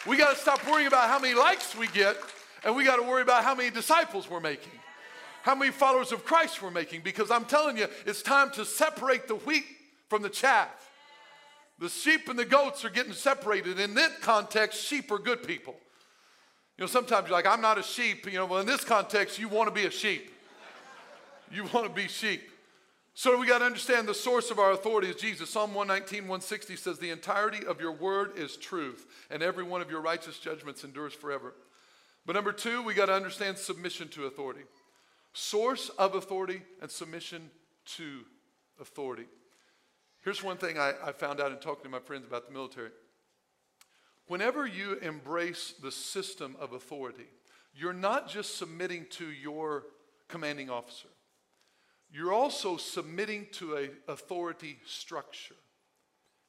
We 0.07 0.19
got 0.19 0.35
to 0.35 0.41
stop 0.41 0.65
worrying 0.67 0.87
about 0.87 1.09
how 1.09 1.19
many 1.19 1.35
likes 1.35 1.75
we 1.75 1.89
get 1.89 2.17
and 2.65 2.75
we 2.75 2.85
got 2.85 2.97
to 2.97 3.03
worry 3.03 3.23
about 3.23 3.45
how 3.45 3.55
many 3.55 3.71
disciples 3.71 4.29
we're 4.29 4.41
making, 4.41 4.73
how 5.43 5.55
many 5.55 5.71
followers 5.71 6.13
of 6.13 6.25
Christ 6.25 6.63
we're 6.63 6.71
making, 6.71 7.03
because 7.03 7.31
I'm 7.31 7.45
telling 7.45 7.77
you, 7.77 7.87
it's 8.05 8.23
time 8.23 8.51
to 8.53 8.65
separate 8.65 9.29
the 9.29 9.37
wheat 9.37 9.65
from 10.09 10.23
the 10.23 10.31
chaff. 10.31 10.91
The 11.79 11.89
sheep 11.89 12.29
and 12.29 12.39
the 12.39 12.45
goats 12.45 12.85
are 12.85 12.91
getting 12.91 13.13
separated. 13.13 13.79
In 13.79 13.95
that 13.95 14.23
context, 14.23 14.83
sheep 14.83 15.11
are 15.11 15.19
good 15.19 15.47
people. 15.47 15.75
You 16.79 16.83
know, 16.83 16.87
sometimes 16.87 17.29
you're 17.29 17.37
like, 17.37 17.47
I'm 17.47 17.61
not 17.61 17.79
a 17.79 17.83
sheep. 17.83 18.27
You 18.27 18.39
know, 18.39 18.47
well, 18.47 18.61
in 18.61 18.67
this 18.67 18.85
context, 18.85 19.39
you 19.39 19.49
want 19.49 19.69
to 19.69 19.75
be 19.75 19.87
a 19.87 19.91
sheep. 19.91 20.31
You 21.51 21.65
want 21.73 21.87
to 21.87 21.93
be 21.93 22.09
sheep. 22.09 22.51
So 23.15 23.39
we 23.39 23.47
got 23.47 23.61
to 23.61 23.65
understand 23.65 24.07
the 24.07 24.15
source 24.15 24.51
of 24.51 24.59
our 24.59 24.73
authority 24.73 25.09
is 25.09 25.17
Jesus. 25.17 25.49
Psalm 25.49 25.73
119, 25.73 26.25
160 26.25 26.77
says, 26.77 26.99
The 26.99 27.09
entirety 27.09 27.65
of 27.67 27.81
your 27.81 27.93
word 27.93 28.37
is 28.37 28.59
truth, 28.59 29.07
and 29.31 29.43
every 29.43 29.65
one 29.65 29.81
of 29.81 29.91
your 29.91 30.03
righteous 30.03 30.39
judgments 30.39 30.85
endures 30.85 31.15
forever. 31.15 31.55
But 32.27 32.35
number 32.35 32.53
two, 32.53 32.83
we 32.83 32.93
got 32.93 33.07
to 33.07 33.15
understand 33.15 33.57
submission 33.57 34.09
to 34.09 34.27
authority. 34.27 34.63
Source 35.33 35.91
of 35.91 36.17
authority 36.17 36.63
and 36.83 36.91
submission 36.91 37.51
to 37.97 38.23
authority. 38.81 39.27
Here's 40.25 40.43
one 40.43 40.57
thing 40.57 40.77
I, 40.77 40.93
I 41.05 41.13
found 41.13 41.41
out 41.41 41.53
in 41.53 41.59
talking 41.59 41.85
to 41.85 41.89
my 41.89 42.01
friends 42.01 42.27
about 42.27 42.49
the 42.49 42.53
military. 42.53 42.91
Whenever 44.27 44.67
you 44.67 44.95
embrace 44.95 45.75
the 45.81 45.93
system 45.93 46.57
of 46.59 46.73
authority, 46.73 47.29
you're 47.77 47.93
not 47.93 48.29
just 48.29 48.59
submitting 48.59 49.07
to 49.11 49.31
your 49.31 49.85
commanding 50.27 50.69
officer. 50.69 51.09
You're 52.11 52.33
also 52.33 52.77
submitting 52.77 53.47
to 53.53 53.77
a 53.77 54.11
authority 54.11 54.79
structure. 54.85 55.55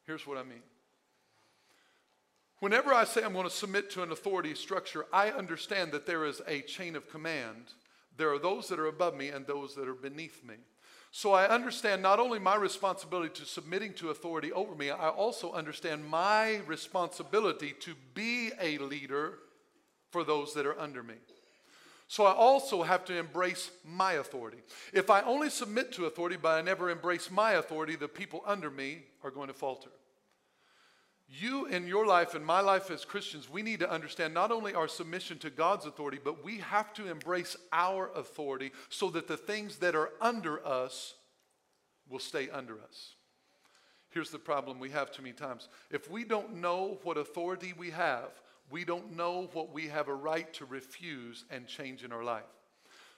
Here's 0.07 0.25
what 0.25 0.37
I 0.37 0.43
mean. 0.43 0.63
Whenever 2.59 2.91
I 2.91 3.03
say 3.03 3.23
I'm 3.23 3.33
going 3.33 3.43
to 3.43 3.51
submit 3.51 3.91
to 3.91 4.03
an 4.03 4.11
authority 4.11 4.55
structure, 4.55 5.05
I 5.13 5.29
understand 5.29 5.91
that 5.91 6.07
there 6.07 6.25
is 6.25 6.41
a 6.47 6.61
chain 6.61 6.95
of 6.95 7.09
command. 7.09 7.73
There 8.17 8.33
are 8.33 8.39
those 8.39 8.67
that 8.69 8.79
are 8.79 8.87
above 8.87 9.15
me 9.15 9.29
and 9.29 9.45
those 9.45 9.75
that 9.75 9.87
are 9.87 9.93
beneath 9.93 10.43
me. 10.43 10.55
So 11.11 11.33
I 11.33 11.47
understand 11.47 12.01
not 12.01 12.19
only 12.19 12.39
my 12.39 12.55
responsibility 12.55 13.33
to 13.39 13.45
submitting 13.45 13.93
to 13.95 14.09
authority 14.09 14.51
over 14.51 14.75
me, 14.75 14.89
I 14.89 15.09
also 15.09 15.53
understand 15.53 16.05
my 16.05 16.57
responsibility 16.67 17.73
to 17.81 17.93
be 18.13 18.51
a 18.59 18.79
leader 18.79 19.39
for 20.09 20.23
those 20.23 20.53
that 20.55 20.65
are 20.65 20.79
under 20.79 21.03
me. 21.03 21.15
So 22.07 22.25
I 22.25 22.33
also 22.33 22.83
have 22.83 23.05
to 23.05 23.17
embrace 23.17 23.69
my 23.85 24.13
authority. 24.13 24.59
If 24.93 25.09
I 25.09 25.21
only 25.21 25.49
submit 25.49 25.91
to 25.93 26.05
authority 26.05 26.37
but 26.41 26.57
I 26.57 26.61
never 26.61 26.89
embrace 26.89 27.29
my 27.29 27.53
authority, 27.53 27.95
the 27.95 28.07
people 28.07 28.41
under 28.45 28.71
me 28.71 29.03
are 29.23 29.31
going 29.31 29.47
to 29.47 29.53
falter. 29.53 29.89
You 31.29 31.65
in 31.65 31.87
your 31.87 32.05
life 32.05 32.35
and 32.35 32.45
my 32.45 32.61
life 32.61 32.89
as 32.89 33.03
Christians, 33.03 33.49
we 33.49 33.61
need 33.61 33.81
to 33.81 33.91
understand 33.91 34.33
not 34.33 34.51
only 34.51 34.73
our 34.73 34.87
submission 34.87 35.37
to 35.39 35.49
God's 35.49 35.85
authority, 35.85 36.19
but 36.23 36.43
we 36.43 36.59
have 36.59 36.93
to 36.93 37.09
embrace 37.11 37.57
our 37.73 38.09
authority 38.15 38.71
so 38.89 39.09
that 39.09 39.27
the 39.27 39.35
things 39.35 39.77
that 39.77 39.95
are 39.95 40.11
under 40.21 40.65
us 40.65 41.15
will 42.09 42.19
stay 42.19 42.49
under 42.49 42.75
us. 42.81 43.15
Here's 44.09 44.31
the 44.31 44.39
problem 44.39 44.79
we 44.79 44.91
have 44.91 45.11
too 45.11 45.21
many 45.21 45.33
times. 45.33 45.67
If 45.91 46.09
we 46.09 46.23
don't 46.23 46.55
know 46.55 46.99
what 47.03 47.17
authority 47.17 47.73
we 47.77 47.91
have, 47.91 48.29
we 48.69 48.85
don't 48.85 49.15
know 49.15 49.49
what 49.51 49.73
we 49.73 49.87
have 49.87 50.07
a 50.07 50.13
right 50.13 50.51
to 50.55 50.65
refuse 50.65 51.43
and 51.49 51.67
change 51.67 52.03
in 52.03 52.13
our 52.13 52.23
life. 52.23 52.43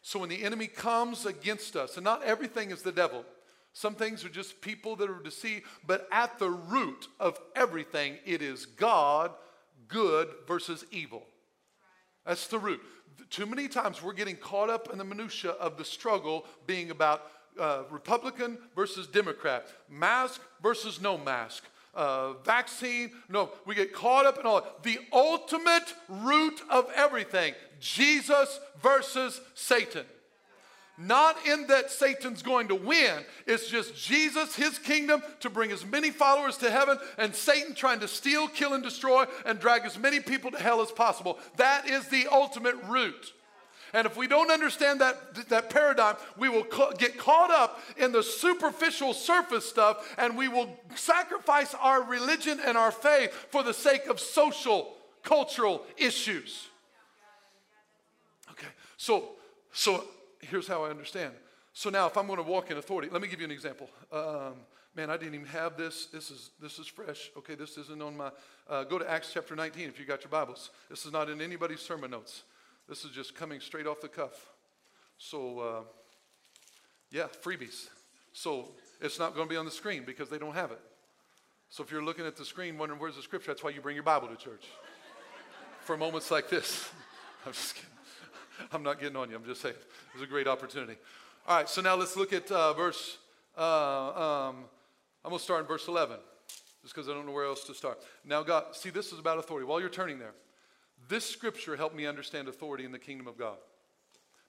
So 0.01 0.19
when 0.19 0.29
the 0.29 0.43
enemy 0.43 0.67
comes 0.67 1.25
against 1.25 1.75
us, 1.75 1.95
and 1.95 2.03
not 2.03 2.23
everything 2.23 2.71
is 2.71 2.81
the 2.81 2.91
devil, 2.91 3.23
some 3.79 3.95
things 3.95 4.25
are 4.25 4.29
just 4.29 4.59
people 4.59 4.97
that 4.97 5.09
are 5.09 5.23
deceived, 5.23 5.63
but 5.87 6.05
at 6.11 6.37
the 6.37 6.49
root 6.49 7.07
of 7.17 7.39
everything, 7.55 8.17
it 8.25 8.41
is 8.41 8.65
God, 8.65 9.31
good 9.87 10.27
versus 10.45 10.83
evil. 10.91 11.23
That's 12.25 12.47
the 12.47 12.59
root. 12.59 12.81
Too 13.29 13.45
many 13.45 13.69
times 13.69 14.03
we're 14.03 14.11
getting 14.11 14.35
caught 14.35 14.69
up 14.69 14.91
in 14.91 14.97
the 14.97 15.05
minutia 15.05 15.51
of 15.51 15.77
the 15.77 15.85
struggle 15.85 16.45
being 16.67 16.91
about 16.91 17.31
uh, 17.57 17.83
Republican 17.89 18.57
versus 18.75 19.07
Democrat, 19.07 19.65
mask 19.89 20.41
versus 20.61 20.99
no 20.99 21.17
mask, 21.17 21.63
uh, 21.95 22.33
vaccine. 22.43 23.11
No, 23.29 23.49
we 23.65 23.75
get 23.75 23.93
caught 23.93 24.25
up 24.25 24.37
in 24.39 24.45
all 24.45 24.67
the 24.83 24.99
ultimate 25.13 25.93
root 26.09 26.59
of 26.69 26.91
everything 26.97 27.53
Jesus 27.79 28.59
versus 28.81 29.39
Satan. 29.55 30.03
Not 31.01 31.37
in 31.47 31.67
that 31.67 31.89
Satan's 31.91 32.41
going 32.41 32.67
to 32.67 32.75
win. 32.75 33.23
It's 33.47 33.69
just 33.69 33.95
Jesus, 33.95 34.53
his 34.55 34.77
kingdom, 34.77 35.23
to 35.39 35.49
bring 35.49 35.71
as 35.71 35.85
many 35.85 36.11
followers 36.11 36.57
to 36.57 36.69
heaven, 36.69 36.97
and 37.17 37.33
Satan 37.33 37.73
trying 37.73 38.01
to 38.01 38.07
steal, 38.07 38.49
kill, 38.49 38.73
and 38.73 38.83
destroy, 38.83 39.25
and 39.45 39.59
drag 39.59 39.85
as 39.85 39.97
many 39.97 40.19
people 40.19 40.51
to 40.51 40.59
hell 40.59 40.81
as 40.81 40.91
possible. 40.91 41.39
That 41.55 41.87
is 41.87 42.09
the 42.09 42.27
ultimate 42.29 42.75
root. 42.89 43.33
And 43.93 44.05
if 44.05 44.17
we 44.17 44.27
don't 44.27 44.51
understand 44.51 44.99
that, 45.01 45.49
that 45.49 45.69
paradigm, 45.69 46.15
we 46.37 46.49
will 46.49 46.65
ca- 46.65 46.91
get 46.91 47.17
caught 47.17 47.49
up 47.49 47.81
in 47.97 48.11
the 48.11 48.21
superficial 48.21 49.13
surface 49.13 49.67
stuff 49.67 50.13
and 50.17 50.37
we 50.37 50.47
will 50.47 50.77
sacrifice 50.95 51.73
our 51.73 52.03
religion 52.03 52.59
and 52.63 52.77
our 52.77 52.91
faith 52.91 53.31
for 53.49 53.63
the 53.63 53.73
sake 53.73 54.05
of 54.05 54.19
social, 54.19 54.93
cultural 55.23 55.83
issues. 55.97 56.67
Okay, 58.51 58.67
so, 58.97 59.29
so 59.73 60.03
here's 60.39 60.67
how 60.67 60.83
I 60.83 60.89
understand. 60.89 61.33
So 61.73 61.89
now, 61.89 62.07
if 62.07 62.17
I'm 62.17 62.27
going 62.27 62.37
to 62.37 62.43
walk 62.43 62.71
in 62.71 62.77
authority, 62.77 63.09
let 63.11 63.21
me 63.21 63.27
give 63.27 63.39
you 63.39 63.45
an 63.45 63.51
example. 63.51 63.89
Um, 64.11 64.55
man, 64.95 65.09
I 65.09 65.17
didn't 65.17 65.35
even 65.35 65.47
have 65.47 65.77
this. 65.77 66.07
This 66.07 66.31
is 66.31 66.51
this 66.61 66.79
is 66.79 66.87
fresh. 66.87 67.29
Okay, 67.37 67.55
this 67.55 67.77
isn't 67.77 68.01
on 68.01 68.17
my. 68.17 68.31
Uh, 68.67 68.83
go 68.83 68.97
to 68.97 69.09
Acts 69.09 69.31
chapter 69.33 69.55
19 69.55 69.87
if 69.87 69.99
you 69.99 70.05
got 70.05 70.23
your 70.23 70.31
Bibles. 70.31 70.71
This 70.89 71.05
is 71.05 71.11
not 71.11 71.29
in 71.29 71.41
anybody's 71.41 71.81
sermon 71.81 72.11
notes. 72.11 72.43
This 72.87 73.05
is 73.05 73.11
just 73.11 73.35
coming 73.35 73.59
straight 73.59 73.85
off 73.85 74.01
the 74.01 74.07
cuff. 74.07 74.49
So, 75.19 75.59
uh, 75.59 75.81
yeah, 77.11 77.27
freebies. 77.43 77.87
So 78.33 78.69
it's 79.01 79.19
not 79.19 79.35
going 79.35 79.47
to 79.47 79.49
be 79.49 79.57
on 79.57 79.65
the 79.65 79.71
screen 79.71 80.03
because 80.05 80.29
they 80.29 80.37
don't 80.37 80.55
have 80.55 80.71
it. 80.71 80.79
So 81.69 81.83
if 81.83 81.91
you're 81.91 82.03
looking 82.03 82.25
at 82.25 82.35
the 82.35 82.45
screen 82.45 82.77
wondering 82.77 82.99
where's 82.99 83.15
the 83.15 83.21
scripture, 83.21 83.51
that's 83.51 83.63
why 83.63 83.69
you 83.69 83.81
bring 83.81 83.95
your 83.95 84.03
Bible 84.03 84.27
to 84.27 84.35
church. 84.35 84.65
For 85.81 85.97
moments 85.97 86.31
like 86.31 86.49
this. 86.49 86.89
I'm 87.45 87.53
just 87.53 87.75
kidding. 87.75 87.88
I'm 88.71 88.83
not 88.83 88.99
getting 88.99 89.15
on 89.15 89.29
you. 89.29 89.35
I'm 89.35 89.45
just 89.45 89.61
saying. 89.61 89.75
it 89.75 90.13
was 90.13 90.23
a 90.23 90.27
great 90.27 90.47
opportunity. 90.47 90.95
All 91.47 91.57
right, 91.57 91.69
so 91.69 91.81
now 91.81 91.95
let's 91.95 92.15
look 92.15 92.33
at 92.33 92.51
uh, 92.51 92.73
verse, 92.73 93.17
uh, 93.57 93.61
um, 93.61 94.65
I'm 95.23 95.29
going 95.29 95.37
to 95.37 95.43
start 95.43 95.61
in 95.61 95.67
verse 95.67 95.87
11, 95.87 96.17
just 96.83 96.93
because 96.93 97.09
I 97.09 97.13
don't 97.13 97.25
know 97.25 97.31
where 97.31 97.45
else 97.45 97.63
to 97.65 97.73
start. 97.73 97.99
Now, 98.25 98.43
God, 98.43 98.75
see, 98.75 98.89
this 98.89 99.11
is 99.11 99.19
about 99.19 99.39
authority. 99.39 99.65
While 99.65 99.79
you're 99.79 99.89
turning 99.89 100.19
there, 100.19 100.33
this 101.07 101.25
scripture 101.25 101.75
helped 101.75 101.95
me 101.95 102.05
understand 102.05 102.47
authority 102.47 102.85
in 102.85 102.91
the 102.91 102.99
kingdom 102.99 103.27
of 103.27 103.37
God. 103.37 103.57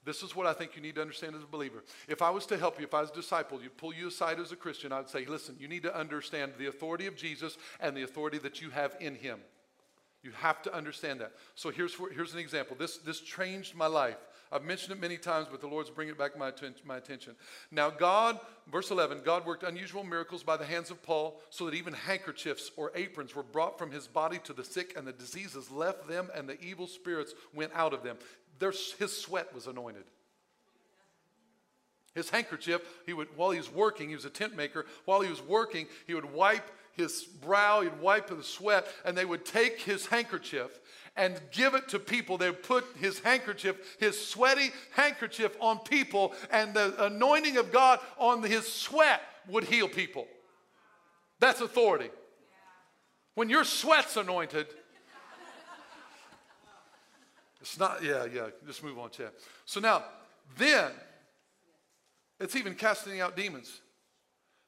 This 0.05 0.23
is 0.23 0.35
what 0.35 0.47
I 0.47 0.55
think 0.55 0.77
you 0.77 0.83
need 0.83 0.95
to 0.95 1.03
understand 1.03 1.35
as 1.37 1.43
a 1.43 1.47
believer. 1.47 1.85
If 2.09 2.23
I 2.23 2.31
was 2.31 2.47
to 2.47 2.57
help 2.57 2.79
you, 2.79 2.87
if 2.87 2.95
I 2.95 3.03
was 3.03 3.11
a 3.11 3.15
disciple, 3.15 3.63
you 3.63 3.69
pull 3.69 3.93
you 3.93 4.09
aside 4.09 4.41
as 4.41 4.51
a 4.51 4.57
Christian, 4.57 4.93
I'd 4.93 5.11
say, 5.11 5.27
listen, 5.27 5.57
you 5.59 5.69
need 5.69 5.83
to 5.83 5.95
understand 5.95 6.53
the 6.59 6.69
authority 6.69 7.07
of 7.07 7.17
Jesus 7.17 7.59
and 7.81 7.95
the 7.95 8.03
authority 8.03 8.39
that 8.39 8.63
you 8.63 8.71
have 8.71 8.97
in 9.01 9.15
him. 9.15 9.41
You 10.23 10.33
have 10.33 10.63
to 10.63 10.75
understand 10.75 11.21
that. 11.21 11.33
So 11.55 11.71
here's, 11.71 11.95
here's 12.15 12.35
an 12.35 12.41
example. 12.41 12.77
This, 12.79 12.99
this 12.99 13.21
changed 13.21 13.75
my 13.75 13.87
life. 13.87 14.19
I've 14.53 14.65
mentioned 14.65 14.93
it 14.93 15.01
many 15.01 15.17
times, 15.17 15.47
but 15.51 15.61
the 15.61 15.69
Lord's 15.69 15.91
bringing 15.91 16.15
it 16.15 16.19
back 16.19 16.37
my, 16.37 16.53
my 16.85 16.97
attention. 16.97 17.37
Now, 17.71 17.89
God, 17.89 18.39
verse 18.71 18.91
11, 18.91 19.21
God 19.25 19.47
worked 19.47 19.63
unusual 19.63 20.03
miracles 20.03 20.43
by 20.43 20.57
the 20.57 20.65
hands 20.65 20.91
of 20.91 21.03
Paul 21.03 21.41
so 21.51 21.67
that 21.67 21.75
even 21.75 21.93
handkerchiefs 21.93 22.73
or 22.77 22.91
aprons 22.97 23.35
were 23.35 23.45
brought 23.45 23.79
from 23.79 23.93
his 23.93 24.09
body 24.09 24.39
to 24.45 24.53
the 24.53 24.65
sick, 24.65 24.95
and 24.97 25.07
the 25.07 25.13
diseases 25.13 25.71
left 25.71 26.09
them, 26.09 26.29
and 26.35 26.49
the 26.49 26.61
evil 26.61 26.89
spirits 26.89 27.33
went 27.55 27.73
out 27.75 27.95
of 27.95 28.03
them. 28.03 28.17
There's, 28.59 28.93
his 28.95 29.17
sweat 29.17 29.55
was 29.55 29.69
anointed. 29.69 30.05
His 32.15 32.29
handkerchief, 32.29 32.83
he 33.07 33.13
would, 33.13 33.29
while 33.37 33.53
he 33.53 33.59
was 33.59 33.73
working, 33.73 34.09
he 34.09 34.17
was 34.17 34.25
a 34.25 34.31
tent 34.31 34.57
maker, 34.57 34.85
while 35.05 35.21
he 35.21 35.31
was 35.31 35.41
working, 35.41 35.87
he 36.09 36.15
would 36.15 36.33
wipe 36.33 36.69
his 37.01 37.25
brow, 37.25 37.81
he'd 37.81 38.01
wipe 38.01 38.29
the 38.29 38.43
sweat, 38.43 38.87
and 39.05 39.17
they 39.17 39.25
would 39.25 39.45
take 39.45 39.81
his 39.81 40.07
handkerchief 40.07 40.79
and 41.17 41.41
give 41.51 41.75
it 41.75 41.89
to 41.89 41.99
people. 41.99 42.39
They 42.39 42.51
would 42.51 42.63
put 42.63 42.85
his 42.99 43.19
handkerchief, 43.19 43.97
his 43.99 44.19
sweaty 44.19 44.71
handkerchief 44.93 45.57
on 45.61 45.79
people, 45.81 46.35
and 46.51 46.73
the 46.73 47.05
anointing 47.07 47.57
of 47.57 47.73
God 47.73 47.99
on 48.19 48.43
his 48.43 48.71
sweat 48.71 49.21
would 49.49 49.65
heal 49.65 49.89
people. 49.89 50.29
That's 51.41 51.61
authority. 51.61 52.11
When 53.35 53.49
your 53.49 53.65
sweat's 53.65 54.17
anointed, 54.17 54.67
it's 57.61 57.79
not, 57.79 58.03
yeah, 58.03 58.27
yeah, 58.33 58.49
just 58.67 58.83
move 58.83 58.99
on, 58.99 59.11
Chad. 59.11 59.31
So 59.65 59.81
now, 59.81 60.05
then, 60.57 60.93
it's 62.39 62.57
even 62.57 62.75
casting 62.75 63.21
out 63.21 63.37
demons. 63.37 63.81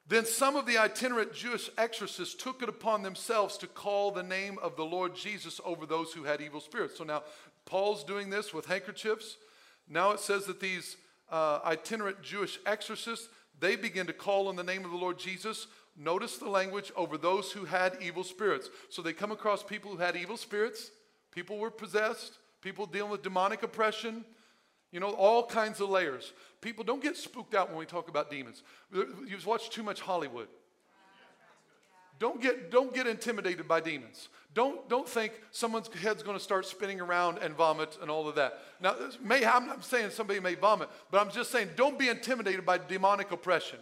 Then 0.07 0.25
some 0.25 0.55
of 0.55 0.65
the 0.65 0.77
itinerant 0.77 1.33
Jewish 1.33 1.69
exorcists 1.77 2.35
took 2.35 2.61
it 2.61 2.69
upon 2.69 3.03
themselves 3.03 3.57
to 3.59 3.67
call 3.67 4.11
the 4.11 4.23
name 4.23 4.59
of 4.61 4.75
the 4.75 4.83
Lord 4.83 5.15
Jesus 5.15 5.61
over 5.63 5.85
those 5.85 6.11
who 6.11 6.23
had 6.23 6.41
evil 6.41 6.59
spirits. 6.59 6.97
So 6.97 7.05
now 7.05 7.23
Paul's 7.65 8.03
doing 8.03 8.29
this 8.29 8.53
with 8.53 8.65
handkerchiefs. 8.65 9.37
Now 9.87 10.11
it 10.11 10.19
says 10.19 10.45
that 10.45 10.59
these 10.59 10.97
uh, 11.31 11.59
itinerant 11.65 12.21
Jewish 12.21 12.59
exorcists, 12.65 13.29
they 13.59 13.75
begin 13.77 14.05
to 14.07 14.13
call 14.13 14.49
on 14.49 14.57
the 14.57 14.63
name 14.63 14.83
of 14.83 14.91
the 14.91 14.97
Lord 14.97 15.17
Jesus. 15.17 15.67
Notice 15.97 16.37
the 16.37 16.49
language 16.49 16.91
over 16.97 17.17
those 17.17 17.51
who 17.51 17.65
had 17.65 17.97
evil 18.01 18.23
spirits. 18.23 18.69
So 18.89 19.01
they 19.01 19.13
come 19.13 19.31
across 19.31 19.63
people 19.63 19.91
who 19.91 19.97
had 19.97 20.17
evil 20.17 20.37
spirits, 20.37 20.91
people 21.31 21.59
were 21.59 21.71
possessed, 21.71 22.39
people 22.61 22.85
dealing 22.85 23.11
with 23.11 23.23
demonic 23.23 23.63
oppression, 23.63 24.25
you 24.93 24.99
know, 24.99 25.09
all 25.09 25.45
kinds 25.45 25.81
of 25.81 25.89
layers. 25.89 26.31
People 26.61 26.83
don't 26.83 27.01
get 27.01 27.17
spooked 27.17 27.55
out 27.55 27.69
when 27.69 27.79
we 27.79 27.85
talk 27.85 28.07
about 28.07 28.29
demons. 28.29 28.61
You've 28.93 29.45
watched 29.45 29.73
too 29.73 29.81
much 29.81 29.99
Hollywood. 29.99 30.47
Don't 32.19 32.39
get, 32.39 32.69
don't 32.69 32.93
get 32.93 33.07
intimidated 33.07 33.67
by 33.67 33.81
demons. 33.81 34.29
Don't, 34.53 34.87
don't 34.87 35.09
think 35.09 35.33
someone's 35.49 35.89
head's 36.01 36.21
going 36.21 36.37
to 36.37 36.43
start 36.43 36.67
spinning 36.67 37.01
around 37.01 37.39
and 37.39 37.55
vomit 37.55 37.97
and 38.03 38.11
all 38.11 38.29
of 38.29 38.35
that. 38.35 38.59
Now, 38.79 38.95
may, 39.21 39.43
I'm 39.43 39.65
not 39.65 39.83
saying 39.83 40.11
somebody 40.11 40.39
may 40.39 40.53
vomit, 40.53 40.89
but 41.09 41.19
I'm 41.19 41.31
just 41.31 41.51
saying 41.51 41.69
don't 41.75 41.97
be 41.97 42.07
intimidated 42.07 42.63
by 42.63 42.77
demonic 42.77 43.31
oppression. 43.31 43.79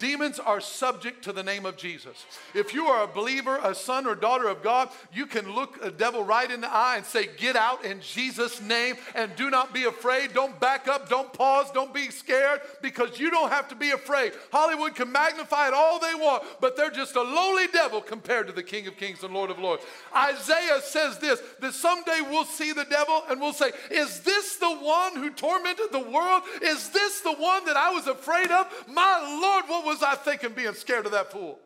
Demons 0.00 0.38
are 0.38 0.62
subject 0.62 1.22
to 1.24 1.32
the 1.32 1.42
name 1.42 1.66
of 1.66 1.76
Jesus. 1.76 2.24
If 2.54 2.72
you 2.72 2.86
are 2.86 3.04
a 3.04 3.06
believer, 3.06 3.60
a 3.62 3.74
son 3.74 4.06
or 4.06 4.14
daughter 4.14 4.48
of 4.48 4.62
God, 4.62 4.88
you 5.12 5.26
can 5.26 5.52
look 5.54 5.78
a 5.84 5.90
devil 5.90 6.24
right 6.24 6.50
in 6.50 6.62
the 6.62 6.72
eye 6.72 6.96
and 6.96 7.04
say, 7.04 7.28
Get 7.36 7.54
out 7.54 7.84
in 7.84 8.00
Jesus' 8.00 8.62
name 8.62 8.96
and 9.14 9.36
do 9.36 9.50
not 9.50 9.74
be 9.74 9.84
afraid. 9.84 10.32
Don't 10.32 10.58
back 10.58 10.88
up, 10.88 11.10
don't 11.10 11.30
pause, 11.34 11.70
don't 11.70 11.92
be 11.92 12.10
scared 12.10 12.62
because 12.80 13.20
you 13.20 13.30
don't 13.30 13.50
have 13.50 13.68
to 13.68 13.74
be 13.74 13.90
afraid. 13.90 14.32
Hollywood 14.50 14.94
can 14.94 15.12
magnify 15.12 15.68
it 15.68 15.74
all 15.74 16.00
they 16.00 16.14
want, 16.14 16.44
but 16.62 16.78
they're 16.78 16.90
just 16.90 17.14
a 17.16 17.22
lowly 17.22 17.66
devil 17.66 18.00
compared 18.00 18.46
to 18.46 18.54
the 18.54 18.62
King 18.62 18.86
of 18.86 18.96
Kings 18.96 19.22
and 19.22 19.34
Lord 19.34 19.50
of 19.50 19.58
Lords. 19.58 19.84
Isaiah 20.16 20.80
says 20.80 21.18
this 21.18 21.42
that 21.60 21.74
someday 21.74 22.22
we'll 22.22 22.46
see 22.46 22.72
the 22.72 22.86
devil 22.86 23.22
and 23.28 23.38
we'll 23.38 23.52
say, 23.52 23.70
Is 23.90 24.20
this 24.20 24.56
the 24.56 24.76
one 24.76 25.16
who 25.16 25.28
tormented 25.28 25.92
the 25.92 26.08
world? 26.10 26.42
Is 26.62 26.88
this 26.88 27.20
the 27.20 27.34
one 27.34 27.66
that 27.66 27.76
I 27.76 27.90
was 27.90 28.06
afraid 28.06 28.50
of? 28.50 28.66
My 28.88 29.38
Lord, 29.42 29.64
what 29.68 29.84
was 29.84 29.89
was 29.90 30.04
I 30.04 30.14
thinking 30.14 30.52
being 30.52 30.74
scared 30.74 31.04
of 31.04 31.12
that 31.12 31.32
fool? 31.32 31.58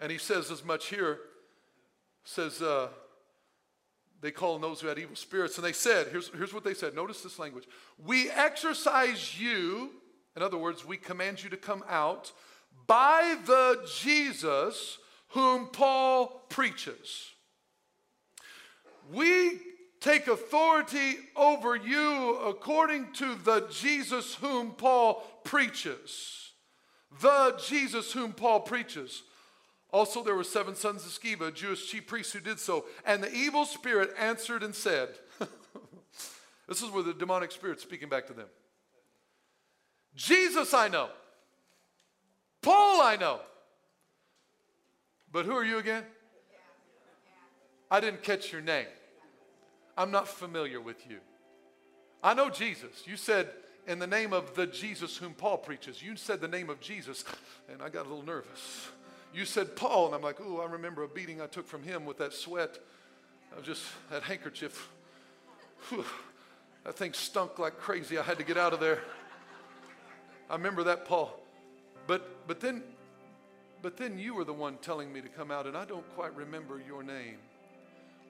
And 0.00 0.12
he 0.12 0.18
says 0.18 0.50
as 0.50 0.62
much 0.62 0.88
here, 0.88 1.18
says, 2.24 2.60
uh, 2.60 2.88
they 4.20 4.30
call 4.30 4.54
on 4.54 4.60
those 4.60 4.80
who 4.80 4.86
had 4.88 4.98
evil 4.98 5.16
spirits. 5.16 5.56
And 5.56 5.64
they 5.64 5.72
said, 5.72 6.08
here's, 6.08 6.28
here's 6.28 6.52
what 6.52 6.62
they 6.62 6.74
said. 6.74 6.94
Notice 6.94 7.22
this 7.22 7.38
language. 7.38 7.64
We 8.04 8.30
exorcise 8.30 9.40
you, 9.40 9.92
in 10.36 10.42
other 10.42 10.58
words, 10.58 10.84
we 10.84 10.98
command 10.98 11.42
you 11.42 11.48
to 11.50 11.56
come 11.56 11.82
out 11.88 12.32
by 12.86 13.36
the 13.46 13.86
Jesus 13.98 14.98
whom 15.28 15.68
Paul 15.68 16.44
preaches. 16.50 17.30
We 19.10 19.58
take 20.00 20.28
authority 20.28 21.16
over 21.34 21.76
you 21.76 22.36
according 22.46 23.12
to 23.14 23.36
the 23.36 23.66
Jesus 23.70 24.34
whom 24.34 24.72
Paul 24.72 25.22
preaches. 25.44 26.52
The 27.20 27.60
Jesus 27.68 28.12
whom 28.12 28.32
Paul 28.32 28.60
preaches. 28.60 29.22
Also, 29.90 30.24
there 30.24 30.34
were 30.34 30.42
seven 30.42 30.74
sons 30.74 31.06
of 31.06 31.12
Sceva, 31.12 31.48
a 31.48 31.52
Jewish 31.52 31.88
chief 31.88 32.06
priest, 32.08 32.32
who 32.32 32.40
did 32.40 32.58
so. 32.58 32.84
And 33.06 33.22
the 33.22 33.32
evil 33.32 33.64
spirit 33.64 34.12
answered 34.18 34.64
and 34.64 34.74
said, 34.74 35.10
This 36.68 36.82
is 36.82 36.90
where 36.90 37.02
the 37.02 37.14
demonic 37.14 37.52
spirit 37.52 37.80
speaking 37.80 38.08
back 38.08 38.26
to 38.26 38.32
them. 38.32 38.48
Jesus 40.16 40.74
I 40.74 40.88
know. 40.88 41.10
Paul 42.62 43.02
I 43.02 43.16
know. 43.16 43.40
But 45.30 45.44
who 45.44 45.52
are 45.52 45.64
you 45.64 45.78
again? 45.78 46.04
I 47.90 48.00
didn't 48.00 48.22
catch 48.22 48.50
your 48.50 48.62
name. 48.62 48.86
I'm 49.96 50.10
not 50.10 50.26
familiar 50.26 50.80
with 50.80 51.08
you. 51.08 51.18
I 52.22 52.34
know 52.34 52.48
Jesus. 52.48 53.06
You 53.06 53.16
said, 53.16 53.50
in 53.86 53.98
the 53.98 54.06
name 54.06 54.32
of 54.32 54.54
the 54.54 54.66
Jesus 54.66 55.16
whom 55.16 55.34
Paul 55.34 55.58
preaches. 55.58 56.02
You 56.02 56.16
said 56.16 56.40
the 56.40 56.48
name 56.48 56.70
of 56.70 56.80
Jesus, 56.80 57.24
and 57.70 57.82
I 57.82 57.88
got 57.88 58.06
a 58.06 58.08
little 58.08 58.24
nervous. 58.24 58.88
You 59.34 59.44
said 59.44 59.76
Paul, 59.76 60.06
and 60.06 60.14
I'm 60.14 60.22
like, 60.22 60.38
oh, 60.40 60.60
I 60.60 60.70
remember 60.70 61.02
a 61.02 61.08
beating 61.08 61.40
I 61.40 61.46
took 61.46 61.66
from 61.66 61.82
him 61.82 62.04
with 62.04 62.18
that 62.18 62.32
sweat. 62.32 62.78
I 63.52 63.56
was 63.58 63.66
just, 63.66 63.82
that 64.10 64.22
handkerchief. 64.22 64.88
Whew, 65.88 66.04
that 66.84 66.96
thing 66.96 67.12
stunk 67.12 67.58
like 67.58 67.78
crazy. 67.78 68.16
I 68.16 68.22
had 68.22 68.38
to 68.38 68.44
get 68.44 68.56
out 68.56 68.72
of 68.72 68.80
there. 68.80 69.00
I 70.48 70.54
remember 70.54 70.84
that, 70.84 71.04
Paul. 71.04 71.38
But, 72.06 72.46
but 72.46 72.60
then, 72.60 72.82
but 73.82 73.96
then 73.96 74.18
you 74.18 74.34
were 74.34 74.44
the 74.44 74.52
one 74.52 74.76
telling 74.78 75.12
me 75.12 75.20
to 75.20 75.28
come 75.28 75.50
out, 75.50 75.66
and 75.66 75.76
I 75.76 75.84
don't 75.84 76.08
quite 76.14 76.34
remember 76.36 76.80
your 76.86 77.02
name. 77.02 77.38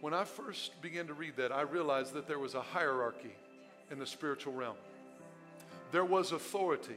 When 0.00 0.14
I 0.14 0.24
first 0.24 0.80
began 0.82 1.06
to 1.06 1.14
read 1.14 1.36
that, 1.36 1.52
I 1.52 1.62
realized 1.62 2.14
that 2.14 2.26
there 2.26 2.38
was 2.38 2.54
a 2.54 2.60
hierarchy 2.60 3.34
in 3.90 3.98
the 3.98 4.06
spiritual 4.06 4.52
realm. 4.52 4.76
There 5.94 6.04
was 6.04 6.32
authority. 6.32 6.96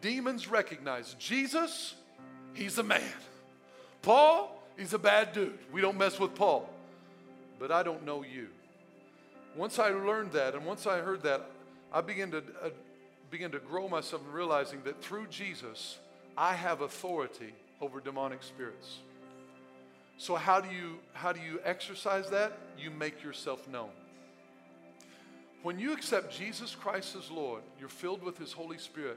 Demons 0.00 0.48
recognized 0.48 1.18
Jesus, 1.18 1.94
he's 2.54 2.78
a 2.78 2.82
man. 2.82 3.02
Paul, 4.00 4.62
he's 4.78 4.94
a 4.94 4.98
bad 4.98 5.34
dude. 5.34 5.58
We 5.70 5.82
don't 5.82 5.98
mess 5.98 6.18
with 6.18 6.34
Paul. 6.34 6.66
But 7.58 7.70
I 7.70 7.82
don't 7.82 8.06
know 8.06 8.22
you. 8.22 8.48
Once 9.54 9.78
I 9.78 9.90
learned 9.90 10.32
that 10.32 10.54
and 10.54 10.64
once 10.64 10.86
I 10.86 11.00
heard 11.00 11.22
that, 11.24 11.42
I 11.92 12.00
began 12.00 12.30
to 12.30 12.38
uh, 12.38 12.70
begin 13.30 13.50
to 13.50 13.58
grow 13.58 13.88
myself 13.88 14.22
in 14.26 14.32
realizing 14.32 14.80
that 14.84 15.02
through 15.02 15.26
Jesus, 15.26 15.98
I 16.34 16.54
have 16.54 16.80
authority 16.80 17.52
over 17.78 18.00
demonic 18.00 18.42
spirits. 18.42 19.00
So 20.16 20.34
how 20.36 20.62
do 20.62 20.74
you 20.74 20.96
how 21.12 21.34
do 21.34 21.40
you 21.40 21.60
exercise 21.62 22.30
that? 22.30 22.56
You 22.78 22.90
make 22.90 23.22
yourself 23.22 23.68
known. 23.68 23.90
When 25.64 25.78
you 25.78 25.94
accept 25.94 26.36
Jesus 26.36 26.74
Christ 26.74 27.16
as 27.16 27.30
Lord, 27.30 27.62
you're 27.80 27.88
filled 27.88 28.22
with 28.22 28.36
his 28.36 28.52
Holy 28.52 28.76
Spirit. 28.76 29.16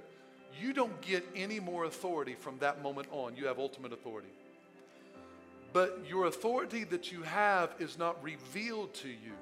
You 0.61 0.71
don't 0.71 1.01
get 1.01 1.27
any 1.35 1.59
more 1.59 1.83
authority 1.83 2.35
from 2.35 2.57
that 2.59 2.81
moment 2.81 3.09
on. 3.11 3.35
You 3.35 3.47
have 3.47 3.59
ultimate 3.59 3.91
authority. 3.91 4.29
But 5.73 6.05
your 6.09 6.27
authority 6.27 6.85
that 6.85 7.11
you 7.11 7.21
have 7.23 7.75
is 7.79 7.97
not 7.97 8.23
revealed 8.23 8.93
to 8.93 9.09
you 9.09 9.33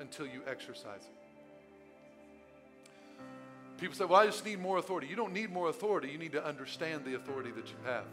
until 0.00 0.26
you 0.26 0.42
exercise 0.48 1.02
it. 1.02 1.14
People 3.78 3.94
say, 3.94 4.04
Well, 4.04 4.20
I 4.20 4.26
just 4.26 4.44
need 4.44 4.58
more 4.58 4.78
authority. 4.78 5.06
You 5.06 5.14
don't 5.14 5.32
need 5.32 5.52
more 5.52 5.68
authority. 5.68 6.08
You 6.08 6.18
need 6.18 6.32
to 6.32 6.44
understand 6.44 7.04
the 7.04 7.14
authority 7.14 7.52
that 7.52 7.68
you 7.68 7.76
have. 7.84 8.04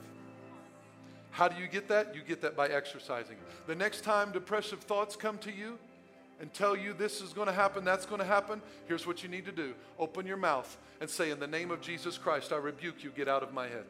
How 1.31 1.47
do 1.47 1.59
you 1.59 1.67
get 1.67 1.87
that? 1.87 2.13
You 2.13 2.21
get 2.21 2.41
that 2.41 2.55
by 2.55 2.67
exercising. 2.67 3.37
It. 3.37 3.67
The 3.67 3.75
next 3.75 4.03
time 4.03 4.31
depressive 4.31 4.81
thoughts 4.81 5.15
come 5.15 5.39
to 5.39 5.51
you 5.51 5.79
and 6.39 6.53
tell 6.53 6.75
you 6.75 6.93
this 6.93 7.21
is 7.21 7.33
going 7.33 7.47
to 7.47 7.53
happen, 7.53 7.83
that's 7.83 8.05
going 8.05 8.19
to 8.19 8.27
happen, 8.27 8.61
here's 8.87 9.05
what 9.05 9.23
you 9.23 9.29
need 9.29 9.45
to 9.45 9.51
do 9.51 9.73
open 9.97 10.25
your 10.25 10.37
mouth 10.37 10.77
and 11.01 11.09
say, 11.09 11.31
In 11.31 11.39
the 11.39 11.47
name 11.47 11.71
of 11.71 11.81
Jesus 11.81 12.17
Christ, 12.17 12.51
I 12.51 12.57
rebuke 12.57 13.03
you, 13.03 13.11
get 13.11 13.27
out 13.27 13.43
of 13.43 13.53
my 13.53 13.67
head. 13.67 13.85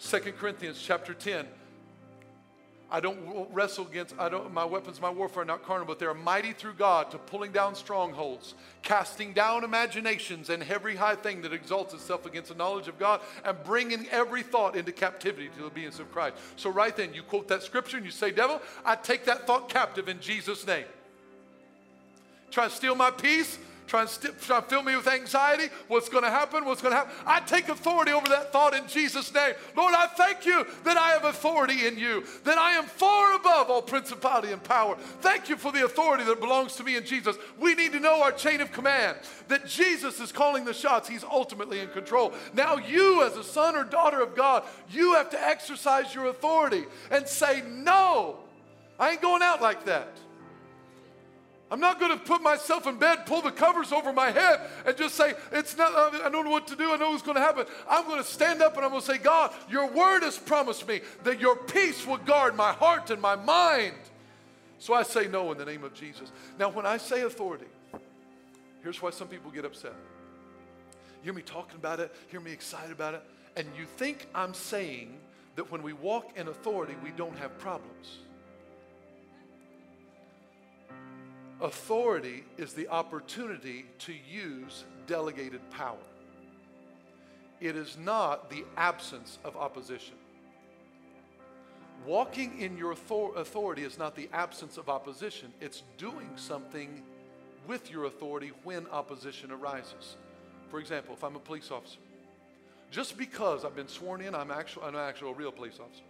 2 0.00 0.32
Corinthians 0.32 0.82
chapter 0.82 1.14
10 1.14 1.46
I 2.88 3.00
don't 3.00 3.48
wrestle 3.52 3.86
against, 3.86 4.14
I 4.16 4.28
don't, 4.28 4.52
my 4.52 4.64
weapons, 4.64 5.00
my 5.00 5.10
warfare 5.10 5.42
are 5.42 5.46
not 5.46 5.64
carnal, 5.64 5.86
but 5.86 5.98
they 5.98 6.06
are 6.06 6.14
mighty 6.14 6.52
through 6.52 6.74
God 6.74 7.10
to 7.10 7.18
pulling 7.18 7.50
down 7.50 7.74
strongholds, 7.74 8.54
casting 8.82 9.32
down 9.32 9.64
imaginations 9.64 10.50
and 10.50 10.62
every 10.62 10.94
high 10.94 11.16
thing 11.16 11.42
that 11.42 11.52
exalts 11.52 11.94
itself 11.94 12.26
against 12.26 12.50
the 12.50 12.54
knowledge 12.54 12.86
of 12.86 12.96
God, 12.96 13.20
and 13.44 13.56
bringing 13.64 14.06
every 14.10 14.44
thought 14.44 14.76
into 14.76 14.92
captivity 14.92 15.48
to 15.48 15.58
the 15.58 15.64
obedience 15.64 15.98
of 15.98 16.12
Christ. 16.12 16.36
So, 16.54 16.70
right 16.70 16.96
then, 16.96 17.12
you 17.12 17.22
quote 17.22 17.48
that 17.48 17.64
scripture 17.64 17.96
and 17.96 18.06
you 18.06 18.12
say, 18.12 18.30
Devil, 18.30 18.62
I 18.84 18.94
take 18.94 19.24
that 19.24 19.48
thought 19.48 19.68
captive 19.68 20.08
in 20.08 20.20
Jesus' 20.20 20.64
name. 20.64 20.86
Try 22.52 22.68
to 22.68 22.70
steal 22.70 22.94
my 22.94 23.10
peace, 23.10 23.58
try 23.86 24.02
and, 24.02 24.10
st- 24.10 24.40
try 24.40 24.58
and 24.58 24.66
fill 24.66 24.82
me 24.82 24.96
with 24.96 25.06
anxiety. 25.06 25.68
What's 25.88 26.08
going 26.08 26.24
to 26.24 26.30
happen? 26.30 26.64
What's 26.64 26.82
going 26.82 26.92
to 26.92 26.98
happen? 26.98 27.12
I 27.26 27.40
take 27.40 27.68
authority 27.68 28.12
over 28.12 28.28
that 28.28 28.52
thought 28.52 28.74
in 28.74 28.86
Jesus' 28.88 29.32
name. 29.32 29.54
Lord, 29.76 29.94
I 29.96 30.06
thank 30.06 30.44
you 30.44 30.66
that 30.84 30.96
I 30.96 31.10
have 31.10 31.24
authority 31.24 31.86
in 31.86 31.98
you, 31.98 32.24
that 32.44 32.58
I 32.58 32.72
am 32.72 32.84
far 32.84 33.34
above 33.34 33.70
all 33.70 33.82
principality 33.82 34.52
and 34.52 34.62
power. 34.62 34.96
Thank 35.20 35.48
you 35.48 35.56
for 35.56 35.72
the 35.72 35.84
authority 35.84 36.24
that 36.24 36.40
belongs 36.40 36.76
to 36.76 36.84
me 36.84 36.96
in 36.96 37.04
Jesus. 37.04 37.36
We 37.58 37.74
need 37.74 37.92
to 37.92 38.00
know 38.00 38.22
our 38.22 38.32
chain 38.32 38.60
of 38.60 38.72
command, 38.72 39.18
that 39.48 39.66
Jesus 39.66 40.20
is 40.20 40.32
calling 40.32 40.64
the 40.64 40.74
shots. 40.74 41.08
He's 41.08 41.24
ultimately 41.24 41.80
in 41.80 41.88
control. 41.88 42.32
Now, 42.54 42.76
you, 42.76 43.22
as 43.24 43.36
a 43.36 43.44
son 43.44 43.76
or 43.76 43.84
daughter 43.84 44.20
of 44.20 44.34
God, 44.34 44.64
you 44.90 45.14
have 45.14 45.30
to 45.30 45.42
exercise 45.42 46.14
your 46.14 46.26
authority 46.26 46.84
and 47.10 47.26
say, 47.26 47.62
No, 47.66 48.36
I 48.98 49.12
ain't 49.12 49.22
going 49.22 49.42
out 49.42 49.62
like 49.62 49.84
that. 49.86 50.08
I'm 51.68 51.80
not 51.80 51.98
going 51.98 52.12
to 52.12 52.24
put 52.24 52.42
myself 52.42 52.86
in 52.86 52.96
bed, 52.96 53.26
pull 53.26 53.42
the 53.42 53.50
covers 53.50 53.90
over 53.90 54.12
my 54.12 54.30
head, 54.30 54.60
and 54.84 54.96
just 54.96 55.16
say, 55.16 55.34
It's 55.50 55.76
not, 55.76 55.92
uh, 55.94 56.24
I 56.24 56.28
don't 56.30 56.44
know 56.44 56.50
what 56.50 56.68
to 56.68 56.76
do, 56.76 56.92
I 56.92 56.96
know 56.96 57.10
what's 57.10 57.22
going 57.22 57.34
to 57.34 57.40
happen. 57.40 57.66
I'm 57.90 58.06
going 58.06 58.22
to 58.22 58.28
stand 58.28 58.62
up 58.62 58.76
and 58.76 58.84
I'm 58.84 58.90
going 58.90 59.02
to 59.02 59.06
say, 59.06 59.18
God, 59.18 59.52
your 59.68 59.90
word 59.90 60.22
has 60.22 60.38
promised 60.38 60.86
me 60.86 61.00
that 61.24 61.40
your 61.40 61.56
peace 61.56 62.06
will 62.06 62.18
guard 62.18 62.54
my 62.54 62.72
heart 62.72 63.10
and 63.10 63.20
my 63.20 63.34
mind. 63.34 63.94
So 64.78 64.94
I 64.94 65.02
say 65.02 65.26
no 65.26 65.50
in 65.50 65.58
the 65.58 65.64
name 65.64 65.82
of 65.82 65.92
Jesus. 65.92 66.30
Now, 66.58 66.68
when 66.68 66.86
I 66.86 66.98
say 66.98 67.22
authority, 67.22 67.66
here's 68.82 69.02
why 69.02 69.10
some 69.10 69.26
people 69.26 69.50
get 69.50 69.64
upset. 69.64 69.94
You 71.22 71.32
hear 71.32 71.32
me 71.32 71.42
talking 71.42 71.76
about 71.76 71.98
it, 71.98 72.14
hear 72.28 72.40
me 72.40 72.52
excited 72.52 72.92
about 72.92 73.14
it, 73.14 73.22
and 73.56 73.66
you 73.76 73.86
think 73.86 74.28
I'm 74.34 74.54
saying 74.54 75.18
that 75.56 75.72
when 75.72 75.82
we 75.82 75.94
walk 75.94 76.36
in 76.36 76.46
authority, 76.46 76.94
we 77.02 77.10
don't 77.10 77.36
have 77.38 77.58
problems. 77.58 78.18
Authority 81.60 82.44
is 82.58 82.74
the 82.74 82.88
opportunity 82.88 83.86
to 84.00 84.12
use 84.30 84.84
delegated 85.06 85.60
power. 85.70 85.96
It 87.60 87.76
is 87.76 87.96
not 87.96 88.50
the 88.50 88.64
absence 88.76 89.38
of 89.44 89.56
opposition. 89.56 90.14
Walking 92.04 92.60
in 92.60 92.76
your 92.76 92.92
authority 92.92 93.82
is 93.82 93.98
not 93.98 94.14
the 94.14 94.28
absence 94.32 94.76
of 94.76 94.90
opposition, 94.90 95.52
it's 95.60 95.82
doing 95.96 96.30
something 96.36 97.02
with 97.66 97.90
your 97.90 98.04
authority 98.04 98.52
when 98.62 98.86
opposition 98.88 99.50
arises. 99.50 100.16
For 100.70 100.78
example, 100.78 101.14
if 101.14 101.24
I'm 101.24 101.36
a 101.36 101.40
police 101.40 101.70
officer, 101.70 101.98
just 102.90 103.16
because 103.16 103.64
I've 103.64 103.74
been 103.74 103.88
sworn 103.88 104.20
in, 104.20 104.34
I'm 104.34 104.50
actually, 104.50 104.84
I'm 104.84 104.94
actually 104.94 105.30
a 105.32 105.34
real 105.34 105.50
police 105.50 105.78
officer. 105.80 106.02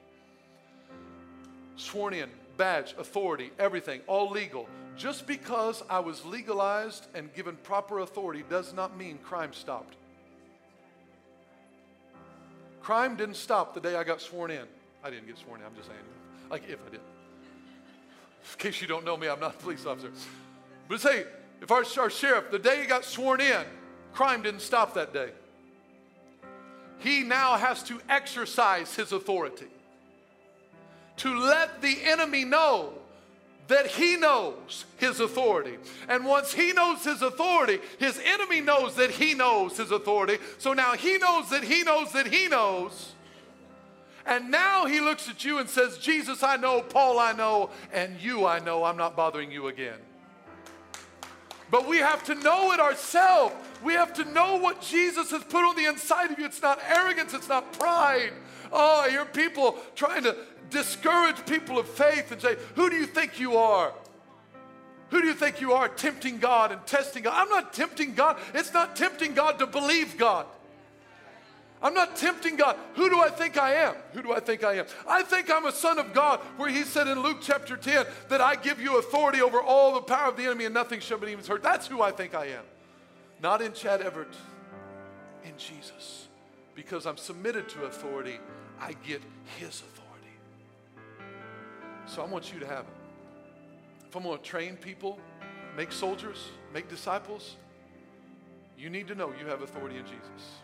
Sworn 1.76 2.14
in, 2.14 2.30
badge, 2.56 2.94
authority, 2.98 3.50
everything, 3.58 4.00
all 4.06 4.30
legal. 4.30 4.68
Just 4.96 5.26
because 5.26 5.82
I 5.90 5.98
was 5.98 6.24
legalized 6.24 7.06
and 7.14 7.32
given 7.34 7.56
proper 7.56 7.98
authority 7.98 8.44
does 8.48 8.72
not 8.72 8.96
mean 8.96 9.18
crime 9.18 9.52
stopped. 9.52 9.96
Crime 12.80 13.16
didn't 13.16 13.36
stop 13.36 13.74
the 13.74 13.80
day 13.80 13.96
I 13.96 14.04
got 14.04 14.22
sworn 14.22 14.50
in. 14.50 14.64
I 15.04 15.10
didn't 15.10 15.26
get 15.26 15.38
sworn 15.38 15.60
in, 15.60 15.66
I'm 15.66 15.74
just 15.74 15.88
saying. 15.88 16.00
Like 16.50 16.62
if 16.68 16.78
I 16.86 16.90
did. 16.90 17.00
In 18.52 18.58
case 18.58 18.80
you 18.80 18.86
don't 18.86 19.04
know 19.04 19.16
me, 19.16 19.28
I'm 19.28 19.40
not 19.40 19.56
a 19.56 19.58
police 19.58 19.84
officer. 19.84 20.10
But 20.88 21.00
say, 21.00 21.24
if 21.60 21.70
our, 21.70 21.84
our 21.98 22.10
sheriff, 22.10 22.50
the 22.50 22.58
day 22.58 22.80
he 22.80 22.86
got 22.86 23.04
sworn 23.04 23.40
in, 23.40 23.64
crime 24.12 24.42
didn't 24.42 24.60
stop 24.60 24.94
that 24.94 25.12
day. 25.12 25.30
He 26.98 27.22
now 27.22 27.56
has 27.56 27.82
to 27.84 28.00
exercise 28.08 28.94
his 28.94 29.12
authority 29.12 29.66
to 31.18 31.38
let 31.38 31.82
the 31.82 31.98
enemy 32.04 32.44
know 32.44 32.94
that 33.68 33.86
he 33.86 34.16
knows 34.16 34.84
his 34.96 35.20
authority. 35.20 35.78
And 36.08 36.24
once 36.24 36.52
he 36.52 36.72
knows 36.72 37.04
his 37.04 37.22
authority, 37.22 37.78
his 37.98 38.20
enemy 38.24 38.60
knows 38.60 38.94
that 38.96 39.10
he 39.10 39.34
knows 39.34 39.76
his 39.76 39.90
authority. 39.90 40.38
So 40.58 40.72
now 40.72 40.94
he 40.94 41.18
knows 41.18 41.50
that 41.50 41.64
he 41.64 41.82
knows 41.82 42.12
that 42.12 42.26
he 42.26 42.48
knows. 42.48 43.12
And 44.24 44.50
now 44.50 44.86
he 44.86 45.00
looks 45.00 45.28
at 45.28 45.44
you 45.44 45.58
and 45.58 45.68
says, 45.68 45.98
Jesus, 45.98 46.42
I 46.42 46.56
know, 46.56 46.80
Paul, 46.80 47.18
I 47.18 47.32
know, 47.32 47.70
and 47.92 48.20
you, 48.20 48.44
I 48.44 48.58
know, 48.58 48.84
I'm 48.84 48.96
not 48.96 49.16
bothering 49.16 49.52
you 49.52 49.68
again. 49.68 49.98
But 51.70 51.88
we 51.88 51.98
have 51.98 52.24
to 52.24 52.34
know 52.34 52.72
it 52.72 52.80
ourselves. 52.80 53.54
We 53.82 53.94
have 53.94 54.12
to 54.14 54.24
know 54.24 54.56
what 54.56 54.80
Jesus 54.80 55.30
has 55.30 55.42
put 55.44 55.64
on 55.64 55.76
the 55.76 55.86
inside 55.86 56.30
of 56.30 56.38
you. 56.38 56.44
It's 56.44 56.62
not 56.62 56.80
arrogance, 56.88 57.34
it's 57.34 57.48
not 57.48 57.72
pride. 57.72 58.32
Oh, 58.72 59.00
I 59.00 59.10
hear 59.10 59.24
people 59.24 59.76
trying 59.94 60.24
to 60.24 60.36
discourage 60.70 61.44
people 61.46 61.78
of 61.78 61.88
faith 61.88 62.32
and 62.32 62.40
say, 62.40 62.56
Who 62.74 62.90
do 62.90 62.96
you 62.96 63.06
think 63.06 63.38
you 63.38 63.56
are? 63.56 63.92
Who 65.10 65.20
do 65.20 65.28
you 65.28 65.34
think 65.34 65.60
you 65.60 65.72
are 65.72 65.88
tempting 65.88 66.38
God 66.38 66.72
and 66.72 66.84
testing 66.86 67.22
God? 67.22 67.34
I'm 67.36 67.48
not 67.48 67.72
tempting 67.72 68.14
God. 68.14 68.38
It's 68.54 68.72
not 68.72 68.96
tempting 68.96 69.34
God 69.34 69.58
to 69.60 69.66
believe 69.66 70.18
God. 70.18 70.46
I'm 71.82 71.94
not 71.94 72.16
tempting 72.16 72.56
God. 72.56 72.76
Who 72.94 73.08
do 73.10 73.20
I 73.20 73.28
think 73.28 73.58
I 73.58 73.74
am? 73.74 73.94
Who 74.12 74.22
do 74.22 74.32
I 74.32 74.40
think 74.40 74.64
I 74.64 74.74
am? 74.74 74.86
I 75.06 75.22
think 75.22 75.50
I'm 75.50 75.66
a 75.66 75.72
son 75.72 75.98
of 75.98 76.12
God, 76.14 76.40
where 76.56 76.70
he 76.70 76.82
said 76.82 77.06
in 77.06 77.22
Luke 77.22 77.38
chapter 77.42 77.76
10 77.76 78.06
that 78.28 78.40
I 78.40 78.56
give 78.56 78.80
you 78.80 78.98
authority 78.98 79.42
over 79.42 79.60
all 79.60 79.94
the 79.94 80.00
power 80.00 80.28
of 80.28 80.36
the 80.36 80.44
enemy 80.44 80.64
and 80.64 80.74
nothing 80.74 81.00
shall 81.00 81.18
be 81.18 81.30
even 81.30 81.44
hurt. 81.44 81.62
That's 81.62 81.86
who 81.86 82.02
I 82.02 82.10
think 82.10 82.34
I 82.34 82.46
am. 82.46 82.64
Not 83.42 83.60
in 83.60 83.74
Chad 83.74 84.00
Everett, 84.00 84.34
in 85.44 85.52
Jesus. 85.58 86.28
Because 86.74 87.06
I'm 87.06 87.18
submitted 87.18 87.68
to 87.70 87.84
authority, 87.84 88.38
I 88.80 88.94
get 89.06 89.22
his 89.58 89.68
authority. 89.68 89.95
So 92.06 92.22
I 92.22 92.26
want 92.26 92.52
you 92.52 92.60
to 92.60 92.66
have 92.66 92.80
it. 92.80 94.06
If 94.08 94.14
I'm 94.14 94.22
going 94.22 94.38
to 94.38 94.44
train 94.44 94.76
people, 94.76 95.18
make 95.76 95.92
soldiers, 95.92 96.48
make 96.72 96.88
disciples, 96.88 97.56
you 98.78 98.90
need 98.90 99.08
to 99.08 99.14
know 99.14 99.32
you 99.38 99.46
have 99.46 99.62
authority 99.62 99.96
in 99.96 100.04
Jesus. 100.04 100.60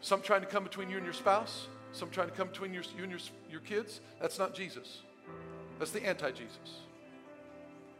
Some 0.00 0.22
trying 0.22 0.40
to 0.40 0.46
come 0.46 0.64
between 0.64 0.88
you 0.88 0.96
and 0.96 1.04
your 1.04 1.14
spouse, 1.14 1.66
some 1.92 2.10
trying 2.10 2.28
to 2.28 2.34
come 2.34 2.48
between 2.48 2.72
your, 2.72 2.82
you 2.96 3.02
and 3.04 3.10
your, 3.10 3.20
your 3.50 3.60
kids. 3.60 4.00
That's 4.20 4.38
not 4.38 4.54
Jesus. 4.54 5.00
That's 5.78 5.90
the 5.90 6.04
anti 6.04 6.30
Jesus. 6.30 6.82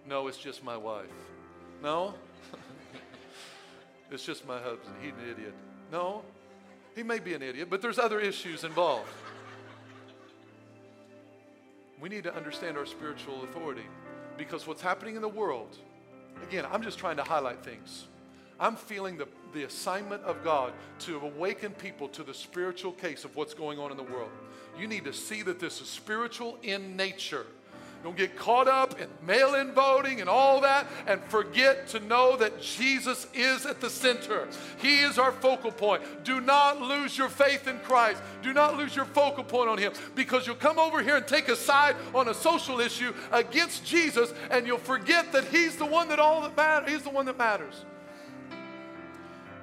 No, 0.09 0.28
it's 0.28 0.39
just 0.39 0.64
my 0.64 0.76
wife. 0.76 1.07
No, 1.83 2.14
it's 4.11 4.24
just 4.24 4.47
my 4.47 4.59
husband. 4.59 4.95
He's 5.01 5.12
an 5.12 5.30
idiot. 5.30 5.55
No, 5.91 6.22
he 6.95 7.03
may 7.03 7.18
be 7.18 7.35
an 7.35 7.43
idiot, 7.43 7.68
but 7.70 7.83
there's 7.83 7.99
other 7.99 8.20
issues 8.20 8.64
involved. 8.64 9.09
We 12.03 12.09
need 12.09 12.24
to 12.24 12.34
understand 12.34 12.76
our 12.76 12.84
spiritual 12.84 13.44
authority 13.44 13.86
because 14.36 14.66
what's 14.66 14.82
happening 14.82 15.14
in 15.14 15.22
the 15.22 15.28
world, 15.28 15.78
again, 16.42 16.66
I'm 16.72 16.82
just 16.82 16.98
trying 16.98 17.16
to 17.18 17.22
highlight 17.22 17.64
things. 17.64 18.09
I'm 18.59 18.74
feeling 18.74 19.16
the, 19.16 19.28
the 19.55 19.62
assignment 19.62 20.20
of 20.24 20.42
God 20.42 20.72
to 21.00 21.20
awaken 21.20 21.70
people 21.70 22.09
to 22.09 22.24
the 22.24 22.34
spiritual 22.34 22.90
case 22.90 23.24
of 23.24 23.36
what's 23.36 23.55
going 23.55 23.78
on 23.78 23.92
in 23.92 23.96
the 23.96 24.03
world. 24.03 24.30
You 24.76 24.88
need 24.88 25.05
to 25.05 25.12
see 25.12 25.42
that 25.42 25.61
this 25.61 25.80
is 25.80 25.88
spiritual 25.88 26.59
in 26.64 26.96
nature. 26.96 27.46
Don't 28.03 28.16
get 28.16 28.36
caught 28.36 28.66
up 28.66 29.00
in 29.00 29.09
mail 29.24 29.55
in 29.55 29.72
voting 29.72 30.20
and 30.20 30.28
all 30.28 30.61
that 30.62 30.88
and 31.07 31.22
forget 31.24 31.86
to 31.88 32.00
know 32.00 32.36
that 32.36 32.61
Jesus 32.61 33.28
is 33.32 33.64
at 33.64 33.80
the 33.80 33.88
center. 33.88 34.48
He 34.78 35.00
is 35.00 35.18
our 35.18 35.30
focal 35.30 35.70
point. 35.70 36.03
Do 36.24 36.40
not 36.40 36.80
lose 36.80 37.16
your 37.16 37.28
faith 37.28 37.68
in 37.68 37.78
Christ. 37.80 38.20
Do 38.42 38.53
not 38.53 38.76
lose 38.76 38.96
your 38.96 39.05
focal 39.05 39.44
point 39.44 39.68
on 39.68 39.78
Him 39.78 39.92
because 40.16 40.46
you'll 40.46 40.57
come 40.57 40.80
over 40.80 41.00
here 41.00 41.16
and 41.16 41.26
take 41.28 41.48
a 41.48 41.55
side 41.55 41.94
on 42.12 42.28
a 42.28 42.34
social 42.34 42.80
issue 42.80 43.14
against 43.30 43.84
Jesus 43.84 44.34
and 44.50 44.66
you'll 44.66 44.78
forget 44.78 45.30
that 45.32 45.44
He's 45.44 45.76
the 45.76 45.86
one 45.86 46.09
that 46.09 46.18
all 46.18 46.42
that 46.42 46.57
matters. 46.57 46.90
He's 46.90 47.03
the 47.03 47.11
one 47.11 47.26
that 47.26 47.38
matters. 47.38 47.84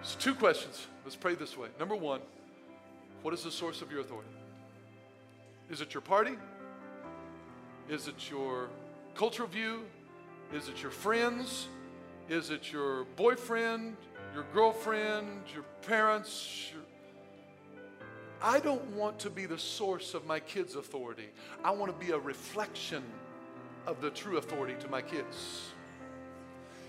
So, 0.01 0.17
two 0.17 0.33
questions. 0.33 0.87
Let's 1.03 1.17
pray 1.17 1.35
this 1.35 1.57
way. 1.57 1.67
Number 1.77 1.95
one, 1.95 2.21
what 3.21 3.33
is 3.33 3.43
the 3.43 3.51
source 3.51 3.81
of 3.81 3.91
your 3.91 3.99
authority? 3.99 4.29
Is 5.69 5.81
it 5.81 5.93
your 5.93 6.01
party? 6.01 6.37
Is 7.89 8.07
it 8.07 8.29
your 8.29 8.69
cultural 9.15 9.47
view? 9.47 9.81
Is 10.53 10.69
it 10.69 10.81
your 10.81 10.91
friends? 10.91 11.67
Is 12.29 12.51
it 12.51 12.71
your 12.71 13.05
boyfriend, 13.15 13.97
your 14.35 14.45
girlfriend, 14.53 15.27
your 15.53 15.63
parents? 15.81 16.69
Your... 16.71 16.83
I 18.43 18.59
don't 18.59 18.85
want 18.91 19.17
to 19.19 19.31
be 19.31 19.47
the 19.47 19.57
source 19.57 20.13
of 20.13 20.27
my 20.27 20.39
kids' 20.39 20.75
authority. 20.75 21.29
I 21.63 21.71
want 21.71 21.91
to 21.91 22.05
be 22.05 22.11
a 22.11 22.19
reflection 22.19 23.03
of 23.87 24.01
the 24.01 24.11
true 24.11 24.37
authority 24.37 24.75
to 24.81 24.87
my 24.87 25.01
kids. 25.01 25.63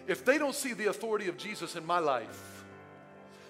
If 0.06 0.24
they 0.24 0.36
don't 0.36 0.54
see 0.54 0.74
the 0.74 0.86
authority 0.86 1.28
of 1.28 1.38
Jesus 1.38 1.76
in 1.76 1.86
my 1.86 1.98
life, 1.98 2.64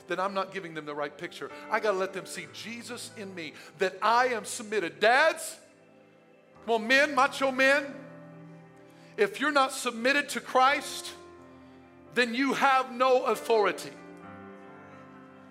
then 0.07 0.20
I'm 0.20 0.34
not 0.34 0.55
giving 0.55 0.74
them 0.74 0.86
the 0.86 0.94
right 0.94 1.16
picture. 1.16 1.51
I 1.68 1.80
got 1.80 1.92
to 1.92 1.98
let 1.98 2.12
them 2.12 2.26
see 2.26 2.46
Jesus 2.53 3.11
in 3.16 3.34
me, 3.34 3.55
that 3.78 3.96
I 4.01 4.26
am 4.28 4.44
submitted. 4.44 5.01
Dads, 5.01 5.57
on, 6.66 6.86
men, 6.86 7.14
macho 7.14 7.50
men, 7.50 7.94
if 9.16 9.40
you're 9.40 9.52
not 9.52 9.72
submitted 9.72 10.28
to 10.30 10.40
Christ, 10.40 11.12
then 12.14 12.34
you 12.34 12.54
have 12.54 12.92
no 12.92 13.24
authority. 13.24 13.90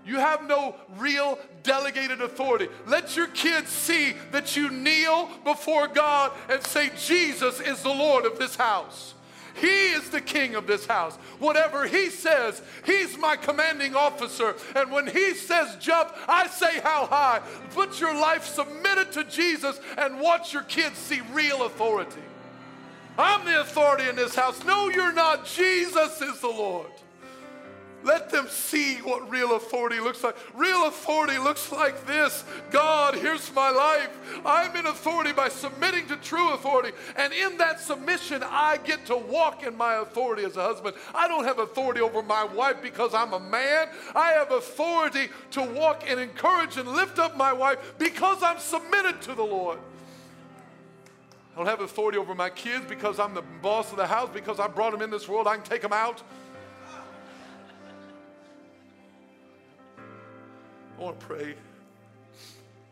You 0.06 0.18
have 0.18 0.48
no 0.48 0.76
real 0.98 1.38
delegated 1.62 2.22
authority. 2.22 2.68
Let 2.88 3.16
your 3.16 3.28
kids 3.28 3.70
see 3.70 4.14
that 4.32 4.56
you 4.56 4.70
kneel 4.72 5.30
before 5.44 5.88
God 5.88 6.32
and 6.50 6.64
say, 6.64 6.90
Jesus 6.98 7.60
is 7.60 7.84
the 7.84 7.90
Lord 7.90 8.26
of 8.26 8.40
this 8.40 8.56
house. 8.56 9.14
He 9.56 9.92
is 9.92 10.10
the 10.10 10.22
king 10.22 10.56
of 10.56 10.68
this 10.68 10.86
house. 10.86 11.16
Whatever 11.40 11.88
he 11.88 12.10
says, 12.10 12.62
he's 12.86 13.18
my 13.18 13.36
commanding 13.36 13.96
officer. 13.96 14.56
And 14.76 14.92
when 14.92 15.08
he 15.08 15.34
says 15.34 15.78
jump, 15.80 16.12
I 16.28 16.48
say 16.48 16.80
how 16.80 17.06
high. 17.06 17.42
Put 17.72 18.00
your 18.00 18.14
life 18.14 18.46
submitted 18.46 19.12
to 19.14 19.24
Jesus 19.26 19.80
and 19.98 20.20
watch 20.20 20.54
your 20.54 20.64
kids 20.64 20.98
see 20.98 21.22
real 21.34 21.66
authority. 21.66 22.22
I'm 23.18 23.46
the 23.46 23.62
authority 23.62 24.08
in 24.08 24.16
this 24.16 24.36
house. 24.36 24.64
No, 24.64 24.90
you're 24.90 25.14
not. 25.14 25.46
Jesus 25.46 26.22
is 26.22 26.40
the 26.40 26.48
Lord. 26.48 26.92
Let 28.04 28.30
them 28.30 28.48
see 28.48 28.98
what 28.98 29.30
real 29.30 29.56
authority 29.56 30.00
looks 30.00 30.24
like. 30.24 30.36
Real 30.54 30.88
authority 30.88 31.38
looks 31.38 31.72
like 31.72 32.06
this 32.06 32.46
God, 32.72 33.16
here's 33.16 33.54
my 33.54 33.70
life. 33.70 34.10
I'm 34.46 34.76
in 34.76 34.86
authority 34.86 35.34
by 35.34 35.50
submitting 35.50 36.08
to 36.08 36.16
true 36.18 36.54
authority. 36.54 36.92
And 37.18 37.34
in 37.34 37.58
that 37.58 37.82
submission, 37.82 38.44
I 38.44 38.78
get 38.78 39.06
to 39.08 39.18
walk 39.18 39.64
in 39.64 39.76
my 39.76 39.96
authority 39.96 40.44
as 40.44 40.56
a 40.56 40.64
husband. 40.64 40.96
I 41.14 41.28
don't 41.28 41.44
have 41.44 41.60
authority 41.60 42.00
over 42.00 42.24
my 42.24 42.46
wife 42.46 42.82
because 42.82 43.14
I'm 43.14 43.34
a 43.34 43.40
man. 43.40 43.90
I 44.16 44.32
have 44.32 44.52
authority 44.52 45.28
to 45.52 45.62
walk 45.62 46.04
and 46.08 46.20
encourage 46.20 46.78
and 46.78 46.88
lift 46.88 47.20
up 47.20 47.36
my 47.36 47.52
wife 47.52 47.96
because 47.98 48.42
I'm 48.42 48.60
submitted 48.60 49.22
to 49.24 49.36
the 49.36 49.44
Lord. 49.44 49.80
I 51.54 51.58
don't 51.58 51.68
have 51.68 51.82
authority 51.82 52.18
over 52.18 52.34
my 52.34 52.50
kids 52.50 52.86
because 52.88 53.20
I'm 53.20 53.34
the 53.34 53.44
boss 53.62 53.92
of 53.92 53.98
the 53.98 54.08
house, 54.08 54.30
because 54.34 54.60
I 54.62 54.68
brought 54.68 54.94
them 54.94 55.02
in 55.02 55.10
this 55.10 55.28
world, 55.28 55.46
I 55.46 55.56
can 55.56 55.66
take 55.66 55.82
them 55.82 55.92
out. 55.92 56.24
I 61.00 61.04
want 61.04 61.20
to 61.20 61.26
pray. 61.26 61.56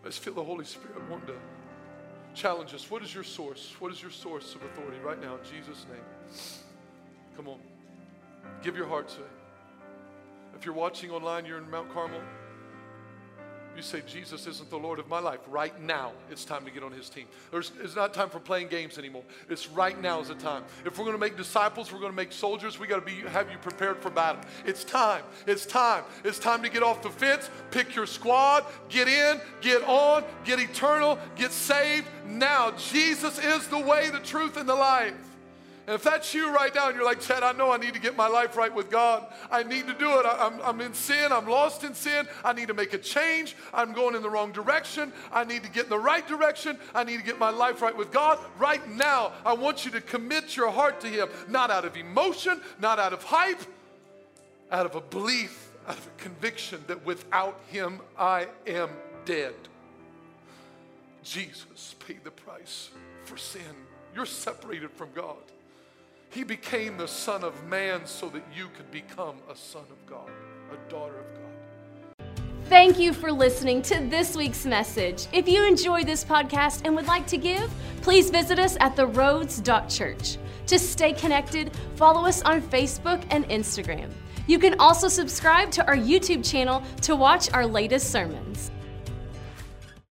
Let's 0.03 0.17
feel 0.17 0.33
the 0.33 0.43
Holy 0.43 0.63
Spirit 0.63 0.97
wanting 1.09 1.27
to 1.27 1.35
challenge 2.33 2.73
us. 2.73 2.89
What 2.89 3.03
is 3.03 3.13
your 3.13 3.25
source? 3.25 3.75
What 3.79 3.91
is 3.91 4.01
your 4.01 4.11
source 4.11 4.55
of 4.55 4.61
authority 4.63 4.97
right 5.03 5.21
now 5.21 5.33
in 5.33 5.41
Jesus' 5.43 5.85
name? 5.91 5.99
Come 7.35 7.49
on. 7.49 7.59
Give 8.63 8.77
your 8.77 8.87
heart 8.87 9.09
to 9.09 9.19
it. 9.19 9.31
If 10.57 10.65
you're 10.65 10.73
watching 10.73 11.11
online, 11.11 11.45
you're 11.45 11.57
in 11.57 11.69
Mount 11.69 11.93
Carmel, 11.93 12.21
you 13.77 13.83
say, 13.83 14.01
Jesus 14.05 14.47
isn't 14.47 14.69
the 14.69 14.77
Lord 14.77 14.99
of 14.99 15.07
my 15.07 15.19
life, 15.19 15.39
right 15.47 15.79
now 15.81 16.11
it's 16.29 16.43
time 16.43 16.65
to 16.65 16.71
get 16.71 16.83
on 16.83 16.91
his 16.91 17.09
team. 17.09 17.25
There's, 17.51 17.71
it's 17.81 17.95
not 17.95 18.13
time 18.13 18.29
for 18.29 18.39
playing 18.39 18.67
games 18.67 18.97
anymore. 18.97 19.23
It's 19.49 19.69
right 19.69 19.99
now 20.01 20.19
is 20.19 20.27
the 20.27 20.35
time. 20.35 20.63
If 20.83 20.97
we're 20.97 21.05
going 21.05 21.15
to 21.15 21.21
make 21.21 21.37
disciples, 21.37 21.91
we're 21.93 21.99
going 21.99 22.11
to 22.11 22.15
make 22.15 22.31
soldiers, 22.31 22.79
we 22.79 22.87
got 22.87 22.99
to 22.99 23.05
be 23.05 23.21
have 23.29 23.51
you 23.51 23.57
prepared 23.59 24.01
for 24.01 24.09
battle. 24.09 24.41
It's 24.65 24.83
time. 24.83 25.23
It's 25.45 25.65
time. 25.65 26.03
It's 26.23 26.39
time 26.39 26.63
to 26.63 26.69
get 26.69 26.83
off 26.83 27.01
the 27.01 27.09
fence, 27.09 27.49
pick 27.71 27.95
your 27.95 28.07
squad, 28.07 28.65
get 28.89 29.07
in, 29.07 29.39
get 29.61 29.83
on, 29.83 30.23
get 30.43 30.59
eternal, 30.59 31.19
get 31.35 31.51
saved. 31.51 32.07
Now, 32.25 32.71
Jesus 32.71 33.37
is 33.39 33.67
the 33.67 33.79
way, 33.79 34.09
the 34.09 34.19
truth, 34.19 34.57
and 34.57 34.67
the 34.67 34.75
life. 34.75 35.26
And 35.87 35.95
if 35.95 36.03
that's 36.03 36.33
you 36.33 36.53
right 36.53 36.75
now 36.75 36.87
and 36.87 36.97
you're 36.97 37.05
like, 37.05 37.21
Chad, 37.21 37.43
I 37.43 37.53
know 37.53 37.71
I 37.71 37.77
need 37.77 37.93
to 37.93 37.99
get 37.99 38.17
my 38.17 38.27
life 38.27 38.57
right 38.57 38.73
with 38.73 38.91
God. 38.91 39.25
I 39.49 39.63
need 39.63 39.87
to 39.87 39.93
do 39.93 40.19
it. 40.19 40.25
I, 40.25 40.45
am 40.45 40.55
I'm, 40.55 40.61
I'm 40.61 40.81
in 40.81 40.93
sin. 40.93 41.31
I'm 41.31 41.47
lost 41.47 41.85
in 41.85 41.93
sin. 41.93 42.27
I 42.43 42.51
need 42.51 42.67
to 42.67 42.73
make 42.73 42.93
a 42.93 42.97
change. 42.97 43.55
I'm 43.73 43.93
going 43.93 44.13
in 44.13 44.21
the 44.21 44.29
wrong 44.29 44.51
direction. 44.51 45.13
I 45.31 45.45
need 45.45 45.63
to 45.63 45.69
get 45.69 45.85
in 45.85 45.89
the 45.89 45.97
right 45.97 46.27
direction. 46.27 46.77
I 46.93 47.05
need 47.05 47.19
to 47.19 47.23
get 47.23 47.39
my 47.39 47.51
life 47.51 47.81
right 47.81 47.95
with 47.95 48.11
God. 48.11 48.37
Right 48.59 48.85
now, 48.95 49.31
I 49.45 49.53
want 49.53 49.85
you 49.85 49.91
to 49.91 50.01
commit 50.01 50.57
your 50.57 50.71
heart 50.71 50.99
to 51.01 51.07
Him, 51.07 51.29
not 51.47 51.71
out 51.71 51.85
of 51.85 51.95
emotion, 51.95 52.59
not 52.81 52.99
out 52.99 53.13
of 53.13 53.23
hype, 53.23 53.61
out 54.69 54.85
of 54.85 54.95
a 54.95 55.01
belief, 55.01 55.71
out 55.87 55.97
of 55.97 56.05
a 56.05 56.21
conviction 56.21 56.83
that 56.87 57.05
without 57.05 57.61
Him, 57.69 58.01
I 58.19 58.47
am 58.67 58.89
dead. 59.23 59.53
Jesus 61.23 61.95
paid 62.05 62.25
the 62.25 62.31
price 62.31 62.89
for 63.23 63.37
sin. 63.37 63.61
You're 64.13 64.25
separated 64.25 64.91
from 64.91 65.11
God. 65.15 65.37
He 66.29 66.43
became 66.43 66.97
the 66.97 67.07
Son 67.07 67.43
of 67.43 67.63
Man 67.65 68.05
so 68.05 68.29
that 68.29 68.43
you 68.55 68.67
could 68.75 68.91
become 68.91 69.37
a 69.49 69.55
son 69.55 69.85
of 69.89 70.05
God, 70.05 70.29
a 70.71 70.89
daughter 70.89 71.17
of 71.17 71.25
God. 71.33 72.27
Thank 72.65 72.99
you 72.99 73.13
for 73.13 73.31
listening 73.31 73.81
to 73.83 74.01
this 74.09 74.35
week's 74.35 74.65
message. 74.65 75.27
If 75.31 75.47
you 75.47 75.65
enjoyed 75.65 76.05
this 76.05 76.25
podcast 76.25 76.81
and 76.83 76.93
would 76.95 77.07
like 77.07 77.25
to 77.27 77.37
give, 77.37 77.71
please 78.01 78.29
visit 78.29 78.59
us 78.59 78.75
at 78.81 78.97
theroads.church. 78.97 80.37
To 80.67 80.77
stay 80.77 81.13
connected, 81.13 81.71
follow 81.95 82.25
us 82.25 82.41
on 82.41 82.61
Facebook 82.61 83.23
and 83.29 83.47
Instagram. 83.47 84.11
You 84.47 84.59
can 84.59 84.77
also 84.79 85.07
subscribe 85.07 85.71
to 85.71 85.87
our 85.87 85.95
YouTube 85.95 86.49
channel 86.49 86.83
to 87.03 87.15
watch 87.15 87.51
our 87.53 87.65
latest 87.65 88.11
sermons. 88.11 88.69